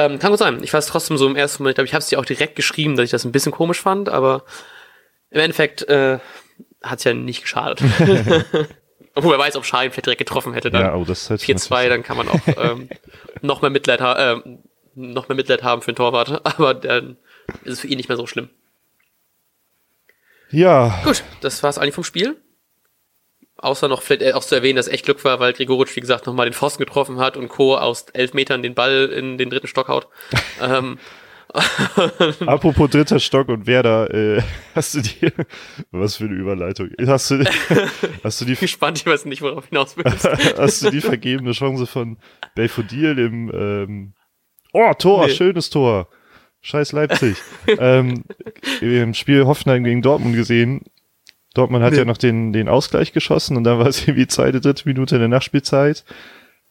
ähm, 0.05 0.19
kann 0.19 0.31
gut 0.31 0.39
sein. 0.39 0.63
Ich 0.63 0.73
weiß 0.73 0.87
trotzdem 0.87 1.17
so 1.17 1.27
im 1.27 1.35
ersten 1.35 1.63
Moment, 1.63 1.73
ich 1.73 1.75
glaube, 1.75 1.87
ich 1.87 1.93
habe 1.93 2.01
es 2.01 2.07
dir 2.07 2.19
auch 2.19 2.25
direkt 2.25 2.55
geschrieben, 2.55 2.95
dass 2.95 3.05
ich 3.05 3.11
das 3.11 3.25
ein 3.25 3.31
bisschen 3.31 3.51
komisch 3.51 3.81
fand, 3.81 4.09
aber 4.09 4.43
im 5.29 5.39
Endeffekt 5.39 5.87
äh, 5.89 6.19
hat 6.81 6.99
es 6.99 7.03
ja 7.03 7.13
nicht 7.13 7.41
geschadet. 7.41 7.81
Obwohl 9.15 9.31
wer 9.33 9.39
weiß, 9.39 9.55
ob 9.55 9.65
Schahin 9.65 9.91
vielleicht 9.91 10.05
direkt 10.05 10.19
getroffen 10.19 10.53
hätte 10.53 10.71
dann. 10.71 10.81
ja, 10.81 10.95
oh, 10.95 11.03
das 11.03 11.23
ist 11.23 11.29
halt 11.29 11.41
4-2, 11.41 11.89
dann 11.89 12.03
kann 12.03 12.17
man 12.17 12.29
auch 12.29 12.39
ähm, 12.57 12.89
noch 13.41 13.61
mehr 13.61 13.71
Mitleid 13.71 14.01
haben, 14.01 14.43
ähm, 14.45 14.59
noch 14.95 15.27
mehr 15.27 15.35
Mitleid 15.35 15.63
haben 15.63 15.81
für 15.81 15.91
den 15.91 15.97
Torwart, 15.97 16.45
aber 16.45 16.73
dann 16.73 17.17
ist 17.63 17.73
es 17.73 17.79
für 17.81 17.87
ihn 17.87 17.97
nicht 17.97 18.09
mehr 18.09 18.17
so 18.17 18.27
schlimm. 18.27 18.49
Ja, 20.51 21.01
Gut, 21.03 21.23
das 21.41 21.61
war's 21.63 21.77
eigentlich 21.77 21.95
vom 21.95 22.03
Spiel. 22.03 22.37
Außer 23.61 23.87
noch 23.87 24.01
vielleicht 24.01 24.21
äh, 24.21 24.33
auch 24.33 24.43
zu 24.43 24.55
erwähnen, 24.55 24.77
dass 24.77 24.87
echt 24.87 25.05
Glück 25.05 25.23
war, 25.25 25.39
weil 25.39 25.53
Gregoritsch, 25.53 25.95
wie 25.95 26.01
gesagt, 26.01 26.25
nochmal 26.25 26.47
den 26.47 26.53
Pfosten 26.53 26.83
getroffen 26.83 27.19
hat 27.19 27.35
und 27.37 27.49
Co. 27.49 27.75
aus 27.77 28.05
elf 28.13 28.33
Metern 28.33 28.63
den 28.63 28.73
Ball 28.73 29.05
in 29.07 29.37
den 29.37 29.49
dritten 29.49 29.67
Stock 29.67 29.87
haut. 29.89 30.07
ähm, 30.61 30.97
apropos 32.45 32.89
dritter 32.91 33.19
Stock 33.19 33.49
und 33.49 33.65
Werder, 33.65 34.13
äh, 34.13 34.41
hast 34.75 34.93
du 34.93 35.01
die, 35.01 35.31
was 35.91 36.17
für 36.17 36.25
eine 36.25 36.35
Überleitung, 36.35 36.89
hast 37.07 37.31
du, 37.31 37.43
hast 38.23 38.41
du 38.41 38.45
die 38.45 38.55
gespannt, 38.55 38.99
ich 38.99 39.05
weiß 39.07 39.25
nicht, 39.25 39.41
worauf 39.41 39.67
hinaus 39.67 39.97
willst. 39.97 40.25
Hast 40.57 40.83
du 40.83 40.91
die 40.91 41.01
vergebene 41.01 41.53
Chance 41.53 41.87
von 41.87 42.17
Belfodil 42.55 43.17
im 43.17 43.51
ähm, 43.53 44.13
Oh, 44.73 44.93
Tor, 44.93 45.25
Nee. 45.25 45.33
schönes 45.33 45.71
Tor. 45.71 46.07
Scheiß 46.61 46.91
Leipzig. 46.91 47.37
ähm, 47.65 48.25
Im 48.81 49.15
Spiel 49.15 49.45
Hoffenheim 49.45 49.83
gegen 49.83 50.03
Dortmund 50.03 50.35
gesehen. 50.35 50.81
Dortmund 51.59 51.83
hat 51.83 51.91
nee. 51.91 51.99
ja 51.99 52.05
noch 52.05 52.17
den, 52.17 52.53
den 52.53 52.69
Ausgleich 52.69 53.13
geschossen 53.13 53.57
und 53.57 53.63
dann 53.63 53.79
war 53.79 53.87
es 53.87 54.01
irgendwie 54.07 54.27
zweite, 54.27 54.61
dritte 54.61 54.87
Minute 54.87 55.15
in 55.15 55.21
der 55.21 55.29
Nachspielzeit. 55.29 56.03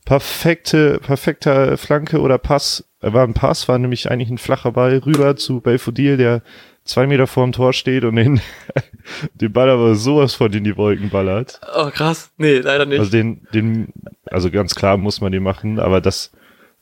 Perfekte, 0.04 1.00
perfekter 1.00 1.76
Flanke 1.76 2.20
oder 2.20 2.38
Pass, 2.38 2.84
äh, 3.02 3.12
war 3.12 3.24
ein 3.24 3.34
Pass, 3.34 3.68
war 3.68 3.78
nämlich 3.78 4.10
eigentlich 4.10 4.30
ein 4.30 4.38
flacher 4.38 4.72
Ball 4.72 4.98
rüber 4.98 5.36
zu 5.36 5.60
Belfodil, 5.60 6.16
der 6.16 6.42
zwei 6.84 7.06
Meter 7.06 7.26
vor 7.26 7.44
dem 7.44 7.52
Tor 7.52 7.72
steht 7.72 8.04
und 8.04 8.16
den, 8.16 8.40
den 9.34 9.52
Ball 9.52 9.68
aber 9.68 9.94
sowas 9.94 10.34
von 10.34 10.52
in 10.52 10.64
die 10.64 10.76
Wolken 10.76 11.10
ballert. 11.10 11.60
Oh 11.76 11.90
krass, 11.90 12.30
nee, 12.38 12.58
leider 12.58 12.86
nicht. 12.86 12.98
Also 12.98 13.10
den, 13.10 13.46
den, 13.52 13.92
also 14.30 14.50
ganz 14.50 14.74
klar 14.74 14.96
muss 14.96 15.20
man 15.20 15.32
den 15.32 15.42
machen, 15.42 15.78
aber 15.78 16.00
das, 16.00 16.32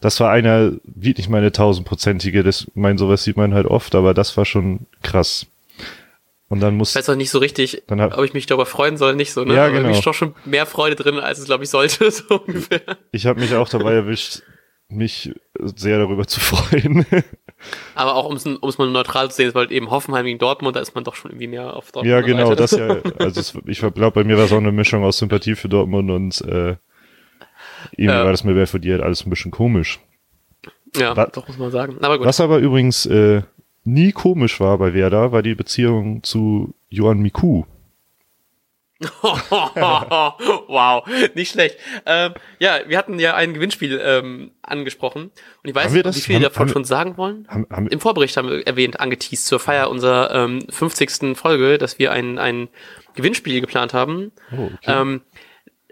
das 0.01 0.21
war 0.21 0.31
einer, 0.31 0.73
wirklich 0.85 1.29
meine 1.29 1.51
tausendprozentige, 1.51 2.43
das, 2.45 2.71
mein, 2.75 2.99
sowas 2.99 3.25
sieht 3.25 3.37
man 3.37 3.55
halt 3.55 3.67
oft, 3.67 3.95
aber 3.95 4.15
das 4.15 4.37
war 4.37 4.45
schon 4.45 4.87
krass. 5.03 5.47
Und 6.49 6.61
dann 6.61 6.77
muss. 6.77 6.91
Ich 6.91 6.97
weiß 6.97 7.09
auch 7.11 7.17
nicht 7.17 7.31
so 7.31 7.39
richtig, 7.39 7.83
dann 7.89 8.01
hab, 8.01 8.17
ob 8.17 8.25
ich 8.25 8.33
mich 8.33 8.47
darüber 8.47 8.67
freuen 8.67 8.97
soll, 8.97 9.17
nicht 9.17 9.33
so, 9.33 9.45
ne? 9.45 9.55
Ja, 9.55 9.69
genau. 9.69 9.89
Aber 9.89 9.91
ich 9.91 10.05
doch 10.05 10.15
schon 10.15 10.35
mehr 10.45 10.67
Freude 10.67 10.95
drin, 10.95 11.19
als 11.19 11.39
es, 11.39 11.47
glaube 11.47 11.65
ich, 11.65 11.71
sollte, 11.71 12.11
so 12.11 12.41
ungefähr. 12.41 12.83
Ich 13.11 13.27
habe 13.27 13.41
mich 13.41 13.55
auch 13.55 13.69
dabei 13.69 13.95
erwischt, 13.95 14.43
mich 14.89 15.35
sehr 15.59 15.99
darüber 15.99 16.27
zu 16.27 16.39
freuen. 16.39 17.05
Aber 17.95 18.15
auch, 18.15 18.27
um 18.27 18.37
es 18.37 18.79
mal 18.79 18.89
neutral 18.89 19.31
zu 19.31 19.37
sehen, 19.37 19.49
ist 19.49 19.55
halt 19.57 19.73
eben 19.73 19.91
Hoffenheim 19.91 20.25
gegen 20.25 20.39
Dortmund, 20.39 20.77
da 20.77 20.81
ist 20.81 20.95
man 20.95 21.03
doch 21.03 21.17
schon 21.17 21.33
irgendwie 21.33 21.49
mehr 21.49 21.75
auf 21.75 21.91
Dortmund. 21.91 22.13
Ja, 22.13 22.21
genau, 22.21 22.55
das 22.55 22.73
ja. 22.73 22.97
Also 23.19 23.41
es, 23.41 23.55
ich 23.67 23.79
glaube, 23.79 24.11
bei 24.13 24.25
mir 24.25 24.37
war 24.37 24.45
es 24.45 24.53
auch 24.53 24.59
eine 24.59 24.73
Mischung 24.73 25.03
aus 25.03 25.19
Sympathie 25.19 25.57
für 25.57 25.69
Dortmund 25.69 26.11
und 26.11 26.41
äh, 26.43 26.77
irgendwie 27.93 28.15
ja. 28.15 28.25
war 28.25 28.31
das 28.31 28.45
mir 28.45 28.55
bei 28.55 28.67
für 28.67 28.79
die 28.79 28.93
halt 28.93 29.03
alles 29.03 29.27
ein 29.27 29.31
bisschen 29.31 29.51
komisch. 29.51 29.99
Ja, 30.97 31.17
was, 31.17 31.33
doch 31.33 31.49
muss 31.49 31.59
man 31.59 31.71
sagen. 31.71 31.97
Aber 32.03 32.19
gut. 32.19 32.27
Was 32.27 32.41
aber 32.41 32.59
übrigens 32.59 33.07
äh, 33.07 33.43
nie 33.87 34.13
komisch 34.13 34.61
war 34.61 34.79
bei 34.79 34.95
Werder, 34.95 35.33
war 35.33 35.43
die 35.43 35.55
Beziehung 35.55 36.23
zu 36.23 36.75
Johann 36.89 37.21
Miku. 37.21 37.65
wow, 39.21 41.07
nicht 41.35 41.53
schlecht. 41.53 41.77
Ähm, 42.07 42.33
ja, 42.59 42.79
wir 42.87 42.97
hatten 42.97 43.19
ja 43.19 43.35
ein 43.35 43.53
Gewinnspiel 43.53 44.01
ähm, 44.03 44.53
angesprochen 44.63 45.25
und 45.25 45.69
ich 45.69 45.75
weiß 45.75 45.93
nicht, 45.93 46.07
wie 46.17 46.21
viele 46.21 46.41
davon 46.41 46.71
schon 46.71 46.85
sagen 46.85 47.19
wollen. 47.19 47.47
Haben, 47.49 47.67
haben 47.71 47.89
Im 47.89 48.01
Vorbericht 48.01 48.39
haben 48.39 48.49
wir 48.49 48.67
erwähnt, 48.67 48.99
angeteased 48.99 49.47
zur 49.47 49.61
Feier 49.61 49.91
unserer 49.91 50.35
ähm, 50.35 50.67
50. 50.71 51.37
Folge, 51.37 51.77
dass 51.77 51.99
wir 51.99 52.11
ein, 52.11 52.39
ein 52.39 52.69
Gewinnspiel 53.15 53.61
geplant 53.61 53.93
haben. 53.93 54.33
Oh, 54.51 54.71
okay. 54.75 54.79
ähm, 54.87 55.21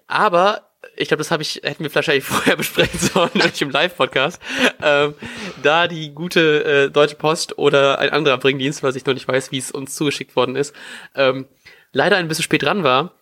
aber 0.07 0.70
ich 0.96 1.09
glaube, 1.09 1.18
das 1.18 1.30
habe 1.30 1.42
ich, 1.42 1.61
hätten 1.62 1.85
wir 1.85 1.94
wahrscheinlich 1.94 2.24
vorher 2.24 2.57
besprechen 2.57 2.98
sollen, 2.98 3.30
nämlich 3.35 3.61
im 3.62 3.70
Live-Podcast. 3.70 4.40
Ähm, 4.83 5.14
da 5.62 5.88
die 5.88 6.11
gute 6.14 6.64
äh, 6.64 6.90
Deutsche 6.90 7.16
Post 7.16 7.59
oder 7.59 7.98
ein 7.98 8.11
anderer 8.11 8.38
Bringdienst, 8.38 8.83
was 8.83 8.96
ich 8.96 9.07
noch 9.07 9.14
nicht 9.14 9.28
weiß, 9.28 9.52
wie 9.52 9.59
es 9.59 9.70
uns 9.70 9.94
zugeschickt 9.94 10.37
worden 10.37 10.57
ist, 10.57 10.74
ähm, 11.14 11.46
leider 11.92 12.16
ein 12.16 12.28
bisschen 12.28 12.44
spät 12.44 12.62
dran 12.62 12.85
war, 12.85 13.12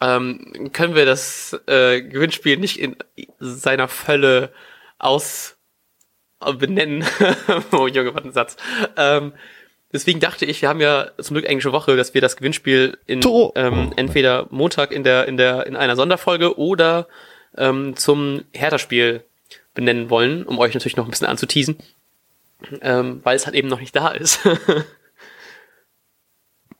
ähm, 0.00 0.70
können 0.72 0.94
wir 0.94 1.06
das 1.06 1.58
äh, 1.66 2.02
Gewinnspiel 2.02 2.56
nicht 2.56 2.78
in 2.78 2.96
seiner 3.40 3.88
Fülle 3.88 4.52
aus 4.98 5.56
äh, 6.40 6.52
benennen. 6.52 7.04
oh 7.72 7.86
Junge, 7.86 8.14
was 8.14 8.24
ein 8.24 8.32
Satz. 8.32 8.56
Ähm, 8.96 9.32
deswegen 9.92 10.20
dachte 10.20 10.44
ich, 10.44 10.62
wir 10.62 10.68
haben 10.68 10.80
ja 10.80 11.10
zum 11.18 11.34
Glück 11.34 11.46
englische 11.46 11.72
Woche, 11.72 11.96
dass 11.96 12.14
wir 12.14 12.20
das 12.20 12.36
Gewinnspiel 12.36 12.98
in 13.06 13.20
ähm, 13.54 13.92
entweder 13.96 14.46
Montag 14.50 14.92
in 14.92 15.04
der 15.04 15.26
in 15.28 15.36
der 15.36 15.66
in 15.66 15.76
einer 15.76 15.96
Sonderfolge 15.96 16.58
oder 16.58 17.08
ähm, 17.56 17.96
zum 17.96 18.44
Hertha-Spiel 18.52 19.24
benennen 19.74 20.10
wollen, 20.10 20.44
um 20.44 20.58
euch 20.58 20.74
natürlich 20.74 20.96
noch 20.96 21.04
ein 21.04 21.10
bisschen 21.10 21.26
anzuteasen, 21.26 21.78
ähm, 22.80 23.20
weil 23.22 23.36
es 23.36 23.46
halt 23.46 23.56
eben 23.56 23.68
noch 23.68 23.80
nicht 23.80 23.94
da 23.94 24.08
ist. 24.08 24.40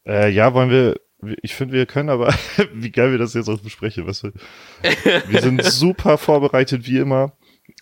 Äh, 0.08 0.30
ja, 0.30 0.54
wollen 0.54 0.70
wir, 0.70 0.98
ich 1.42 1.54
finde, 1.54 1.74
wir 1.74 1.84
können 1.84 2.08
aber, 2.08 2.34
wie 2.72 2.90
geil 2.90 3.10
wir 3.10 3.18
das 3.18 3.34
jetzt 3.34 3.48
auch 3.48 3.60
besprechen, 3.60 4.06
was 4.06 4.22
wir, 4.22 4.32
wir 4.82 5.42
sind 5.42 5.62
super 5.62 6.16
vorbereitet, 6.16 6.86
wie 6.86 6.98
immer. 6.98 7.32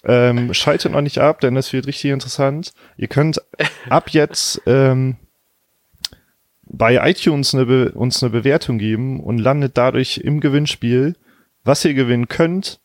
Ähm, 0.05 0.55
schaltet 0.55 0.93
noch 0.93 1.01
nicht 1.01 1.19
ab, 1.19 1.41
denn 1.41 1.55
das 1.55 1.73
wird 1.73 1.87
richtig 1.87 2.11
interessant. 2.11 2.73
Ihr 2.97 3.09
könnt 3.09 3.41
ab 3.89 4.11
jetzt 4.11 4.63
ähm, 4.67 5.17
bei 6.65 7.09
iTunes 7.09 7.55
eine 7.55 7.67
Be 7.67 7.93
uns 7.93 8.23
eine 8.23 8.31
Bewertung 8.31 8.79
geben 8.79 9.21
und 9.21 9.39
landet 9.39 9.77
dadurch 9.77 10.19
im 10.19 10.41
Gewinnspiel. 10.41 11.17
Was 11.65 11.85
ihr 11.85 11.95
gewinnen 11.95 12.29
könnt, 12.29 12.81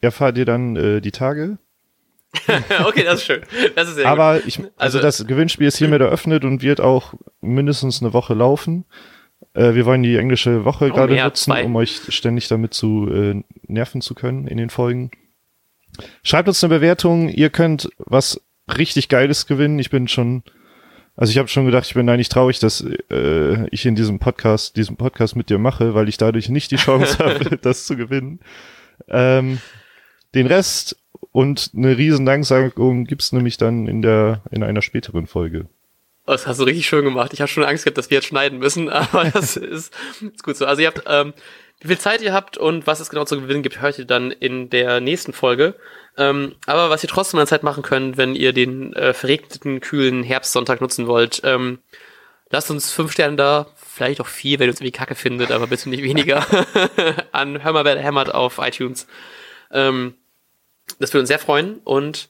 erfahrt 0.00 0.38
ihr 0.38 0.44
dann 0.44 0.76
äh, 0.76 1.00
die 1.00 1.10
Tage. 1.10 1.58
okay, 2.86 3.02
das 3.02 3.20
ist 3.20 3.26
schön. 3.26 3.42
Das 3.74 3.88
ist 3.88 3.96
sehr 3.96 4.06
Aber 4.06 4.36
gut. 4.36 4.46
ich, 4.46 4.58
also, 4.58 4.70
also 4.76 5.00
das 5.00 5.26
Gewinnspiel 5.26 5.66
ist 5.66 5.78
hiermit 5.78 6.00
eröffnet 6.00 6.44
und 6.44 6.62
wird 6.62 6.80
auch 6.80 7.14
mindestens 7.40 8.00
eine 8.02 8.12
Woche 8.12 8.34
laufen. 8.34 8.84
Äh, 9.54 9.74
wir 9.74 9.84
wollen 9.86 10.02
die 10.02 10.16
englische 10.16 10.64
Woche 10.64 10.90
oh, 10.90 10.94
gerade 10.94 11.16
nutzen, 11.16 11.44
zwei. 11.44 11.64
um 11.64 11.74
euch 11.76 12.00
ständig 12.08 12.46
damit 12.48 12.74
zu 12.74 13.08
äh, 13.12 13.42
nerven 13.66 14.00
zu 14.00 14.14
können 14.14 14.46
in 14.46 14.58
den 14.58 14.70
Folgen. 14.70 15.10
Schreibt 16.22 16.48
uns 16.48 16.62
eine 16.62 16.74
Bewertung. 16.74 17.28
Ihr 17.28 17.50
könnt 17.50 17.90
was 17.98 18.40
richtig 18.76 19.08
Geiles 19.08 19.46
gewinnen. 19.46 19.78
Ich 19.78 19.90
bin 19.90 20.08
schon, 20.08 20.42
also 21.16 21.30
ich 21.30 21.38
habe 21.38 21.48
schon 21.48 21.66
gedacht, 21.66 21.86
ich 21.86 21.94
bin 21.94 22.08
eigentlich 22.08 22.28
traurig, 22.28 22.58
dass 22.58 22.84
äh, 23.10 23.68
ich 23.70 23.86
in 23.86 23.94
diesem 23.94 24.18
Podcast, 24.18 24.76
diesen 24.76 24.96
Podcast 24.96 25.36
mit 25.36 25.50
dir 25.50 25.58
mache, 25.58 25.94
weil 25.94 26.08
ich 26.08 26.16
dadurch 26.16 26.48
nicht 26.48 26.70
die 26.70 26.76
Chance 26.76 27.18
habe, 27.24 27.56
das 27.58 27.86
zu 27.86 27.96
gewinnen. 27.96 28.40
Ähm, 29.08 29.60
den 30.34 30.46
Rest 30.46 30.96
und 31.32 31.70
eine 31.76 31.96
riesen 31.96 32.26
Danksagung 32.26 33.04
gibt's 33.04 33.32
nämlich 33.32 33.56
dann 33.56 33.86
in 33.86 34.02
der, 34.02 34.42
in 34.50 34.62
einer 34.62 34.82
späteren 34.82 35.26
Folge. 35.26 35.68
Oh, 36.26 36.32
das 36.32 36.46
hast 36.46 36.60
du 36.60 36.64
richtig 36.64 36.86
schön 36.86 37.04
gemacht. 37.04 37.32
Ich 37.32 37.40
habe 37.40 37.50
schon 37.50 37.64
Angst 37.64 37.84
gehabt, 37.84 37.98
dass 37.98 38.10
wir 38.10 38.16
jetzt 38.16 38.26
schneiden 38.26 38.58
müssen, 38.58 38.88
aber 38.88 39.24
das 39.30 39.56
ist, 39.56 39.92
ist 40.20 40.42
gut 40.42 40.56
so. 40.56 40.66
Also 40.66 40.82
ihr 40.82 40.88
habt, 40.88 41.02
ähm, 41.06 41.32
wie 41.80 41.88
viel 41.88 41.98
Zeit 41.98 42.20
ihr 42.20 42.32
habt 42.32 42.58
und 42.58 42.86
was 42.86 43.00
es 43.00 43.08
genau 43.08 43.24
zu 43.24 43.40
gewinnen 43.40 43.62
gibt, 43.62 43.80
hört 43.80 43.98
ihr 43.98 44.04
dann 44.04 44.30
in 44.30 44.68
der 44.68 45.00
nächsten 45.00 45.32
Folge. 45.32 45.74
Ähm, 46.16 46.56
aber 46.66 46.90
was 46.90 47.02
ihr 47.02 47.08
trotzdem 47.08 47.40
an 47.40 47.46
Zeit 47.46 47.62
machen 47.62 47.82
könnt, 47.82 48.18
wenn 48.18 48.34
ihr 48.34 48.52
den 48.52 48.92
äh, 48.92 49.14
verregneten, 49.14 49.80
kühlen 49.80 50.22
Herbstsonntag 50.22 50.82
nutzen 50.82 51.06
wollt, 51.06 51.40
ähm, 51.44 51.78
lasst 52.50 52.70
uns 52.70 52.92
fünf 52.92 53.12
Sterne 53.12 53.36
da, 53.36 53.66
vielleicht 53.76 54.20
auch 54.20 54.26
vier, 54.26 54.58
wenn 54.58 54.68
ihr 54.68 54.72
uns 54.72 54.80
irgendwie 54.80 54.92
kacke 54.92 55.14
findet, 55.14 55.50
aber 55.50 55.68
bitte 55.68 55.88
nicht 55.88 56.02
weniger, 56.02 56.44
an 57.32 57.64
Hör 57.64 57.72
mal, 57.72 57.84
wer 57.84 57.98
hämmert 57.98 58.34
auf 58.34 58.58
iTunes. 58.58 59.06
Ähm, 59.70 60.14
das 60.98 61.12
würde 61.12 61.20
uns 61.20 61.28
sehr 61.28 61.38
freuen 61.38 61.78
und 61.84 62.28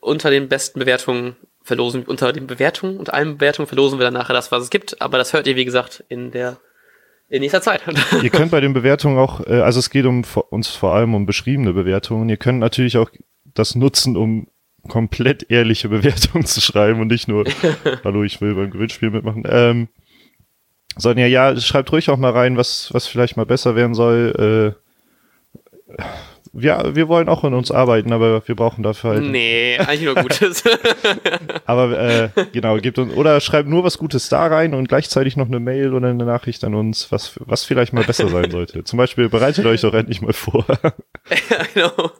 unter 0.00 0.30
den 0.30 0.48
besten 0.48 0.78
Bewertungen 0.78 1.36
verlosen, 1.62 2.04
unter 2.04 2.32
den 2.32 2.46
Bewertungen 2.46 2.98
und 2.98 3.12
allen 3.12 3.38
Bewertungen 3.38 3.66
verlosen 3.66 3.98
wir 3.98 4.04
dann 4.04 4.14
nachher 4.14 4.34
das, 4.34 4.52
was 4.52 4.64
es 4.64 4.70
gibt. 4.70 5.00
Aber 5.00 5.18
das 5.18 5.32
hört 5.32 5.46
ihr, 5.46 5.56
wie 5.56 5.64
gesagt, 5.64 6.04
in 6.08 6.30
der 6.30 6.58
in 7.30 7.40
nächster 7.40 7.62
Zeit. 7.62 7.82
ihr 8.22 8.30
könnt 8.30 8.50
bei 8.50 8.60
den 8.60 8.72
Bewertungen 8.72 9.16
auch, 9.16 9.46
äh, 9.46 9.60
also 9.60 9.78
es 9.78 9.88
geht 9.88 10.04
um 10.04 10.22
uns 10.50 10.68
vor 10.68 10.94
allem 10.94 11.14
um 11.14 11.26
beschriebene 11.26 11.72
Bewertungen. 11.72 12.28
Ihr 12.28 12.36
könnt 12.36 12.58
natürlich 12.58 12.98
auch 12.98 13.10
das 13.54 13.74
nutzen, 13.74 14.16
um 14.16 14.48
komplett 14.88 15.50
ehrliche 15.50 15.88
Bewertungen 15.88 16.44
zu 16.46 16.60
schreiben 16.60 17.00
und 17.00 17.08
nicht 17.08 17.28
nur, 17.28 17.44
hallo, 18.04 18.24
ich 18.24 18.40
will 18.40 18.54
beim 18.54 18.70
Gewinnspiel 18.70 19.10
mitmachen. 19.10 19.44
Ähm, 19.48 19.88
sondern 20.96 21.30
ja, 21.30 21.52
ja, 21.52 21.60
schreibt 21.60 21.92
ruhig 21.92 22.10
auch 22.10 22.18
mal 22.18 22.32
rein, 22.32 22.56
was, 22.56 22.92
was 22.92 23.06
vielleicht 23.06 23.36
mal 23.36 23.46
besser 23.46 23.76
werden 23.76 23.94
soll. 23.94 24.76
Äh, 25.96 26.02
ja, 26.52 26.96
wir 26.96 27.06
wollen 27.08 27.28
auch 27.28 27.44
in 27.44 27.54
uns 27.54 27.70
arbeiten, 27.70 28.12
aber 28.12 28.46
wir 28.46 28.56
brauchen 28.56 28.82
dafür 28.82 29.10
halt. 29.10 29.22
Nee, 29.22 29.78
eigentlich 29.78 30.02
nur 30.02 30.16
Gutes. 30.16 30.64
aber 31.64 31.98
äh, 31.98 32.28
genau, 32.52 32.76
gibt 32.78 32.98
uns 32.98 33.14
oder 33.14 33.40
schreibt 33.40 33.68
nur 33.68 33.84
was 33.84 33.98
Gutes 33.98 34.28
da 34.28 34.46
rein 34.46 34.74
und 34.74 34.88
gleichzeitig 34.88 35.36
noch 35.36 35.46
eine 35.46 35.60
Mail 35.60 35.94
oder 35.94 36.08
eine 36.08 36.24
Nachricht 36.24 36.64
an 36.64 36.74
uns, 36.74 37.12
was 37.12 37.38
was 37.38 37.64
vielleicht 37.64 37.92
mal 37.92 38.02
besser 38.02 38.28
sein 38.28 38.50
sollte. 38.50 38.82
Zum 38.82 38.96
Beispiel 38.96 39.28
bereitet 39.28 39.64
euch 39.64 39.82
doch 39.82 39.94
endlich 39.94 40.22
mal 40.22 40.32
vor. 40.32 40.66
ja, 41.50 41.64
genau. 41.72 42.10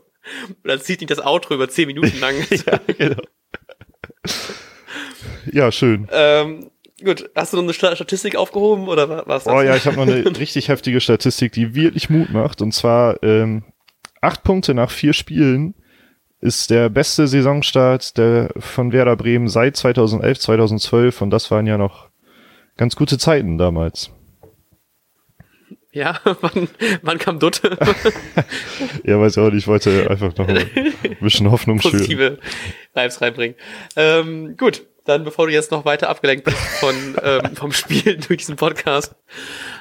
Oder 0.63 0.81
zieht 0.81 1.01
nicht 1.01 1.11
das 1.11 1.25
Outro 1.25 1.55
über 1.55 1.69
zehn 1.69 1.89
Minuten 1.89 2.21
lang. 2.21 2.37
ja, 2.51 2.79
genau. 2.97 3.23
Ja, 5.51 5.73
schön. 5.73 6.07
Ähm, 6.13 6.71
Gut, 7.03 7.31
hast 7.35 7.53
du 7.53 7.57
noch 7.57 7.65
eine 7.65 7.73
Statistik 7.73 8.37
aufgehoben 8.37 8.87
oder 8.87 9.27
was? 9.27 9.47
Oh 9.47 9.63
ja, 9.63 9.75
ich 9.75 9.87
habe 9.87 9.97
noch 9.97 10.03
eine 10.03 10.39
richtig 10.39 10.69
heftige 10.69 11.01
Statistik, 11.01 11.53
die 11.53 11.75
wirklich 11.75 12.11
Mut 12.11 12.31
macht. 12.31 12.61
Und 12.61 12.73
zwar 12.73 13.23
ähm, 13.23 13.65
acht 14.21 14.43
Punkte 14.43 14.75
nach 14.75 14.91
vier 14.91 15.13
Spielen 15.13 15.75
ist 16.41 16.71
der 16.71 16.89
beste 16.89 17.27
Saisonstart 17.27 18.17
der, 18.17 18.51
von 18.57 18.93
Werder 18.93 19.17
Bremen 19.17 19.49
seit 19.49 19.77
2011, 19.77 20.41
2012 20.41 21.21
und 21.21 21.31
das 21.31 21.51
waren 21.51 21.67
ja 21.67 21.77
noch 21.77 22.09
ganz 22.77 22.97
gute 22.97 23.19
Zeiten 23.19 23.59
damals. 23.59 24.11
Ja, 25.93 26.21
wann, 26.41 26.69
wann 27.03 27.19
kam 27.19 27.39
Dutte? 27.39 27.77
ja, 29.05 29.21
weiß 29.21 29.37
ich 29.37 29.43
auch 29.43 29.51
nicht, 29.51 29.63
ich 29.63 29.69
wollte 29.69 30.09
einfach 30.09 30.35
noch 30.37 30.49
ein 30.49 30.71
bisschen 31.21 31.51
Hoffnung 31.51 31.79
Positive 31.79 32.39
Vibes 32.95 33.21
reinbringen. 33.21 33.57
Ähm, 33.97 34.57
gut, 34.57 34.87
dann 35.05 35.25
bevor 35.25 35.47
du 35.47 35.53
jetzt 35.53 35.73
noch 35.73 35.85
weiter 35.85 36.09
abgelenkt 36.09 36.45
bist 36.45 36.57
von, 36.57 36.95
ähm, 37.23 37.57
vom 37.57 37.73
Spiel 37.73 38.17
durch 38.17 38.39
diesen 38.39 38.57
Podcast, 38.57 39.15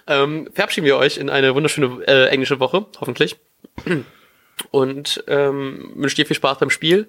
ähm, 0.07 0.49
verabschieden 0.53 0.85
wir 0.85 0.97
euch 0.97 1.17
in 1.17 1.29
eine 1.29 1.53
wunderschöne 1.53 2.03
äh, 2.07 2.29
englische 2.29 2.59
Woche, 2.59 2.87
hoffentlich 2.99 3.37
und 4.72 5.24
ähm, 5.28 5.91
wünsche 5.95 6.16
dir 6.16 6.26
viel 6.26 6.36
Spaß 6.36 6.60
beim 6.60 6.70
Spiel. 6.70 7.07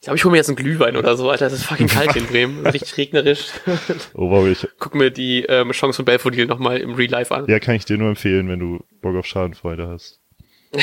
Ich 0.00 0.06
glaube, 0.06 0.18
ich 0.18 0.24
hole 0.24 0.32
mir 0.32 0.36
jetzt 0.36 0.48
einen 0.48 0.56
Glühwein 0.56 0.96
oder 0.98 1.16
so, 1.16 1.30
Alter. 1.30 1.46
Es 1.46 1.54
ist 1.54 1.64
fucking 1.64 1.86
kalt 1.86 2.14
in 2.14 2.26
Bremen. 2.26 2.66
Richtig 2.66 2.96
regnerisch. 2.98 3.46
Oh, 4.12 4.30
wow, 4.30 4.46
ich, 4.46 4.68
Guck 4.78 4.94
mir 4.94 5.10
die 5.10 5.44
ähm, 5.44 5.72
Chance 5.72 5.96
von 5.96 6.04
Belfodil 6.04 6.44
nochmal 6.44 6.78
im 6.78 6.94
Real 6.94 7.10
Life 7.10 7.34
an. 7.34 7.46
ja, 7.48 7.58
kann 7.58 7.74
ich 7.74 7.86
dir 7.86 7.96
nur 7.96 8.10
empfehlen, 8.10 8.48
wenn 8.50 8.60
du 8.60 8.84
Bock 9.00 9.16
auf 9.16 9.24
Schadenfreude 9.24 9.88
hast. 9.88 10.20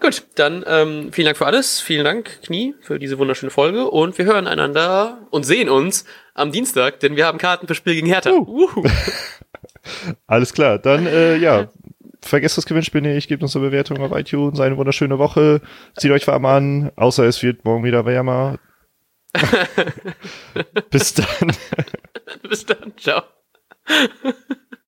Gut, 0.00 0.24
dann 0.34 0.64
ähm, 0.66 1.12
vielen 1.12 1.26
Dank 1.26 1.36
für 1.36 1.46
alles. 1.46 1.80
Vielen 1.80 2.04
Dank, 2.04 2.42
Knie, 2.42 2.74
für 2.80 2.98
diese 2.98 3.18
wunderschöne 3.18 3.50
Folge. 3.50 3.88
Und 3.88 4.18
wir 4.18 4.24
hören 4.24 4.46
einander 4.46 5.26
und 5.30 5.44
sehen 5.44 5.68
uns 5.68 6.04
am 6.34 6.52
Dienstag, 6.52 7.00
denn 7.00 7.16
wir 7.16 7.26
haben 7.26 7.38
Karten 7.38 7.66
für 7.66 7.74
Spiel 7.74 7.94
gegen 7.94 8.06
Hertha. 8.06 8.32
Uh. 8.32 8.68
Alles 10.26 10.52
klar, 10.52 10.78
dann, 10.78 11.06
äh, 11.06 11.36
ja, 11.36 11.70
vergesst 12.22 12.58
das 12.58 12.66
Gewinnspiel 12.66 13.00
nicht, 13.00 13.28
gebt 13.28 13.42
uns 13.42 13.56
eine 13.56 13.66
Bewertung 13.66 13.98
auf 13.98 14.12
iTunes, 14.12 14.60
eine 14.60 14.76
wunderschöne 14.76 15.18
Woche, 15.18 15.60
zieht 15.96 16.10
euch 16.10 16.26
warm 16.26 16.44
an, 16.46 16.92
außer 16.96 17.24
es 17.24 17.42
wird 17.42 17.64
morgen 17.64 17.84
wieder 17.84 18.06
wärmer. 18.06 18.58
Bis 20.90 21.14
dann. 21.14 21.52
Bis 22.48 22.64
dann, 22.64 22.92
ciao. 22.96 23.22